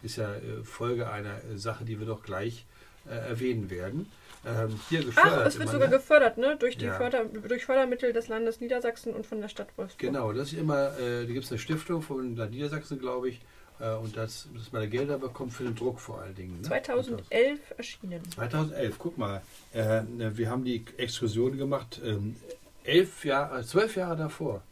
ist 0.02 0.16
ja 0.16 0.34
äh, 0.34 0.62
Folge 0.64 1.10
einer 1.10 1.40
Sache, 1.56 1.84
die 1.84 1.98
wir 1.98 2.06
doch 2.06 2.22
gleich 2.22 2.66
äh, 3.10 3.28
erwähnen 3.30 3.70
werden. 3.70 4.10
Ähm, 4.46 4.80
hier 4.88 5.04
gefördert. 5.04 5.40
Ach, 5.42 5.46
es 5.46 5.58
wird 5.58 5.68
sogar 5.68 5.88
ne? 5.88 5.96
gefördert, 5.96 6.38
ne? 6.38 6.56
Durch 6.58 6.76
die 6.78 6.86
Ja. 6.86 6.94
Förder, 6.94 7.24
durch 7.24 7.64
Fördermittel 7.66 8.12
des 8.12 8.28
Landes 8.28 8.60
Niedersachsen 8.60 9.12
und 9.12 9.26
von 9.26 9.40
der 9.40 9.48
Stadt 9.48 9.68
Wolfsburg. 9.76 9.98
Genau, 9.98 10.32
das 10.32 10.52
ist 10.52 10.58
immer, 10.58 10.96
äh, 10.98 11.26
da 11.26 11.32
gibt 11.32 11.44
es 11.44 11.50
eine 11.50 11.58
Stiftung 11.58 12.02
von 12.02 12.36
der 12.36 12.46
Niedersachsen, 12.46 12.98
glaube 13.00 13.30
ich, 13.30 13.40
äh, 13.80 13.94
und 13.94 14.16
das, 14.16 14.48
dass 14.54 14.72
man 14.72 14.82
da 14.82 14.86
Gelder 14.86 15.18
bekommt 15.18 15.52
für 15.52 15.64
den 15.64 15.74
Druck 15.74 16.00
vor 16.00 16.20
allen 16.20 16.34
Dingen. 16.34 16.56
Ne? 16.56 16.62
2011 16.62 17.60
erschienen. 17.76 18.22
2011, 18.32 18.94
guck 18.98 19.18
mal, 19.18 19.42
äh, 19.72 20.02
wir 20.16 20.50
haben 20.50 20.64
die 20.64 20.84
Exkursion 20.96 21.58
gemacht, 21.58 22.00
ähm, 22.04 22.36
elf 22.84 23.24
Jahre, 23.24 23.64
zwölf 23.64 23.96
Jahre 23.96 24.16
davor. 24.16 24.62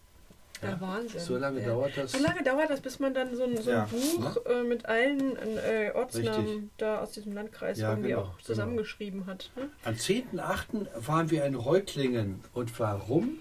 Ja, 0.62 0.80
Wahnsinn. 0.80 1.20
So 1.20 1.36
lange 1.36 1.60
ja. 1.60 1.66
dauert 1.66 1.96
das. 1.96 2.12
So 2.12 2.18
lange 2.22 2.42
dauert 2.42 2.70
das, 2.70 2.80
bis 2.80 2.98
man 2.98 3.14
dann 3.14 3.34
so 3.36 3.44
ein, 3.44 3.56
so 3.56 3.70
ein 3.70 3.76
Ja, 3.76 3.88
Buch 3.90 4.36
äh, 4.46 4.62
mit 4.62 4.86
allen 4.86 5.36
äh, 5.36 5.92
Ortsnamen 5.94 6.46
Richtig. 6.46 6.70
da 6.78 7.00
aus 7.00 7.12
diesem 7.12 7.32
Landkreis 7.32 7.78
Ja, 7.78 7.90
irgendwie 7.90 8.10
genau, 8.10 8.22
auch 8.22 8.40
zusammengeschrieben 8.40 9.26
hat. 9.26 9.50
Ne? 9.56 9.68
Am 9.84 9.94
10.8. 9.94 10.86
waren 11.06 11.30
wir 11.30 11.44
in 11.44 11.54
Reutlingen. 11.54 12.42
Und 12.54 12.78
warum? 12.78 13.38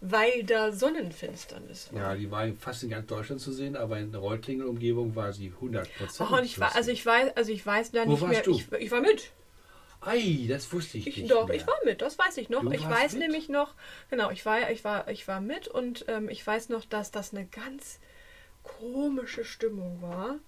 Weil 0.00 0.44
da 0.44 0.72
Sonnenfinsternis 0.72 1.88
war. 1.92 2.00
Ja, 2.00 2.14
die 2.14 2.30
war 2.30 2.46
fast 2.60 2.82
in 2.82 2.90
ganz 2.90 3.06
Deutschland 3.06 3.40
zu 3.40 3.50
sehen, 3.52 3.76
aber 3.76 3.98
in 3.98 4.12
der 4.12 4.20
Reutlingen-Umgebung 4.20 5.16
war 5.16 5.32
sie 5.32 5.52
100 5.54 5.88
Prozent. 5.96 6.30
Oh, 6.30 6.36
und 6.36 6.44
ich 6.44 6.60
war, 6.60 6.74
also 6.76 6.90
ich 6.90 7.04
weiß, 7.04 7.36
also 7.36 7.50
ich 7.50 7.64
weiß 7.64 7.92
da 7.92 8.04
Wo 8.04 8.10
nicht 8.10 8.20
warst 8.20 8.32
mehr. 8.32 8.42
du? 8.42 8.50
Ich, 8.52 8.72
ich 8.72 8.90
war 8.90 9.00
mit. 9.00 9.30
Ei, 10.00 10.46
das 10.48 10.72
wusste 10.72 10.98
ich, 10.98 11.06
Ich, 11.06 11.16
nicht 11.18 11.30
doch, 11.30 11.48
mehr. 11.48 11.56
ich 11.56 11.66
war 11.66 11.76
mit, 11.84 12.00
das 12.02 12.18
weiß 12.18 12.36
ich 12.38 12.48
noch. 12.48 12.62
Du 12.62 12.70
ich 12.70 12.84
weiß 12.88 13.12
mit? 13.12 13.22
nämlich 13.22 13.48
noch, 13.48 13.74
genau, 14.10 14.30
ich 14.30 14.44
war, 14.46 14.70
ich 14.70 14.84
war, 14.84 15.08
ich 15.08 15.26
war 15.26 15.40
mit 15.40 15.68
und 15.68 16.04
ähm, 16.08 16.28
ich 16.28 16.46
weiß 16.46 16.68
noch, 16.68 16.84
dass 16.84 17.10
das 17.10 17.32
eine 17.32 17.46
ganz 17.46 17.98
komische 18.62 19.44
Stimmung 19.44 20.00
war. 20.02 20.38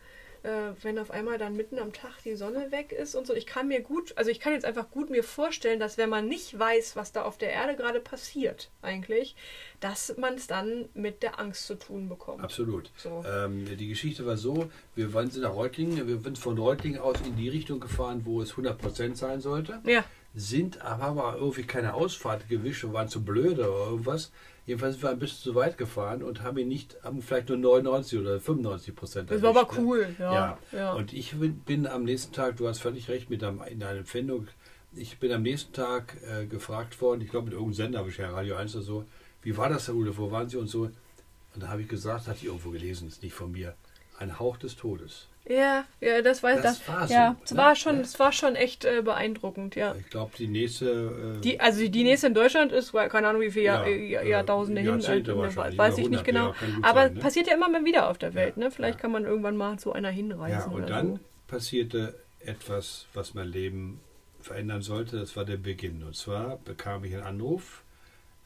Äh, 0.48 0.72
wenn 0.82 0.98
auf 0.98 1.11
einmal 1.11 1.37
dann 1.37 1.56
mitten 1.56 1.78
am 1.78 1.92
Tag 1.92 2.22
die 2.24 2.34
Sonne 2.34 2.70
weg 2.72 2.92
ist 2.92 3.14
und 3.14 3.26
so. 3.26 3.34
Ich 3.34 3.44
kann 3.44 3.68
mir 3.68 3.82
gut, 3.82 4.16
also 4.16 4.30
ich 4.30 4.40
kann 4.40 4.54
jetzt 4.54 4.64
einfach 4.64 4.90
gut 4.90 5.11
mir 5.11 5.22
vorstellen, 5.22 5.78
dass 5.78 5.98
wenn 5.98 6.08
man 6.08 6.26
nicht 6.26 6.58
weiß, 6.58 6.96
was 6.96 7.12
da 7.12 7.24
auf 7.24 7.37
der 7.37 7.50
Erde 7.50 7.76
gerade 7.76 8.00
passiert, 8.00 8.70
eigentlich, 8.80 9.37
dass 9.80 10.16
man 10.16 10.34
es 10.34 10.46
dann 10.46 10.88
mit 10.94 11.22
der 11.22 11.38
Angst 11.38 11.66
zu 11.66 11.74
tun 11.74 12.08
bekommt. 12.08 12.42
Absolut. 12.42 12.90
So. 12.96 13.22
Ähm, 13.28 13.76
die 13.76 13.88
Geschichte 13.88 14.24
war 14.24 14.38
so, 14.38 14.70
wir 14.94 15.12
waren 15.12 15.30
nach 15.38 15.54
Reutlingen, 15.54 16.08
wir 16.08 16.18
sind 16.20 16.38
von 16.38 16.56
Reutlingen 16.56 17.00
aus 17.00 17.16
in 17.26 17.37
die 17.37 17.50
Richtung 17.50 17.78
gefahren, 17.78 18.22
wo 18.24 18.40
es 18.40 18.52
100 18.52 18.78
Prozent 18.78 19.18
sein 19.18 19.42
sollte. 19.42 19.82
Ja, 19.84 20.04
sind, 20.34 20.82
aber 20.82 21.04
aber 21.04 21.37
irgendwie 21.38 21.64
keine 21.64 21.94
Ausfahrt 21.94 22.48
gewischt 22.48 22.84
und 22.84 22.92
waren 22.92 23.08
zu 23.08 23.24
blöde 23.24 23.70
oder 23.70 23.90
irgendwas. 23.90 24.30
Jedenfalls 24.68 24.96
sind 24.96 25.04
wir 25.04 25.11
ein 25.11 25.18
bisschen 25.18 25.42
zu 25.44 25.54
weit 25.54 25.78
gefahren 25.78 26.22
und 26.22 26.42
haben 26.42 26.59
ihn 26.59 26.68
nicht, 26.68 27.02
haben 27.02 27.22
vielleicht 27.22 27.48
nur 27.48 27.57
99 27.57 28.18
oder 28.20 28.38
95 28.38 28.94
Prozent 28.94 29.31
das 29.31 29.40
war 29.40 29.57
aber 29.57 29.62
ne? 29.62 29.78
cool. 29.78 30.16
Ja, 30.18 30.35
Ja. 30.35 30.59
ja. 30.72 30.92
Und 30.92 31.14
ich 31.14 31.33
bin, 31.37 31.61
bin 31.61 31.87
am 31.87 32.04
nächsten 32.04 32.35
Tag, 32.35 32.59
du 32.59 32.68
hast 32.68 32.81
völlig 32.81 33.09
recht 33.09 33.31
mit 33.31 33.40
deinem, 33.40 33.62
in 33.62 33.81
deiner 33.81 34.00
Empfindung, 34.00 34.46
ich 34.92 35.18
bin 35.18 35.33
am 35.33 35.40
nächsten 35.40 35.72
Tag 35.72 36.18
äh, 36.22 36.44
gefragt 36.44 37.00
worden, 37.00 37.22
ich 37.22 37.31
glaube 37.31 37.46
mit 37.46 37.54
irgendeinem 37.54 37.76
Sender, 37.76 38.04
wahrscheinlich 38.04 38.37
Radio 38.37 38.57
1 38.57 38.76
oder 38.76 38.85
so, 38.85 39.04
wie 39.40 39.57
war 39.57 39.70
das, 39.70 39.88
Herr 39.88 39.94
Ulle, 39.94 40.18
wo 40.18 40.31
waren 40.31 40.50
Sie 40.50 40.59
und 40.59 40.66
so. 40.66 40.83
Und 40.83 41.62
da 41.62 41.68
habe 41.68 41.81
ich 41.81 41.88
gesagt, 41.88 42.26
hatte 42.26 42.37
ich 42.37 42.44
irgendwo 42.44 42.68
gelesen, 42.68 43.09
ist 43.09 43.22
nicht 43.22 43.35
von 43.35 43.50
mir, 43.50 43.74
ein 44.18 44.38
Hauch 44.38 44.59
des 44.59 44.76
Todes. 44.76 45.27
Ja, 45.48 45.84
ja, 46.00 46.20
das 46.20 46.42
weiß 46.42 46.61
Das 46.61 46.78
das. 46.80 46.88
war 46.88 47.08
so, 47.08 47.14
ja, 47.14 47.37
es 47.42 47.52
ne? 47.52 47.56
war 47.58 47.74
schon, 47.74 47.96
Ja. 47.96 48.00
es 48.02 48.18
war 48.20 48.32
schon 48.32 48.54
echt 48.54 48.84
äh, 48.84 49.00
beeindruckend, 49.02 49.76
ja. 49.76 49.94
Ich 49.98 50.11
glaube, 50.11 50.32
die 50.37 50.46
nächste... 50.46 51.37
Äh, 51.38 51.40
Die, 51.40 51.58
also 51.58 51.88
die 51.88 52.04
nächste 52.04 52.26
in 52.26 52.34
Deutschland 52.34 52.70
ist, 52.70 52.92
keine 52.92 53.28
Ahnung 53.28 53.40
wie 53.40 53.50
viele 53.50 53.64
Jahr, 53.64 53.88
Ja, 53.88 53.96
Jahr, 53.96 54.22
äh, 54.24 54.30
Jahrtausende 54.30 54.82
hin, 54.82 54.90
äh, 54.90 55.26
wahrscheinlich, 55.37 55.78
weiß 55.78 55.96
ich 55.98 56.11
nicht 56.11 56.26
100 56.26 56.26
genau. 56.26 56.54
Aber 56.82 57.04
sein, 57.04 57.14
ne? 57.14 57.20
passiert 57.20 57.46
ja 57.46 57.54
immer 57.54 57.68
mal 57.70 57.84
wieder 57.84 58.11
auf 58.11 58.18
der 58.18 58.34
Welt, 58.34 58.58
ne? 58.58 58.70
Vielleicht 58.70 58.98
kann 58.98 59.11
man 59.11 59.24
irgendwann 59.24 59.56
mal 59.56 59.78
zu 59.78 59.92
einer 59.92 60.11
hinreisen 60.11 60.70
Ja, 60.70 60.76
und 60.76 60.90
dann 60.90 61.16
so. 61.16 61.20
passierte 61.46 62.14
etwas, 62.40 63.06
was 63.14 63.32
mein 63.34 63.48
Leben 63.48 64.00
verändern 64.40 64.82
sollte. 64.82 65.18
Das 65.18 65.34
war 65.37 65.44
der 65.46 65.56
Beginn. 65.56 66.02
Und 66.04 66.14
zwar 66.14 66.58
bekam 66.58 67.04
ich 67.04 67.14
einen 67.14 67.24
Anruf 67.24 67.82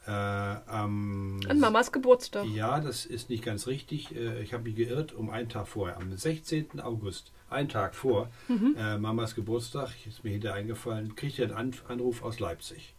äh, 0.05 0.11
am. 0.11 1.39
An 1.47 1.59
Mamas 1.59 1.91
Geburtstag. 1.91 2.45
Ja, 2.47 2.79
das 2.79 3.05
ist 3.05 3.29
nicht 3.29 3.43
ganz 3.43 3.67
richtig. 3.67 4.15
Äh, 4.15 4.41
Ich 4.43 4.53
habe 4.53 4.63
mich 4.63 4.75
geirrt 4.75 5.13
um 5.13 5.29
einen 5.29 5.49
Tag 5.49 5.67
vorher. 5.67 5.97
Am 5.97 6.15
16. 6.15 6.79
August, 6.81 7.31
einen 7.49 7.69
Tag 7.69 7.95
vor 7.95 8.29
Mhm. 8.47 8.75
äh, 8.77 8.97
Mamas 8.97 9.35
Geburtstag, 9.35 9.89
ist 10.07 10.23
mir 10.23 10.31
hinterher 10.31 10.57
eingefallen, 10.57 11.15
kriegte 11.15 11.43
ich 11.43 11.49
einen 11.49 11.57
An 11.57 11.73
Anruf 11.87 12.23
aus 12.23 12.39
Leipzig 12.39 12.93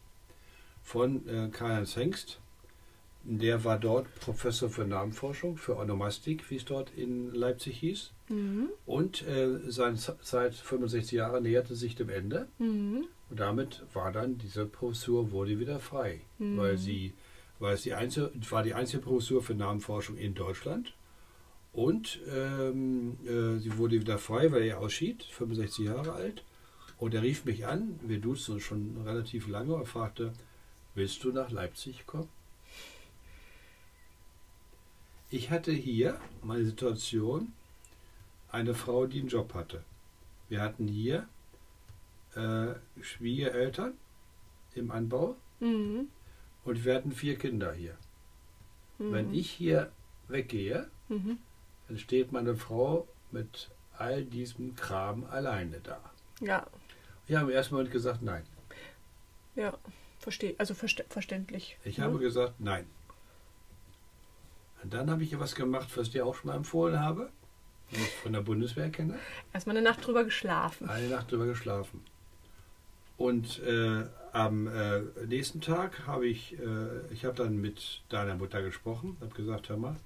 von 0.83 1.27
äh, 1.29 1.49
Karl-Heinz 1.51 1.97
Hengst. 1.97 2.39
Der 3.27 3.65
war 3.65 3.79
dort 3.79 4.07
Professor 4.21 4.69
für 4.69 4.85
Namenforschung, 4.85 5.57
für 5.57 5.79
Onomastik, 5.79 6.51
wie 6.51 6.57
es 6.57 6.67
dort 6.67 6.91
in 6.95 7.33
Leipzig 7.35 7.79
hieß. 7.79 8.11
Mhm. 8.29 8.69
Und 8.85 9.27
äh, 9.27 9.61
seine 9.69 9.97
Z- 9.97 10.23
Zeit 10.23 10.55
65 10.55 11.13
Jahre 11.13 11.41
näherte 11.41 11.75
sich 11.75 11.95
dem 11.95 12.11
Ende. 12.11 12.49
Mhm. 12.59 13.07
Und 13.35 13.41
damit 13.41 13.83
war 13.93 14.13
dann 14.13 14.39
diese 14.39 14.65
Professur 14.65 15.33
wurde 15.33 15.59
wieder 15.59 15.81
frei, 15.81 16.21
Mhm. 16.39 16.57
weil 16.57 16.79
sie 16.79 17.13
weil 17.59 17.75
es 17.75 17.83
die 17.83 17.93
einzige, 17.93 18.31
war 18.49 18.63
die 18.63 18.75
einzige 18.75 19.03
Professur 19.03 19.43
für 19.43 19.57
Namenforschung 19.57 20.17
in 20.17 20.37
Deutschland. 20.37 20.95
Und 21.73 22.21
ähm, 22.33 23.17
äh, 23.27 23.59
sie 23.59 23.77
wurde 23.77 23.99
wieder 23.99 24.19
frei, 24.19 24.53
weil 24.53 24.63
er 24.63 24.79
ausschied, 24.79 25.25
65 25.25 25.87
Jahre 25.87 26.13
alt. 26.13 26.45
Und 26.97 27.13
er 27.13 27.23
rief 27.23 27.45
mich 27.45 27.67
an, 27.67 27.99
wir 28.05 28.21
duzen 28.21 28.55
uns 28.55 28.63
schon 28.63 29.03
relativ 29.05 29.49
lange 29.49 29.75
und 29.75 29.87
fragte, 29.89 30.33
willst 30.95 31.25
du 31.25 31.33
nach 31.33 31.51
Leipzig 31.51 32.07
kommen? 32.07 32.29
Ich 35.29 35.51
hatte 35.51 35.73
hier 35.73 36.21
meine 36.45 36.65
Situation, 36.65 37.53
eine 38.53 38.75
Frau, 38.75 39.07
die 39.07 39.19
einen 39.19 39.29
Job 39.29 39.55
hatte. 39.55 39.83
Wir 40.49 40.61
hatten 40.61 40.87
hier 40.87 41.27
äh, 42.37 42.75
Schwiegereltern 43.03 43.95
im 44.75 44.91
Anbau 44.91 45.37
Mhm. 45.61 46.09
und 46.65 46.85
wir 46.85 46.95
hatten 46.95 47.13
vier 47.13 47.37
Kinder 47.39 47.73
hier. 47.73 47.97
Mhm. 48.99 49.13
Wenn 49.13 49.35
ich 49.35 49.51
hier 49.51 49.91
weggehe, 50.29 50.89
Mhm. 51.09 51.39
dann 51.89 51.99
steht 51.99 52.33
meine 52.33 52.57
Frau 52.57 53.07
mit 53.31 53.71
all 53.97 54.25
diesem 54.25 54.75
Kram 54.75 55.25
alleine 55.25 55.81
da. 55.81 56.01
Ja, 56.41 56.67
Ich 57.29 57.35
habe 57.37 57.51
im 57.51 57.57
ersten 57.57 57.75
Moment 57.75 57.91
gesagt, 57.93 58.21
nein. 58.23 58.45
ja, 59.55 59.73
verstehe. 60.19 60.55
Also 60.59 60.75
verste 60.75 61.05
verständlich. 61.09 61.79
Ich 61.85 62.01
habe 62.01 62.19
gesagt, 62.19 62.55
nein. 62.61 62.87
Und 64.83 64.93
dann 64.93 65.11
habe 65.11 65.23
ich 65.23 65.39
was 65.39 65.55
gemacht, 65.55 65.89
was 65.97 66.09
ich 66.09 66.13
dir 66.13 66.27
auch 66.27 66.35
schon 66.35 66.49
mal 66.51 66.57
empfohlen 66.57 66.99
habe, 67.01 67.31
was 67.91 68.01
ich 68.01 68.15
von 68.17 68.33
der 68.35 68.41
Bundeswehr 68.43 68.91
kenne. 68.91 69.19
Erstmal 69.53 69.77
eine 69.77 69.85
Nacht 69.89 70.07
drüber 70.07 70.25
geschlafen. 70.25 70.89
Eine 70.89 71.09
Nacht 71.09 71.31
drüber 71.33 71.47
geschlafen. 71.47 72.05
Und 73.17 73.61
äh, 73.63 74.05
am 74.33 74.67
äh, 74.67 75.01
nächsten 75.27 75.61
Tag 75.61 76.07
habe 76.07 76.27
ich, 76.27 76.59
äh, 76.59 77.13
ich 77.13 77.25
habe 77.25 77.37
dann 77.37 77.57
mit 77.61 78.03
deiner 78.09 78.35
Mutter 78.35 78.63
gesprochen, 78.63 79.17
habe 79.21 79.35
gesagt, 79.35 79.69
hör 79.69 79.77
mal, 79.77 79.97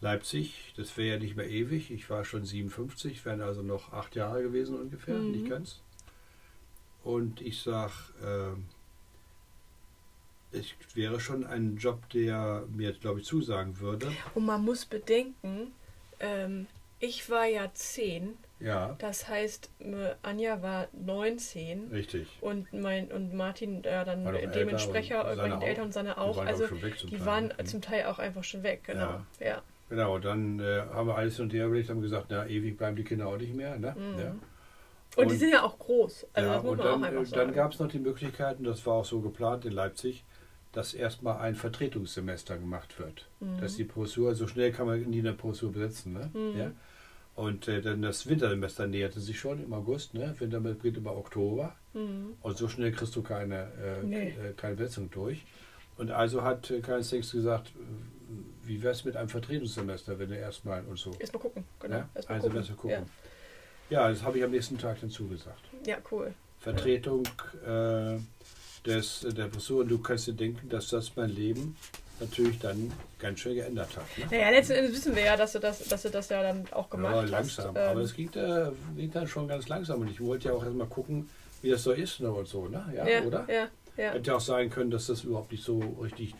Leipzig, 0.00 0.74
das 0.76 0.96
wäre 0.96 1.14
ja 1.16 1.18
nicht 1.18 1.36
mehr 1.36 1.48
ewig. 1.48 1.90
Ich 1.90 2.10
war 2.10 2.24
schon 2.24 2.44
57, 2.44 3.24
wären 3.24 3.40
also 3.40 3.62
noch 3.62 3.92
acht 3.92 4.16
Jahre 4.16 4.42
gewesen 4.42 4.76
ungefähr, 4.78 5.14
Mhm. 5.16 5.30
nicht 5.30 5.48
ganz. 5.48 5.80
Und 7.04 7.40
ich 7.40 7.62
sage, 7.62 7.92
äh, 10.52 10.58
es 10.58 10.66
wäre 10.94 11.20
schon 11.20 11.44
ein 11.46 11.76
Job, 11.76 12.08
der 12.10 12.64
mir, 12.74 12.92
glaube 12.92 13.20
ich, 13.20 13.26
zusagen 13.26 13.78
würde. 13.80 14.10
Und 14.34 14.46
man 14.46 14.62
muss 14.64 14.84
bedenken, 14.84 15.72
ähm, 16.20 16.66
ich 17.00 17.28
war 17.30 17.46
ja 17.46 17.72
zehn. 17.72 18.36
Ja, 18.60 18.94
Das 18.98 19.28
heißt, 19.28 19.68
äh, 19.80 20.14
Anja 20.22 20.62
war 20.62 20.88
19 20.92 21.88
richtig. 21.92 22.26
und 22.40 22.72
mein 22.72 23.10
und 23.10 23.34
Martin 23.34 23.82
ja 23.82 24.04
dann 24.04 24.24
älter, 24.26 24.46
dementsprechend 24.52 25.16
äh, 25.24 25.34
die 25.58 25.64
Eltern 25.66 25.86
und 25.86 25.92
seine 25.92 26.10
Die 26.10 26.16
auch. 26.18 26.36
waren, 26.36 26.48
Also 26.48 26.66
glaub 26.66 26.72
ich, 26.72 26.80
schon 26.80 26.90
weg 26.90 26.98
zum 26.98 27.10
die 27.10 27.16
Teil. 27.16 27.26
waren 27.26 27.52
Mhm. 27.58 27.66
zum 27.66 27.80
Teil 27.82 28.04
auch 28.06 28.18
einfach 28.18 28.44
schon 28.44 28.62
weg, 28.62 28.82
genau. 28.84 29.00
Ja. 29.00 29.26
Ja. 29.40 29.62
Genau, 29.90 30.18
dann 30.18 30.60
äh, 30.60 30.80
haben 30.92 31.08
wir 31.08 31.16
alles 31.16 31.38
und 31.40 31.52
her 31.52 31.66
überlegt, 31.66 31.90
haben 31.90 32.00
gesagt, 32.00 32.26
na, 32.30 32.46
ewig 32.46 32.78
bleiben 32.78 32.96
die 32.96 33.04
Kinder 33.04 33.26
auch 33.28 33.36
nicht 33.36 33.54
mehr. 33.54 33.76
Ne? 33.78 33.94
Mhm. 33.98 34.18
Ja. 34.18 34.30
Und, 35.16 35.28
die 35.30 35.34
Und- 35.34 35.38
sind 35.38 35.50
ja 35.52 35.62
auch 35.62 35.78
groß. 35.78 36.26
Also 36.32 36.48
ja, 36.48 36.54
das 36.54 36.62
muss 36.62 36.72
und 36.72 36.78
man 36.78 36.86
dann, 36.86 37.02
auch 37.02 37.06
einfach 37.06 37.22
äh, 37.22 37.24
sagen. 37.26 37.46
dann 37.48 37.54
gab 37.54 37.72
es 37.72 37.78
noch 37.80 37.88
die 37.88 37.98
Möglichkeit, 37.98 38.58
und 38.58 38.64
das 38.64 38.86
war 38.86 38.94
auch 38.94 39.04
so 39.04 39.20
geplant 39.20 39.64
in 39.64 39.72
Leipzig, 39.72 40.24
dass 40.72 40.94
erstmal 40.94 41.38
ein 41.38 41.54
Vertretungssemester 41.54 42.56
gemacht 42.56 42.98
wird. 42.98 43.28
Mhm. 43.40 43.60
Dass 43.60 43.76
die 43.76 43.84
Professur, 43.84 44.34
so 44.34 44.46
schnell 44.48 44.72
kann 44.72 44.86
man 44.86 45.00
nie 45.02 45.18
eine 45.20 45.32
Professur 45.34 45.70
besetzen. 45.72 46.14
Ne? 46.14 46.30
Mhm. 46.32 46.58
Ja? 46.58 46.70
Und 47.34 47.66
äh, 47.66 47.80
dann 47.82 48.02
das 48.02 48.28
Wintersemester 48.28 48.86
näherte 48.86 49.18
sich 49.20 49.38
schon 49.40 49.62
im 49.62 49.72
August, 49.72 50.14
ne? 50.14 50.34
Winter 50.38 50.60
beginnt 50.60 50.98
im 50.98 51.06
Oktober. 51.08 51.74
Mhm. 51.92 52.34
Und 52.40 52.56
so 52.56 52.68
schnell 52.68 52.92
kriegst 52.92 53.16
du 53.16 53.22
keine, 53.22 53.72
äh, 53.82 54.02
Nee. 54.04 54.28
äh, 54.28 54.52
keine 54.56 54.76
Besetzung 54.76 55.10
durch. 55.10 55.44
Und 55.96 56.10
also 56.10 56.42
hat 56.42 56.70
äh, 56.70 56.80
Karl 56.80 57.02
Sings 57.02 57.32
gesagt, 57.32 57.72
wie 58.64 58.82
wäre 58.82 58.92
es 58.92 59.04
mit 59.04 59.16
einem 59.16 59.28
Vertretungssemester, 59.28 60.18
wenn 60.18 60.28
du 60.28 60.36
erstmal 60.36 60.84
und 60.84 60.98
so. 60.98 61.12
Erstmal 61.18 61.42
gucken, 61.42 61.64
genau. 61.80 61.96
Ja, 61.96 62.08
Erstmal 62.14 62.36
ein 62.36 62.42
gucken. 62.42 62.52
Semester 62.62 62.74
gucken. 62.74 63.06
Ja, 63.90 64.08
das 64.08 64.22
habe 64.22 64.38
ich 64.38 64.44
am 64.44 64.50
nächsten 64.50 64.78
Tag 64.78 65.00
dann 65.00 65.10
zugesagt. 65.10 65.60
Ja. 65.84 65.96
ja, 65.96 65.98
cool. 66.10 66.32
Vertretung 66.60 67.24
äh, 67.66 68.16
des, 68.86 69.20
der 69.20 69.44
Professur. 69.46 69.82
Und 69.82 69.88
du 69.90 69.98
kannst 69.98 70.26
dir 70.26 70.32
denken, 70.32 70.68
dass 70.68 70.88
das 70.88 71.14
mein 71.16 71.30
Leben 71.30 71.76
natürlich 72.20 72.58
dann 72.58 72.92
ganz 73.18 73.40
schön 73.40 73.54
geändert 73.54 73.96
hat. 73.96 74.04
Ne? 74.18 74.26
Naja, 74.30 74.50
letzten 74.50 74.72
Endes 74.74 74.92
wissen 74.92 75.16
wir 75.16 75.22
ja, 75.22 75.36
dass 75.36 75.52
du 75.52 75.58
das, 75.58 75.84
dass 75.88 76.02
du 76.02 76.10
das 76.10 76.28
ja 76.28 76.42
dann 76.42 76.64
auch 76.72 76.88
gemacht 76.90 77.14
Ja, 77.14 77.22
hast. 77.22 77.30
langsam. 77.30 77.76
Ähm, 77.76 77.82
Aber 77.82 78.00
es 78.00 78.14
ging, 78.14 78.30
äh, 78.34 78.70
ging 78.96 79.10
dann 79.12 79.26
schon 79.26 79.48
ganz 79.48 79.68
langsam. 79.68 80.00
Und 80.00 80.10
ich 80.10 80.20
wollte 80.20 80.48
ja 80.48 80.54
auch 80.54 80.64
erstmal 80.64 80.86
gucken, 80.86 81.28
wie 81.62 81.70
das 81.70 81.82
so 81.82 81.92
ist 81.92 82.20
ne, 82.20 82.30
und 82.30 82.46
so, 82.46 82.68
ne? 82.68 82.84
Ja, 82.94 83.06
ja, 83.06 83.22
oder? 83.22 83.46
Ja, 83.48 83.68
ja. 83.96 84.12
Hätte 84.12 84.30
ja 84.30 84.36
auch 84.36 84.40
sein 84.40 84.70
können, 84.70 84.90
dass 84.90 85.06
das 85.06 85.24
überhaupt 85.24 85.50
nicht 85.52 85.64
so 85.64 85.78
richtig 86.02 86.34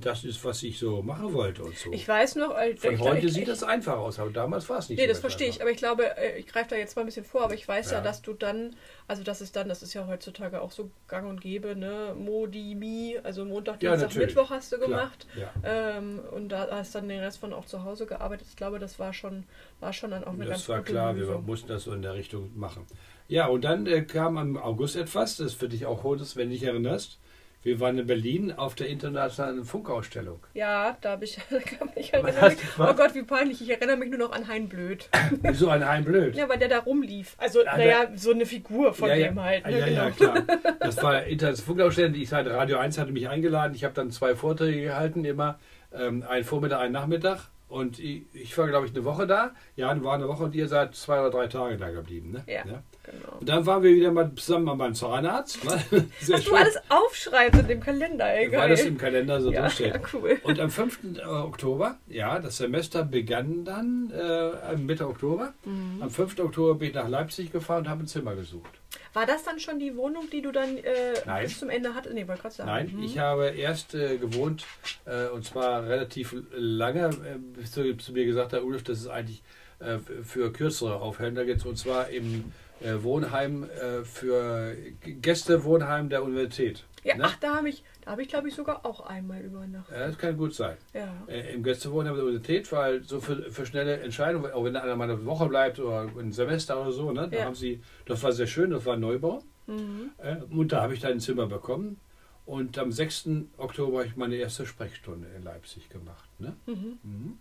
das 0.00 0.24
ist, 0.24 0.44
was 0.44 0.62
ich 0.62 0.78
so 0.78 1.02
machen 1.02 1.32
wollte 1.32 1.62
und 1.62 1.76
so. 1.76 1.92
Ich 1.92 2.06
weiß 2.06 2.36
noch, 2.36 2.56
äh, 2.58 2.76
Von 2.76 2.94
ich, 2.94 3.00
heute 3.00 3.26
ich, 3.26 3.32
sieht 3.32 3.48
das 3.48 3.62
einfach 3.62 3.96
aus, 3.96 4.18
aber 4.18 4.30
damals 4.30 4.68
war 4.68 4.78
es 4.78 4.88
nicht 4.88 4.98
Nee, 4.98 5.04
so 5.04 5.08
das 5.10 5.20
verstehe 5.20 5.48
ich, 5.48 5.54
einfach. 5.54 5.62
aber 5.62 5.70
ich 5.72 5.76
glaube, 5.78 6.16
äh, 6.16 6.38
ich 6.38 6.46
greife 6.46 6.70
da 6.70 6.76
jetzt 6.76 6.96
mal 6.96 7.02
ein 7.02 7.06
bisschen 7.06 7.24
vor, 7.24 7.42
aber 7.44 7.54
ich 7.54 7.66
weiß 7.66 7.90
ja. 7.90 7.98
Ja. 7.98 8.02
dass 8.04 8.22
du 8.22 8.32
dann, 8.32 8.74
also 9.06 9.22
das 9.22 9.40
ist 9.40 9.54
dann, 9.56 9.68
das 9.68 9.82
ist 9.82 9.94
ja 9.94 10.06
heutzutage 10.06 10.60
auch 10.60 10.70
so 10.72 10.90
gang 11.08 11.28
und 11.28 11.40
gäbe, 11.40 11.76
ne, 11.76 12.14
Modi, 12.18 12.74
Mi, 12.74 13.18
also 13.22 13.44
Montag, 13.44 13.82
Ja, 13.82 13.90
Dienstag, 13.92 14.08
natürlich. 14.10 14.34
Mittwoch 14.34 14.50
hast 14.50 14.72
du 14.72 14.78
gemacht. 14.78 15.26
Ja. 15.36 15.52
Ähm, 15.64 16.20
und 16.32 16.48
da 16.48 16.68
hast 16.70 16.94
dann 16.94 17.08
den 17.08 17.20
Rest 17.20 17.38
von 17.38 17.52
auch 17.52 17.66
zu 17.66 17.84
Hause 17.84 18.06
gearbeitet. 18.06 18.46
Ich 18.50 18.56
glaube, 18.56 18.78
das 18.78 18.98
war 18.98 19.12
schon, 19.12 19.44
war 19.80 19.92
schon 19.92 20.10
dann 20.10 20.24
auch 20.24 20.32
eine 20.32 20.46
ganz 20.46 20.60
Das 20.60 20.68
war 20.68 20.82
klar, 20.82 21.14
wir 21.14 21.22
Lösung. 21.26 21.46
mussten 21.46 21.68
das 21.68 21.84
so 21.84 21.92
in 21.92 22.02
der 22.02 22.14
Richtung 22.14 22.50
machen. 22.58 22.86
Ja, 23.28 23.46
und 23.46 23.64
dann 23.64 23.86
äh, 23.86 24.02
kam 24.02 24.36
im 24.38 24.56
August 24.58 24.96
etwas, 24.96 25.36
das 25.36 25.54
für 25.54 25.68
dich 25.68 25.86
auch 25.86 26.02
holt, 26.02 26.20
wenn 26.36 26.48
du 26.48 26.54
dich 26.54 26.64
erinnerst. 26.64 27.18
Wir 27.64 27.80
waren 27.80 27.96
in 27.98 28.06
Berlin 28.06 28.52
auf 28.52 28.74
der 28.74 28.88
internationalen 28.88 29.64
Funkausstellung. 29.64 30.38
Ja, 30.52 30.98
da 31.00 31.12
habe 31.12 31.24
ich, 31.24 31.38
da 31.50 31.58
kann 31.60 31.88
ich 31.96 32.12
gemacht? 32.12 32.58
oh 32.78 32.92
Gott, 32.92 33.14
wie 33.14 33.22
peinlich, 33.22 33.62
ich 33.62 33.70
erinnere 33.70 33.96
mich 33.96 34.10
nur 34.10 34.18
noch 34.18 34.32
an 34.32 34.46
Hein 34.48 34.68
Blöd. 34.68 35.08
Wieso 35.42 35.70
ein 35.70 35.86
Heim 35.86 36.04
blöd? 36.04 36.36
Ja, 36.36 36.46
weil 36.46 36.58
der 36.58 36.68
da 36.68 36.80
rumlief. 36.80 37.36
Also, 37.38 37.64
Ja, 37.64 37.76
naja, 37.78 38.08
so 38.16 38.32
eine 38.32 38.44
Figur 38.44 38.92
von 38.92 39.08
ja, 39.08 39.16
dem 39.16 39.36
ja. 39.36 39.42
halt. 39.42 39.66
Ne? 39.66 39.78
ja, 39.78 39.86
ja, 39.86 40.10
genau. 40.10 40.32
klar. 40.32 40.58
Das 40.80 41.02
war 41.02 41.24
internationale 41.24 41.66
Funkausstellung. 41.66 42.12
Die 42.12 42.22
ich 42.22 42.32
hatte, 42.32 42.50
Radio 42.50 42.76
1 42.76 42.98
hatte 42.98 43.12
mich 43.12 43.30
eingeladen. 43.30 43.74
Ich 43.74 43.84
habe 43.84 43.94
dann 43.94 44.10
zwei 44.10 44.34
Vorträge 44.34 44.82
gehalten, 44.82 45.24
immer 45.24 45.58
ähm, 45.94 46.22
einen 46.28 46.44
Vormittag, 46.44 46.80
einen 46.80 46.92
Nachmittag. 46.92 47.48
Und 47.68 47.98
ich, 47.98 48.24
ich 48.34 48.56
war, 48.58 48.68
glaube 48.68 48.86
ich, 48.86 48.94
eine 48.94 49.04
Woche 49.06 49.26
da. 49.26 49.52
Ja, 49.74 50.04
war 50.04 50.14
eine 50.14 50.28
Woche 50.28 50.44
und 50.44 50.54
ihr 50.54 50.68
seid 50.68 50.94
zwei 50.94 51.18
oder 51.18 51.30
drei 51.30 51.46
Tage 51.46 51.78
da 51.78 51.88
geblieben. 51.90 52.32
Ne? 52.32 52.44
Ja. 52.46 52.82
Genau. 53.20 53.38
Und 53.38 53.48
dann 53.48 53.66
waren 53.66 53.82
wir 53.82 53.94
wieder 53.94 54.10
mal 54.12 54.30
zusammen 54.36 54.76
beim 54.78 54.94
Zahnarzt. 54.94 55.64
Ne? 55.64 56.06
Sehr 56.20 56.36
Was 56.38 56.44
du 56.44 56.54
alles 56.54 56.78
aufschreibst 56.88 57.60
in 57.60 57.66
dem 57.68 57.80
Kalender, 57.80 58.26
ey, 58.32 58.50
weil 58.52 58.68
das 58.70 58.82
im 58.82 58.98
Kalender 58.98 59.40
so 59.40 59.52
ja, 59.52 59.62
drinsteht. 59.62 59.94
ja, 59.94 60.00
cool. 60.12 60.38
Und 60.42 60.60
am 60.60 60.70
5. 60.70 60.98
Oktober, 61.26 61.96
ja, 62.08 62.38
das 62.38 62.56
Semester 62.58 63.04
begann 63.04 63.64
dann 63.64 64.10
äh, 64.10 64.76
Mitte 64.76 65.06
Oktober. 65.08 65.52
Mhm. 65.64 66.02
Am 66.02 66.10
5. 66.10 66.38
Oktober 66.40 66.74
bin 66.76 66.88
ich 66.88 66.94
nach 66.94 67.08
Leipzig 67.08 67.52
gefahren 67.52 67.84
und 67.84 67.88
habe 67.88 68.04
ein 68.04 68.06
Zimmer 68.06 68.34
gesucht. 68.34 68.70
War 69.12 69.26
das 69.26 69.44
dann 69.44 69.60
schon 69.60 69.78
die 69.78 69.96
Wohnung, 69.96 70.24
die 70.32 70.42
du 70.42 70.50
dann 70.50 70.76
äh, 70.78 71.14
bis 71.42 71.58
zum 71.60 71.70
Ende 71.70 71.94
hattest? 71.94 72.14
Nee, 72.14 72.24
gerade 72.24 72.50
sagen. 72.50 72.68
Nein, 72.68 72.90
Mhm. 72.94 73.02
ich 73.04 73.18
habe 73.18 73.46
erst 73.48 73.94
äh, 73.94 74.16
gewohnt 74.18 74.64
äh, 75.04 75.28
und 75.28 75.44
zwar 75.44 75.84
relativ 75.86 76.34
lange, 76.52 77.06
äh, 77.08 77.38
bis 77.38 77.72
du 77.72 77.96
zu 77.96 78.12
mir 78.12 78.24
gesagt 78.24 78.52
hast, 78.52 78.62
Ulf, 78.62 78.82
das 78.82 78.98
ist 79.00 79.08
eigentlich 79.08 79.42
äh, 79.78 79.98
für 80.22 80.52
kürzere 80.52 80.96
Aufhänger 81.00 81.42
jetzt 81.42 81.64
und 81.66 81.76
zwar 81.78 82.08
im 82.08 82.24
äh, 82.36 82.42
Wohnheim 82.80 83.64
äh, 83.64 84.04
für 84.04 84.74
Gästewohnheim 85.20 86.08
der 86.08 86.22
Universität. 86.22 86.84
Ja, 87.02 87.16
ne? 87.16 87.24
ach, 87.26 87.36
da 87.36 87.56
habe 87.56 87.68
ich, 87.68 87.84
da 88.04 88.12
habe 88.12 88.22
ich 88.22 88.28
glaube 88.28 88.48
ich 88.48 88.54
sogar 88.54 88.84
auch 88.86 89.00
einmal 89.06 89.40
übernachtet. 89.42 89.94
Ja, 89.94 90.06
das 90.06 90.18
kann 90.18 90.36
gut 90.36 90.54
sein. 90.54 90.76
Ja. 90.92 91.12
Äh, 91.26 91.54
Im 91.54 91.62
Gästewohnheim 91.62 92.14
der 92.14 92.24
Universität, 92.24 92.70
weil 92.72 93.02
so 93.04 93.20
für, 93.20 93.50
für 93.50 93.66
schnelle 93.66 94.00
Entscheidungen, 94.00 94.50
auch 94.52 94.64
wenn 94.64 94.76
einer 94.76 94.96
mal 94.96 95.10
eine 95.10 95.24
Woche 95.26 95.46
bleibt 95.48 95.78
oder 95.78 96.08
ein 96.18 96.32
Semester 96.32 96.80
oder 96.80 96.92
so, 96.92 97.12
ne, 97.12 97.28
da 97.30 97.36
Ja. 97.38 97.44
haben 97.44 97.54
sie, 97.54 97.80
das 98.06 98.22
war 98.22 98.32
sehr 98.32 98.46
schön, 98.46 98.70
das 98.70 98.84
war 98.86 98.94
ein 98.94 99.00
Neubau. 99.00 99.42
Mhm. 99.66 100.10
Äh, 100.18 100.36
und 100.50 100.72
da 100.72 100.82
habe 100.82 100.94
ich 100.94 101.00
dann 101.00 101.12
ein 101.12 101.20
Zimmer 101.20 101.46
bekommen. 101.46 101.98
Und 102.46 102.76
am 102.78 102.92
6. 102.92 103.28
Oktober 103.56 103.98
habe 103.98 104.06
ich 104.08 104.16
meine 104.16 104.36
erste 104.36 104.66
Sprechstunde 104.66 105.28
in 105.36 105.42
Leipzig 105.44 105.88
gemacht. 105.88 106.28
Ne? 106.38 106.54
Mhm. 106.66 106.98
Mhm. 107.02 107.38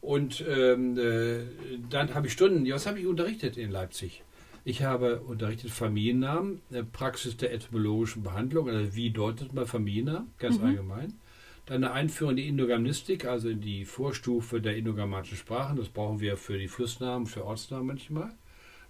Und 0.00 0.44
ähm, 0.46 0.98
äh, 0.98 1.40
dann 1.90 2.14
habe 2.14 2.26
ich 2.26 2.34
Stunden, 2.34 2.70
was 2.70 2.86
habe 2.86 3.00
ich 3.00 3.06
unterrichtet 3.06 3.56
in 3.56 3.70
Leipzig? 3.70 4.22
Ich 4.68 4.82
habe 4.82 5.20
unterrichtet 5.20 5.70
Familiennamen, 5.70 6.60
äh, 6.70 6.82
Praxis 6.82 7.38
der 7.38 7.54
etymologischen 7.54 8.22
Behandlung, 8.22 8.68
also 8.68 8.94
wie 8.94 9.08
deutet 9.08 9.54
man 9.54 9.66
Familiennamen, 9.66 10.30
ganz 10.38 10.58
Mhm. 10.58 10.64
allgemein. 10.66 11.14
Dann 11.64 11.84
eine 11.84 11.94
Einführung 11.94 12.32
in 12.32 12.36
die 12.36 12.48
Indogermanistik, 12.48 13.24
also 13.24 13.48
in 13.48 13.62
die 13.62 13.86
Vorstufe 13.86 14.60
der 14.60 14.76
indogermanischen 14.76 15.38
Sprachen. 15.38 15.78
Das 15.78 15.88
brauchen 15.88 16.20
wir 16.20 16.36
für 16.36 16.58
die 16.58 16.68
Flussnamen, 16.68 17.26
für 17.26 17.46
Ortsnamen 17.46 17.86
manchmal. 17.86 18.32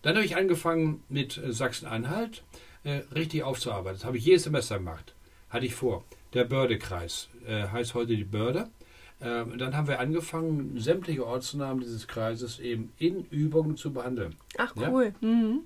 Dann 0.02 0.16
habe 0.16 0.24
ich 0.26 0.34
angefangen 0.34 1.04
mit 1.08 1.38
äh, 1.38 1.52
Sachsen-Anhalt 1.52 2.42
äh, 2.82 3.02
richtig 3.14 3.44
aufzuarbeiten. 3.44 3.98
Das 3.98 4.04
habe 4.04 4.16
ich 4.18 4.24
jedes 4.24 4.42
Semester 4.42 4.78
gemacht. 4.78 5.14
Hatte 5.48 5.66
ich 5.66 5.76
vor. 5.76 6.02
Der 6.34 6.42
Bördekreis 6.42 7.28
äh, 7.46 7.68
heißt 7.68 7.94
heute 7.94 8.16
die 8.16 8.24
Börde. 8.24 8.68
Ähm, 9.20 9.58
dann 9.58 9.76
haben 9.76 9.88
wir 9.88 9.98
angefangen, 10.00 10.78
sämtliche 10.78 11.26
Ortsnamen 11.26 11.80
dieses 11.80 12.06
Kreises 12.06 12.60
eben 12.60 12.92
in 12.98 13.24
Übungen 13.30 13.76
zu 13.76 13.92
behandeln. 13.92 14.36
Ach 14.58 14.74
Ja. 14.76 14.90
cool. 14.90 15.12
Mhm. 15.20 15.60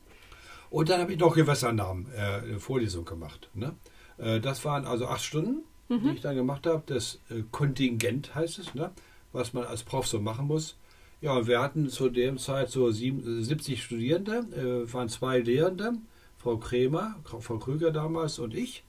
Und 0.70 0.88
dann 0.88 1.00
habe 1.00 1.12
ich 1.12 1.18
noch 1.18 1.34
Gewässernamen 1.34 2.10
äh, 2.14 2.58
Vorlesung 2.58 3.04
gemacht. 3.04 3.50
Ne? 3.52 3.74
Äh, 4.16 4.40
das 4.40 4.64
waren 4.64 4.86
also 4.86 5.06
acht 5.06 5.22
Stunden. 5.22 5.62
die 5.90 6.08
ich 6.14 6.22
dann 6.22 6.36
gemacht 6.36 6.66
habe. 6.66 6.82
Das 6.86 7.20
äh, 7.28 7.42
Kontingent 7.50 8.34
heißt 8.34 8.58
es, 8.58 8.74
ne? 8.74 8.92
was 9.32 9.52
man 9.52 9.64
als 9.64 9.82
Prof 9.82 10.06
so 10.06 10.18
machen 10.20 10.46
muss. 10.46 10.78
Ja, 11.20 11.34
und 11.36 11.46
wir 11.46 11.60
hatten 11.60 11.90
zu 11.90 12.08
der 12.08 12.34
Zeit 12.36 12.70
so 12.70 12.90
sieben, 12.90 13.42
70 13.44 13.82
Studierende, 13.82 14.38
äh, 14.56 14.90
waren 14.92 15.10
zwei 15.10 15.40
Lehrende, 15.40 15.92
Frau 16.38 16.56
Krämer, 16.56 17.16
Frau 17.24 17.58
Krüger 17.58 17.90
damals 17.90 18.38
und 18.38 18.54
ich. 18.54 18.84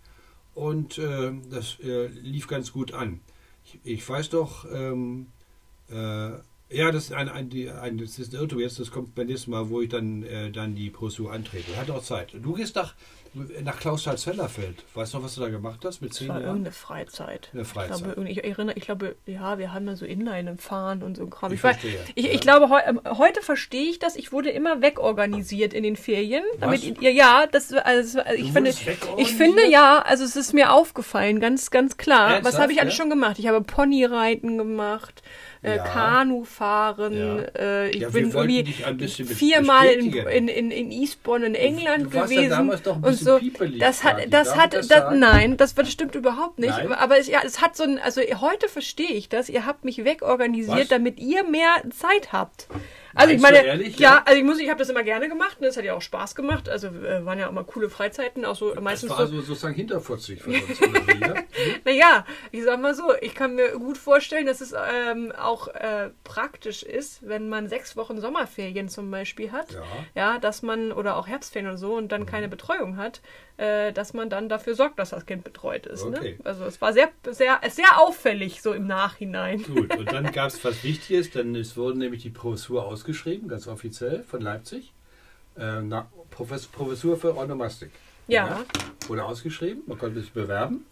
Und 0.55 0.97
äh, 0.97 1.33
das 1.51 1.77
äh, 1.83 2.07
lief 2.07 2.47
ganz 2.47 2.71
gut 2.71 2.93
an. 2.93 3.19
Ich, 3.65 3.79
ich 3.83 4.09
weiß 4.09 4.29
doch, 4.29 4.65
ähm, 4.71 5.27
äh, 5.89 6.31
ja, 6.69 6.91
das 6.91 7.05
ist 7.05 7.13
ein, 7.13 7.29
ein, 7.29 7.51
ein, 7.81 7.97
das 7.97 8.17
ist 8.17 8.33
ein 8.33 8.39
Irrtum 8.39 8.59
jetzt, 8.59 8.79
das 8.79 8.91
kommt 8.91 9.13
beim 9.15 9.27
nächsten 9.27 9.51
Mal, 9.51 9.69
wo 9.69 9.81
ich 9.81 9.89
dann, 9.89 10.23
äh, 10.23 10.51
dann 10.51 10.75
die 10.75 10.89
Professur 10.89 11.31
antrete. 11.31 11.75
Hat 11.77 11.89
auch 11.91 12.03
Zeit. 12.03 12.33
Du 12.33 12.53
gehst 12.53 12.75
nach, 12.75 12.95
nach 13.63 13.79
Klausthal-Zellerfeld. 13.79 14.83
Weißt 14.93 15.13
du 15.13 15.17
noch, 15.17 15.25
was 15.25 15.35
du 15.35 15.41
da 15.41 15.49
gemacht 15.49 15.79
hast 15.83 16.01
mit 16.01 16.13
zehn 16.13 16.27
Jahren? 16.27 16.43
irgendeine 16.43 16.71
Freizeit. 16.71 17.49
Eine 17.53 17.65
Freizeit. 17.65 17.97
Ich, 17.97 18.03
glaube, 18.13 18.29
ich 18.29 18.43
erinnere, 18.43 18.75
ich 18.77 18.85
glaube, 18.85 19.15
ja, 19.25 19.57
wir 19.57 19.73
haben 19.73 19.85
da 19.85 19.95
so 19.95 20.05
Inline 20.05 20.57
Fahren 20.57 21.01
und 21.01 21.17
so 21.17 21.23
ein 21.23 21.29
Kram. 21.29 21.51
Ich 21.51 21.59
Ich, 21.59 21.63
weiß, 21.63 21.77
ich, 22.15 22.25
ja. 22.25 22.31
ich 22.31 22.41
glaube, 22.41 22.69
heu, 22.69 22.79
ähm, 22.85 23.01
heute 23.05 23.41
verstehe 23.41 23.89
ich 23.89 23.99
das. 23.99 24.15
Ich 24.15 24.31
wurde 24.31 24.49
immer 24.49 24.81
wegorganisiert 24.81 25.73
in 25.73 25.83
den 25.83 25.95
Ferien. 25.95 26.43
Damit 26.59 26.97
Was? 26.97 27.13
ja, 27.13 27.47
das, 27.47 27.73
also, 27.73 28.19
also 28.19 28.33
ich 28.33 28.47
Du 28.47 28.53
finde, 28.53 28.73
ich 29.17 29.33
finde 29.35 29.67
ja, 29.67 29.99
also 29.99 30.23
es 30.23 30.35
ist 30.35 30.53
mir 30.53 30.71
aufgefallen, 30.71 31.39
ganz, 31.39 31.71
ganz 31.71 31.97
klar. 31.97 32.29
Was 32.29 32.33
Ernsthaft, 32.35 32.61
habe 32.61 32.73
ich 32.73 32.81
alles 32.81 32.93
ja? 32.93 32.97
schon 32.97 33.09
gemacht? 33.09 33.39
Ich 33.39 33.47
habe 33.47 33.61
Ponyreiten 33.61 34.57
gemacht, 34.57 35.23
äh, 35.63 35.77
Ja. 35.77 35.83
Kanufahren. 35.83 37.13
Ja. 37.17 37.37
Äh, 37.57 37.89
ich 37.89 38.01
Ja, 38.01 38.09
bin 38.09 38.31
irgendwie 38.31 38.73
viermal 39.23 39.87
in, 39.87 40.13
in, 40.13 40.47
in, 40.47 40.71
in 40.71 40.91
Eastbourne 40.91 41.45
in 41.45 41.55
England 41.55 42.05
du 42.05 42.13
warst 42.13 42.31
ja 42.31 42.37
gewesen 42.41 42.49
damals 42.51 42.81
doch 42.83 42.97
ein 42.97 43.03
und 43.03 43.13
so. 43.15 43.39
piepelig, 43.39 43.79
Das 43.79 44.03
hat, 44.03 44.17
das 44.31 44.49
Darf 44.49 44.57
hat, 44.57 44.73
das 44.73 44.87
nein, 45.13 45.57
das 45.57 45.73
stimmt 45.91 46.15
überhaupt 46.15 46.59
nicht. 46.59 46.69
Nein? 46.77 46.91
Aber 46.93 47.17
es, 47.17 47.27
ja, 47.27 47.41
es 47.45 47.61
hat 47.61 47.75
so 47.75 47.83
ein, 47.83 47.99
also 47.99 48.21
heute 48.21 48.67
verstehe 48.67 49.11
ich 49.11 49.29
das. 49.29 49.49
Ihr 49.49 49.65
habt 49.65 49.85
mich 49.85 50.03
wegorganisiert, 50.03 50.77
Was? 50.81 50.87
damit 50.89 51.19
ihr 51.19 51.43
mehr 51.43 51.81
Zeit 51.91 52.31
habt. 52.33 52.67
Also 53.15 53.33
ich 53.33 53.41
Meinst 53.41 53.57
meine, 53.57 53.67
ehrlich, 53.67 53.99
ja, 53.99 54.15
ja? 54.15 54.23
also 54.25 54.37
ich 54.37 54.43
muss, 54.43 54.59
ich 54.59 54.69
habe 54.69 54.79
das 54.79 54.89
immer 54.89 55.03
gerne 55.03 55.29
gemacht. 55.29 55.61
Ne? 55.61 55.67
Das 55.67 55.77
hat 55.77 55.85
ja 55.85 55.93
auch 55.93 56.01
Spaß 56.01 56.35
gemacht. 56.35 56.69
Also 56.69 56.87
äh, 56.87 57.25
waren 57.25 57.39
ja 57.39 57.47
auch 57.47 57.51
mal 57.51 57.63
coole 57.63 57.89
Freizeiten, 57.89 58.45
auch 58.45 58.55
so 58.55 58.73
Das 58.73 58.83
meistens 58.83 59.11
war 59.11 59.27
so. 59.27 59.35
so, 59.35 59.41
sozusagen 59.41 59.75
hinterfotzig 59.75 60.41
für 60.41 60.51
uns. 60.51 60.79
ja? 61.19 61.33
Naja, 61.85 62.25
ich 62.51 62.63
sag 62.63 62.81
mal 62.81 62.95
so, 62.95 63.13
ich 63.21 63.35
kann 63.35 63.55
mir 63.55 63.71
gut 63.77 63.97
vorstellen, 63.97 64.45
dass 64.45 64.61
es 64.61 64.73
ähm, 64.73 65.31
auch 65.31 65.67
äh, 65.67 66.09
praktisch 66.23 66.83
ist, 66.83 67.27
wenn 67.27 67.49
man 67.49 67.67
sechs 67.67 67.95
Wochen 67.95 68.19
Sommerferien 68.19 68.89
zum 68.89 69.11
Beispiel 69.11 69.51
hat. 69.51 69.71
Ja. 69.73 69.83
Ja, 70.15 70.39
dass 70.39 70.61
man, 70.61 70.91
oder 70.91 71.17
auch 71.17 71.27
Herbstferien 71.27 71.71
und 71.71 71.77
so 71.77 71.95
und 71.95 72.11
dann 72.11 72.25
keine 72.25 72.47
Betreuung 72.47 72.97
hat, 72.97 73.21
äh, 73.57 73.93
dass 73.93 74.13
man 74.13 74.29
dann 74.29 74.49
dafür 74.49 74.75
sorgt, 74.75 74.97
dass 74.99 75.11
das 75.11 75.25
Kind 75.25 75.43
betreut 75.43 75.85
ist. 75.85 76.03
Okay. 76.03 76.37
Ne? 76.37 76.45
Also 76.45 76.65
es 76.65 76.81
war 76.81 76.93
sehr, 76.93 77.09
sehr, 77.29 77.61
sehr 77.69 77.99
auffällig 77.99 78.61
so 78.61 78.73
im 78.73 78.87
Nachhinein. 78.87 79.61
Gut, 79.63 79.95
und 79.95 80.11
dann 80.11 80.31
gab 80.31 80.47
es 80.47 80.63
was 80.65 80.83
Wichtiges, 80.83 81.29
denn 81.31 81.55
es 81.55 81.77
wurde 81.77 81.99
nämlich 81.99 82.23
die 82.23 82.29
Professur 82.31 82.85
ausgeschrieben, 83.03 83.49
ganz 83.49 83.67
offiziell 83.67 84.23
von 84.23 84.39
Leipzig. 84.41 84.93
Äh, 85.57 85.81
na, 85.81 86.09
Profes 86.31 86.67
Professur 86.67 87.17
für 87.17 87.35
Ornomastik. 87.35 87.91
Ja. 88.27 88.63
Wurde 89.07 89.25
ausgeschrieben, 89.25 89.83
man 89.87 89.97
konnte 89.97 90.21
sich 90.21 90.31
bewerben. 90.31 90.85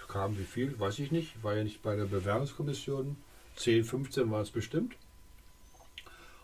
Es 0.00 0.08
kam 0.08 0.38
wie 0.38 0.44
viel, 0.44 0.78
weiß 0.80 0.98
ich 1.00 1.12
nicht. 1.12 1.34
Ich 1.36 1.44
war 1.44 1.54
ja 1.54 1.62
nicht 1.62 1.82
bei 1.82 1.94
der 1.96 2.06
Bewerbungskommission. 2.06 3.16
10, 3.56 3.84
15 3.84 4.30
war 4.30 4.40
es 4.40 4.50
bestimmt. 4.50 4.94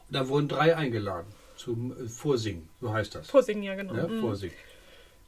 Und 0.08 0.14
da 0.14 0.28
wurden 0.28 0.48
drei 0.48 0.76
eingeladen 0.76 1.28
zum 1.56 1.92
äh, 1.92 2.08
Vorsingen, 2.08 2.68
so 2.80 2.92
heißt 2.92 3.14
das. 3.14 3.30
Vorsingen, 3.30 3.62
ja 3.62 3.74
genau. 3.74 3.94
Ja, 3.94 4.06
Mhm. 4.06 4.20
Vorsingen. 4.20 4.54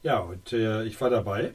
Ja, 0.03 0.19
und 0.19 0.53
äh, 0.53 0.83
ich 0.83 0.99
war 1.01 1.09
dabei. 1.09 1.53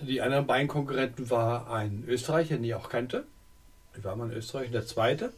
Die 0.00 0.20
anderen 0.20 0.46
beiden 0.48 0.66
Konkurrenten 0.66 1.30
war 1.30 1.70
ein 1.72 2.04
Österreicher, 2.08 2.56
den 2.56 2.64
ich 2.64 2.74
auch 2.74 2.88
kannte. 2.88 3.24
Ich 3.96 4.02
war 4.02 4.16
mal 4.16 4.30
in 4.30 4.36
Österreich. 4.36 4.66
Und 4.66 4.72
der 4.72 4.86
zweite 4.86 5.32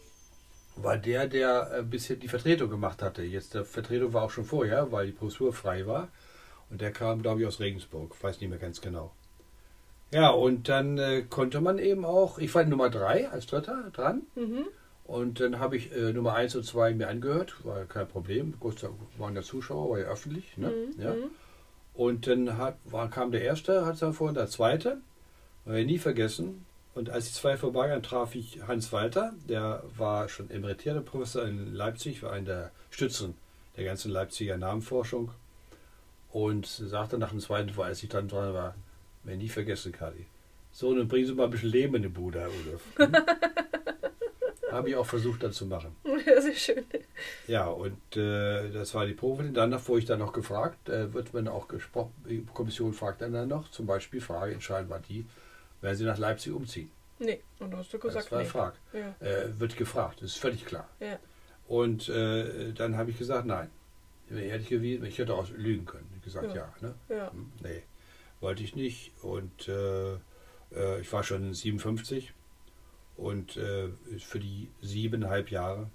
war 0.76 0.96
der, 0.96 1.28
der 1.28 1.70
ein 1.72 1.90
bisschen 1.90 2.20
die 2.20 2.28
Vertretung 2.28 2.70
gemacht 2.70 3.02
hatte. 3.02 3.22
Jetzt 3.22 3.54
der 3.54 3.64
Vertretung 3.64 4.12
war 4.12 4.24
auch 4.24 4.30
schon 4.30 4.44
vorher, 4.44 4.90
weil 4.92 5.06
die 5.06 5.12
Professur 5.12 5.52
frei 5.52 5.86
war. 5.86 6.08
Und 6.70 6.80
der 6.80 6.92
kam, 6.92 7.22
glaube 7.22 7.40
ich, 7.40 7.46
aus 7.46 7.60
Regensburg. 7.60 8.14
Weiß 8.22 8.40
nicht 8.40 8.50
mehr 8.50 8.58
ganz 8.58 8.80
genau. 8.80 9.12
Ja, 10.10 10.30
und 10.30 10.68
dann 10.68 10.98
äh, 10.98 11.22
konnte 11.28 11.60
man 11.60 11.78
eben 11.78 12.04
auch, 12.04 12.38
ich 12.38 12.54
war 12.54 12.64
Nummer 12.64 12.90
drei 12.90 13.28
als 13.28 13.46
Dritter 13.46 13.90
dran. 13.92 14.22
Mhm. 14.34 14.66
Und 15.04 15.40
dann 15.40 15.58
habe 15.58 15.76
ich 15.76 15.92
äh, 15.94 16.12
Nummer 16.12 16.34
1 16.34 16.56
und 16.56 16.64
2 16.64 16.94
mir 16.94 17.08
angehört, 17.08 17.64
war 17.64 17.84
kein 17.84 18.08
Problem. 18.08 18.54
Großteil 18.58 18.90
waren 19.18 19.36
ja 19.36 19.42
Zuschauer, 19.42 19.90
war 19.90 19.98
ja 19.98 20.06
öffentlich. 20.06 20.56
Ne? 20.56 20.68
Mhm, 20.68 21.02
Ja. 21.02 21.14
Und 21.94 22.26
dann 22.26 22.56
hat, 22.58 22.78
war, 22.84 23.08
kam 23.10 23.30
der 23.30 23.42
erste, 23.42 23.86
hat 23.86 23.94
es 23.94 24.00
davor, 24.00 24.32
der 24.32 24.48
zweite, 24.48 24.98
war 25.64 25.76
ja 25.78 25.84
nie 25.84 25.98
vergessen. 25.98 26.64
Und 26.94 27.10
als 27.10 27.26
die 27.26 27.32
zwei 27.32 27.56
vorbeigingen, 27.56 28.02
traf 28.02 28.34
ich 28.34 28.60
Hans 28.66 28.92
Walter, 28.92 29.32
der 29.48 29.82
war 29.96 30.28
schon 30.28 30.50
emeritierter 30.50 31.00
Professor 31.00 31.44
in 31.44 31.74
Leipzig, 31.74 32.22
war 32.22 32.32
einer 32.32 32.46
der 32.46 32.70
Stützen 32.90 33.34
der 33.76 33.84
ganzen 33.84 34.10
Leipziger 34.10 34.56
Namenforschung. 34.56 35.32
Und 36.30 36.66
sagte 36.66 37.18
nach 37.18 37.30
dem 37.30 37.40
zweiten, 37.40 37.78
als 37.80 38.02
ich 38.02 38.08
dann 38.08 38.28
dran 38.28 38.54
war, 38.54 38.74
mir 39.22 39.36
nie 39.36 39.48
vergessen, 39.48 39.92
Kadi. 39.92 40.26
So, 40.72 40.94
dann 40.94 41.06
bringen 41.06 41.26
Sie 41.26 41.34
mal 41.34 41.44
ein 41.44 41.50
bisschen 41.50 41.70
Leben 41.70 41.94
in 41.94 42.02
die 42.02 42.08
Bude, 42.08 42.40
Herr 42.40 42.48
Rudolf. 42.48 42.82
Hm? 42.96 43.12
Habe 44.72 44.88
ich 44.88 44.96
auch 44.96 45.06
versucht, 45.06 45.42
dann 45.42 45.52
zu 45.52 45.66
machen. 45.66 45.94
Das 46.26 46.46
ist 46.46 46.60
schön. 46.60 46.84
Ja, 47.46 47.66
und 47.66 48.16
äh, 48.16 48.70
das 48.70 48.94
war 48.94 49.06
die 49.06 49.12
Probe. 49.12 49.44
Danach 49.52 49.86
wurde 49.86 50.00
ich 50.00 50.04
dann 50.06 50.18
noch 50.18 50.32
gefragt, 50.32 50.88
äh, 50.88 51.12
wird 51.12 51.32
man 51.34 51.46
auch 51.48 51.68
gesprochen, 51.68 52.12
die 52.28 52.44
Kommission 52.52 52.92
fragt 52.92 53.20
dann, 53.20 53.32
dann 53.32 53.48
noch, 53.48 53.70
zum 53.70 53.86
Beispiel 53.86 54.20
Frage 54.20 54.54
entscheidend 54.54 54.90
war 54.90 55.00
die, 55.00 55.26
werden 55.84 55.96
Sie 55.96 56.04
nach 56.04 56.18
Leipzig 56.18 56.52
umziehen? 56.52 56.90
Nee, 57.18 57.40
und 57.60 57.76
hast 57.76 57.92
du 57.92 57.98
gesagt, 57.98 58.26
das 58.26 58.32
war 58.32 58.38
nee. 58.38 58.44
gefragt. 58.44 58.80
Ja. 58.92 59.14
Äh, 59.20 59.60
wird 59.60 59.76
gefragt, 59.76 60.22
das 60.22 60.30
ist 60.30 60.38
völlig 60.38 60.64
klar. 60.64 60.88
Ja. 60.98 61.18
Und 61.68 62.08
äh, 62.08 62.72
dann 62.72 62.96
habe 62.96 63.10
ich 63.10 63.18
gesagt, 63.18 63.46
nein. 63.46 63.70
Ich 64.26 64.34
bin 64.34 64.42
ehrlich 64.42 64.68
gewesen, 64.68 65.04
ich 65.04 65.18
hätte 65.18 65.34
auch 65.34 65.48
lügen 65.50 65.84
können. 65.84 66.06
Ich 66.10 66.34
habe 66.34 66.48
gesagt, 66.48 66.56
ja. 66.56 66.72
Ja. 66.80 66.88
ne? 66.88 66.94
Ja. 67.08 67.30
Hm, 67.30 67.52
Nee, 67.62 67.82
wollte 68.40 68.62
ich 68.62 68.74
nicht. 68.74 69.12
Und 69.22 69.68
äh, 69.68 70.14
äh, 70.74 71.00
ich 71.00 71.12
war 71.12 71.22
schon 71.22 71.52
57 71.52 72.32
und 73.16 73.56
äh, 73.58 73.90
für 74.18 74.40
die 74.40 74.70
siebeneinhalb 74.80 75.50
Jahre 75.50 75.90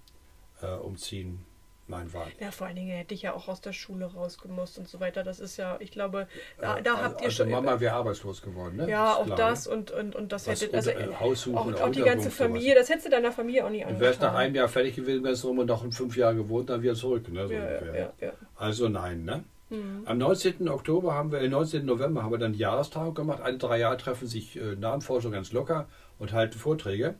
äh, 0.61 0.67
umziehen, 0.67 1.45
nein, 1.89 2.13
war 2.13 2.25
nicht. 2.25 2.39
Ja, 2.39 2.51
vor 2.51 2.67
allen 2.67 2.75
Dingen 2.77 2.89
hätte 2.91 3.13
ich 3.13 3.21
ja 3.23 3.33
auch 3.33 3.47
aus 3.49 3.59
der 3.61 3.73
Schule 3.73 4.05
rausgemusst 4.05 4.77
und 4.79 4.87
so 4.87 4.99
weiter. 5.01 5.23
Das 5.23 5.39
ist 5.41 5.57
ja, 5.57 5.75
ich 5.79 5.91
glaube, 5.91 6.27
da, 6.59 6.77
Äh, 6.77 6.81
da 6.83 6.91
also, 6.93 7.03
habt 7.03 7.21
ihr 7.21 7.25
also 7.25 7.43
schon. 7.43 7.51
Mama 7.51 7.79
wäre 7.79 7.93
arbeitslos 7.95 8.41
geworden, 8.41 8.77
ne? 8.77 8.89
ja, 8.89 9.15
auch 9.15 9.25
klar, 9.25 9.37
das 9.37 9.67
Ne? 9.67 9.73
und, 9.75 9.91
und, 9.91 10.15
und 10.15 10.31
das 10.31 10.47
hätte. 10.47 10.73
Also, 10.73 10.91
unter- 10.91 11.01
äh, 11.11 11.15
Haus 11.15 11.41
suchen 11.41 11.57
auch, 11.57 11.65
oder 11.65 11.75
auch 11.83 11.89
die 11.89 11.99
ganze 11.99 12.01
Unterkunft, 12.01 12.23
sowas. 12.37 12.47
Familie, 12.47 12.75
das 12.75 12.89
hättest 12.89 13.07
du 13.07 13.09
deiner 13.11 13.31
Familie 13.31 13.65
auch 13.65 13.69
nicht 13.69 13.85
Du 13.89 13.99
wärst 13.99 14.21
nach 14.21 14.29
angetan. 14.29 14.35
einem 14.45 14.55
Jahr 14.55 14.67
fertig 14.69 14.95
gewesen, 14.95 15.23
wärst 15.23 15.43
rum 15.43 15.59
und 15.59 15.65
noch 15.65 15.83
in 15.83 15.91
fünf 15.91 16.15
Jahren 16.15 16.37
gewohnt, 16.37 16.69
dann 16.69 16.81
wieder 16.81 16.95
zurück. 16.95 17.27
Ne? 17.29 17.47
So 17.47 17.53
Ja, 17.53 17.59
ja, 17.59 17.77
ungefähr. 17.79 18.13
ja, 18.19 18.27
ja. 18.27 18.33
Also 18.55 18.87
nein, 18.89 19.25
ne? 19.25 19.43
Mhm. 19.71 20.01
Am 20.05 20.17
19. 20.17 20.67
Oktober 20.69 21.13
haben 21.13 21.31
wir, 21.31 21.41
äh, 21.41 21.47
19. 21.47 21.85
November 21.85 22.23
haben 22.23 22.31
wir 22.31 22.39
dann 22.39 22.53
die 22.53 22.59
Jahrestagung 22.59 23.13
gemacht. 23.13 23.39
Alle 23.41 23.57
drei 23.57 23.77
Jahre 23.79 23.97
treffen 23.97 24.27
sich 24.27 24.55
äh, 24.59 24.75
Namenforscher 24.75 25.29
ganz 25.29 25.51
locker 25.51 25.87
und 26.17 26.33
halten 26.33 26.57
Vorträge. 26.57 27.15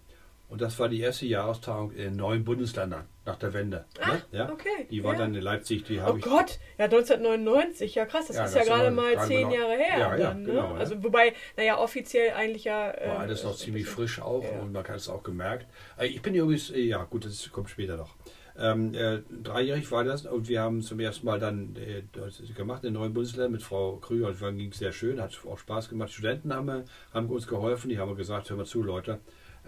Und 0.50 0.62
das 0.62 0.80
war 0.80 0.89
die 0.89 1.00
erste 1.00 1.28
Jahrestagung 1.28 1.91
in 1.91 2.16
neun 2.16 2.43
Bundesländern 2.43 3.06
nach 3.24 3.36
der 3.38 3.54
Wende. 3.54 3.86
ne? 4.04 4.22
ja? 4.32 4.52
okay, 4.52 4.88
Die 4.89 5.04
war 5.04 5.14
ja. 5.14 5.20
dann 5.20 5.36
in 5.36 5.41
Leipzig, 5.43 5.84
die 5.84 6.00
Oh 6.00 6.02
habe 6.02 6.18
ich. 6.20 6.26
Gott, 6.26 6.58
ja 6.80 6.86
1999, 6.86 7.93
ja 7.95 8.06
krass, 8.06 8.28
das 8.28 8.36
Ja, 8.38 8.45
ist 8.45 8.56
das 8.56 8.68
ja 8.68 8.74
gerade 8.76 8.89
mal 8.91 9.18
zehn 9.28 9.43
noch- 9.47 9.54
Jahre 9.54 9.78
her. 9.78 10.00
Ja, 10.00 10.18
dann, 10.18 10.41
ne? 10.41 10.47
genau, 10.50 10.74
ja. 10.74 10.80
Also 10.80 11.04
wobei, 11.04 11.34
naja, 11.56 11.78
offiziell 11.78 12.32
eigentlich 12.34 12.64
ja. 12.64 12.91
ähm, 12.97 13.10
War 13.12 13.20
alles 13.20 13.43
noch 13.43 13.56
ziemlich 13.56 13.86
frisch 13.88 14.20
auch 14.22 14.43
und 14.62 14.72
man 14.74 14.84
kann 14.84 14.95
es 14.95 15.08
auch 15.08 15.22
gemerkt. 15.22 15.68
Äh, 16.00 16.08
Ich 16.08 16.22
bin 16.22 16.34
übrigens, 16.34 16.72
äh, 16.72 16.80
ja 16.82 17.04
gut, 17.04 17.26
das 17.26 17.52
kommt 17.52 17.70
später 17.70 17.97
noch. 17.97 18.16
Ähm, 18.58 18.93
äh, 18.95 19.20
dreijährig 19.43 19.89
war 19.91 20.04
das 20.04 20.26
und 20.26 20.50
wir 20.50 20.62
haben 20.62 20.82
zum 20.82 21.00
ersten 21.00 21.26
Mal 21.28 21.39
dann 21.39 21.76
äh, 21.78 22.02
das 22.12 22.41
gemacht 22.56 22.84
in 22.84 22.93
neuen 22.93 23.14
Bundesländern 23.14 23.52
mit 23.54 23.62
Frau 23.62 23.97
Krüger 23.97 24.28
und 24.30 24.41
dann 24.41 24.58
ging 24.58 24.72
es 24.72 24.80
sehr 24.80 24.91
schön, 24.91 25.22
hat 25.22 25.39
auch 25.47 25.58
Spaß 25.60 25.88
gemacht. 25.89 26.12
Studenten 26.12 26.52
haben, 26.54 26.66
wir- 26.66 26.84
haben 27.14 27.30
uns 27.30 27.47
geholfen, 27.47 27.89
die 27.89 28.00
haben 28.00 28.16
gesagt, 28.18 28.50
hör 28.50 28.58
mal 28.58 28.66
zu 28.66 28.82
Leute, 28.84 29.20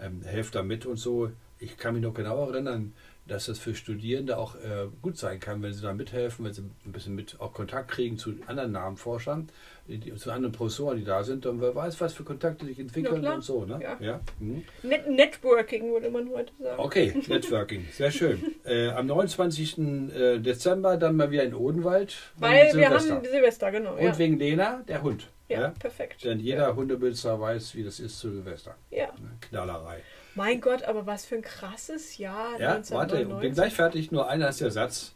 ähm, 0.02 0.22
helft 0.22 0.54
da 0.54 0.62
mit 0.62 0.86
und 0.86 0.96
so. 0.96 1.30
Ich 1.58 1.76
kann 1.76 1.94
mich 1.94 2.02
noch 2.02 2.14
genau 2.14 2.48
erinnern, 2.48 2.92
dass 3.26 3.46
das 3.46 3.58
für 3.58 3.74
Studierende 3.74 4.36
auch 4.36 4.56
äh, 4.56 4.88
gut 5.00 5.16
sein 5.16 5.38
kann, 5.38 5.62
wenn 5.62 5.72
sie 5.72 5.82
da 5.82 5.92
mithelfen, 5.94 6.44
wenn 6.44 6.52
sie 6.52 6.62
ein 6.84 6.92
bisschen 6.92 7.14
mit 7.14 7.40
auch 7.40 7.52
Kontakt 7.52 7.92
kriegen 7.92 8.18
zu 8.18 8.34
anderen 8.46 8.72
Namenforschern, 8.72 9.48
die, 9.86 10.14
zu 10.16 10.32
anderen 10.32 10.52
Professoren, 10.52 10.98
die 10.98 11.04
da 11.04 11.22
sind. 11.22 11.46
Und 11.46 11.60
wer 11.60 11.74
weiß, 11.74 12.00
was 12.00 12.14
für 12.14 12.24
Kontakte 12.24 12.66
sich 12.66 12.80
entwickeln 12.80 13.24
und 13.24 13.42
so. 13.42 13.64
Ne? 13.64 13.80
Ja. 14.00 14.20
Mhm. 14.40 14.64
Net 14.82 15.08
Networking 15.08 15.92
würde 15.92 16.10
man 16.10 16.28
heute 16.30 16.52
sagen. 16.60 16.80
Okay, 16.80 17.14
Networking, 17.28 17.86
sehr 17.92 18.10
schön. 18.10 18.42
Äh, 18.64 18.88
am 18.88 19.06
29. 19.06 19.78
äh, 19.78 20.38
Dezember 20.40 20.96
dann 20.96 21.16
mal 21.16 21.30
wieder 21.30 21.44
in 21.44 21.54
Odenwald. 21.54 22.16
Weil 22.38 22.74
wir 22.74 22.90
haben 22.90 23.24
Silvester, 23.24 23.70
genau. 23.70 23.94
Und 23.94 24.02
ja. 24.02 24.18
wegen 24.18 24.38
Lena, 24.38 24.82
der 24.88 25.02
Hund. 25.02 25.28
Ja, 25.52 25.60
Ja? 25.60 25.68
perfekt. 25.70 26.24
Denn 26.24 26.40
jeder 26.40 26.74
Hundebesitzer 26.74 27.40
weiß, 27.40 27.74
wie 27.74 27.84
das 27.84 28.00
ist 28.00 28.18
zu 28.18 28.30
Silvester. 28.30 28.74
Ja. 28.90 29.06
Ne? 29.06 29.30
Knallerei. 29.40 30.00
Mein 30.34 30.60
Gott, 30.60 30.82
aber 30.84 31.06
was 31.06 31.26
für 31.26 31.34
ein 31.36 31.42
krasses 31.42 32.18
Jahr. 32.18 32.52
Ja, 32.58 32.68
warte, 32.74 32.76
1999. 33.16 33.40
bin 33.40 33.54
gleich 33.54 33.74
fertig. 33.74 34.10
Nur 34.12 34.28
einer 34.28 34.48
ist 34.48 34.60
der 34.60 34.70
Satz. 34.70 35.14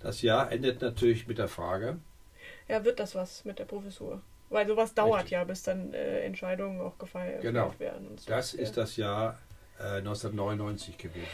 Das 0.00 0.20
Jahr 0.22 0.50
endet 0.52 0.82
natürlich 0.82 1.26
mit 1.26 1.38
der 1.38 1.48
Frage, 1.48 1.98
Ja, 2.68 2.84
wird 2.84 3.00
das 3.00 3.14
was 3.14 3.44
mit 3.44 3.58
der 3.58 3.64
Professur? 3.64 4.20
Weil 4.50 4.66
sowas 4.66 4.92
dauert 4.94 5.30
ja, 5.30 5.44
bis 5.44 5.62
dann 5.62 5.94
äh, 5.94 6.20
Entscheidungen 6.20 6.80
auch 6.80 6.98
gefeiert 6.98 7.40
Genau. 7.40 7.72
werden. 7.78 8.08
Und 8.08 8.20
so. 8.20 8.30
Das 8.30 8.52
Ja. 8.52 8.60
ist 8.60 8.76
das 8.76 8.96
Jahr 8.96 9.38
äh, 9.80 9.98
1999 9.98 10.98
gewesen. 10.98 11.26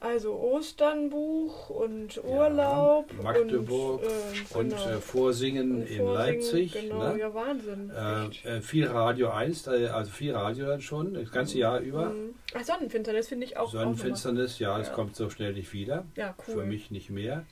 Also 0.00 0.34
Osternbuch 0.34 1.70
und 1.70 2.22
Urlaub 2.24 3.10
Magdeburg 3.22 4.02
und, 4.02 4.08
ähm, 4.08 4.60
Und 4.60 4.68
genau. 4.70 4.88
äh, 4.90 5.00
Vorsingen 5.00 5.70
Und 5.72 5.86
in 5.86 5.98
Vorsingen, 5.98 6.14
Leipzig. 6.14 6.72
Genau, 6.72 7.12
Ne? 7.12 7.18
ja 7.20 7.34
Wahnsinn. 7.34 7.90
Äh, 7.90 8.56
äh, 8.56 8.60
viel 8.60 8.86
Radio 8.86 9.30
1, 9.30 9.66
äh, 9.66 9.86
also 9.88 10.10
viel 10.10 10.34
Radio 10.34 10.66
dann 10.66 10.80
schon, 10.80 11.14
das 11.14 11.30
ganze 11.32 11.58
Jahr 11.58 11.80
über. 11.80 12.10
Mhm. 12.10 12.34
Ach, 12.54 12.62
Sonnenfinsternis 12.64 13.28
finde 13.28 13.46
ich 13.46 13.56
auch. 13.56 13.70
Sonnenfinsternis, 13.72 14.58
ja, 14.58 14.78
das 14.78 14.88
Ja. 14.88 14.94
kommt 14.94 15.16
so 15.16 15.30
schnell 15.30 15.52
nicht 15.52 15.72
wieder. 15.72 16.00
Auch 16.12 16.16
ja, 16.16 16.34
cool. 16.46 16.54
Für 16.54 16.64
mich 16.64 16.90
nicht 16.90 17.10
mehr. 17.10 17.44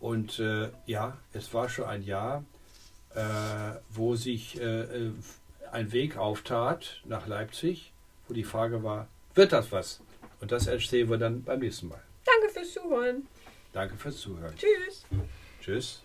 Und 0.00 0.38
äh, 0.40 0.68
ja, 0.86 1.16
es 1.32 1.54
war 1.54 1.68
schon 1.68 1.86
ein 1.86 2.02
Jahr, 2.02 2.44
äh, 3.14 3.20
wo 3.90 4.14
sich 4.14 4.60
äh, 4.60 4.64
äh, 4.82 5.10
ein 5.72 5.92
Weg 5.92 6.16
auftat 6.18 7.00
nach 7.04 7.26
Leipzig, 7.26 7.92
wo 8.28 8.34
die 8.34 8.44
Frage 8.44 8.82
war, 8.82 9.08
wird 9.34 9.52
das 9.52 9.70
was? 9.72 10.00
Und 10.40 10.52
das 10.52 10.66
erzählen 10.66 11.08
wir 11.08 11.18
dann 11.18 11.42
beim 11.42 11.60
nächsten 11.60 11.88
Mal. 11.88 12.00
Danke 12.24 12.52
fürs 12.52 12.72
Zuhören. 12.72 13.26
Danke 13.72 13.96
fürs 13.96 14.16
Zuhören. 14.18 14.54
Tschüss. 14.56 15.04
Tschüss. 15.60 16.02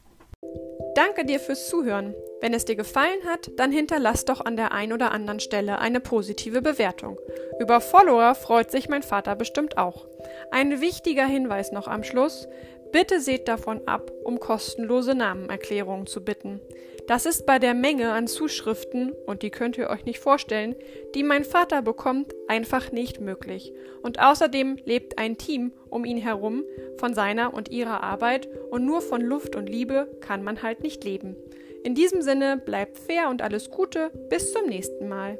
Danke 0.95 1.25
dir 1.25 1.39
fürs 1.39 1.69
Zuhören. 1.69 2.15
Wenn 2.41 2.53
es 2.53 2.65
dir 2.65 2.75
gefallen 2.75 3.23
hat, 3.27 3.51
dann 3.57 3.71
hinterlass 3.71 4.25
doch 4.25 4.43
an 4.43 4.57
der 4.57 4.71
ein 4.71 4.91
oder 4.91 5.11
anderen 5.11 5.39
Stelle 5.39 5.79
eine 5.79 5.99
positive 5.99 6.61
Bewertung. 6.61 7.19
Über 7.59 7.79
Follower 7.79 8.35
freut 8.35 8.71
sich 8.71 8.89
mein 8.89 9.03
Vater 9.03 9.35
bestimmt 9.35 9.77
auch. 9.77 10.07
Ein 10.51 10.81
wichtiger 10.81 11.25
Hinweis 11.25 11.71
noch 11.71 11.87
am 11.87 12.03
Schluss. 12.03 12.47
Bitte 12.91 13.21
seht 13.21 13.47
davon 13.47 13.87
ab, 13.87 14.11
um 14.23 14.39
kostenlose 14.39 15.15
Namenerklärungen 15.15 16.07
zu 16.07 16.25
bitten. 16.25 16.59
Das 17.07 17.25
ist 17.25 17.45
bei 17.45 17.59
der 17.59 17.73
Menge 17.73 18.11
an 18.11 18.27
Zuschriften, 18.27 19.13
und 19.25 19.41
die 19.41 19.49
könnt 19.49 19.77
ihr 19.77 19.89
euch 19.89 20.05
nicht 20.05 20.19
vorstellen, 20.19 20.75
die 21.15 21.23
mein 21.23 21.43
Vater 21.43 21.81
bekommt, 21.81 22.33
einfach 22.47 22.91
nicht 22.91 23.19
möglich. 23.19 23.73
Und 24.01 24.19
außerdem 24.19 24.77
lebt 24.85 25.17
ein 25.17 25.37
Team 25.37 25.73
um 25.89 26.05
ihn 26.05 26.17
herum 26.17 26.63
von 26.97 27.13
seiner 27.13 27.53
und 27.53 27.69
ihrer 27.69 28.03
Arbeit 28.03 28.47
und 28.69 28.85
nur 28.85 29.01
von 29.01 29.21
Luft 29.21 29.55
und 29.55 29.67
Liebe 29.67 30.09
kann 30.21 30.43
man 30.43 30.63
halt 30.63 30.83
nicht 30.83 31.03
leben. 31.03 31.35
In 31.83 31.95
diesem 31.95 32.21
Sinne 32.21 32.57
bleibt 32.57 32.99
fair 32.99 33.29
und 33.29 33.41
alles 33.41 33.71
Gute, 33.71 34.11
bis 34.29 34.53
zum 34.53 34.67
nächsten 34.67 35.09
Mal. 35.09 35.39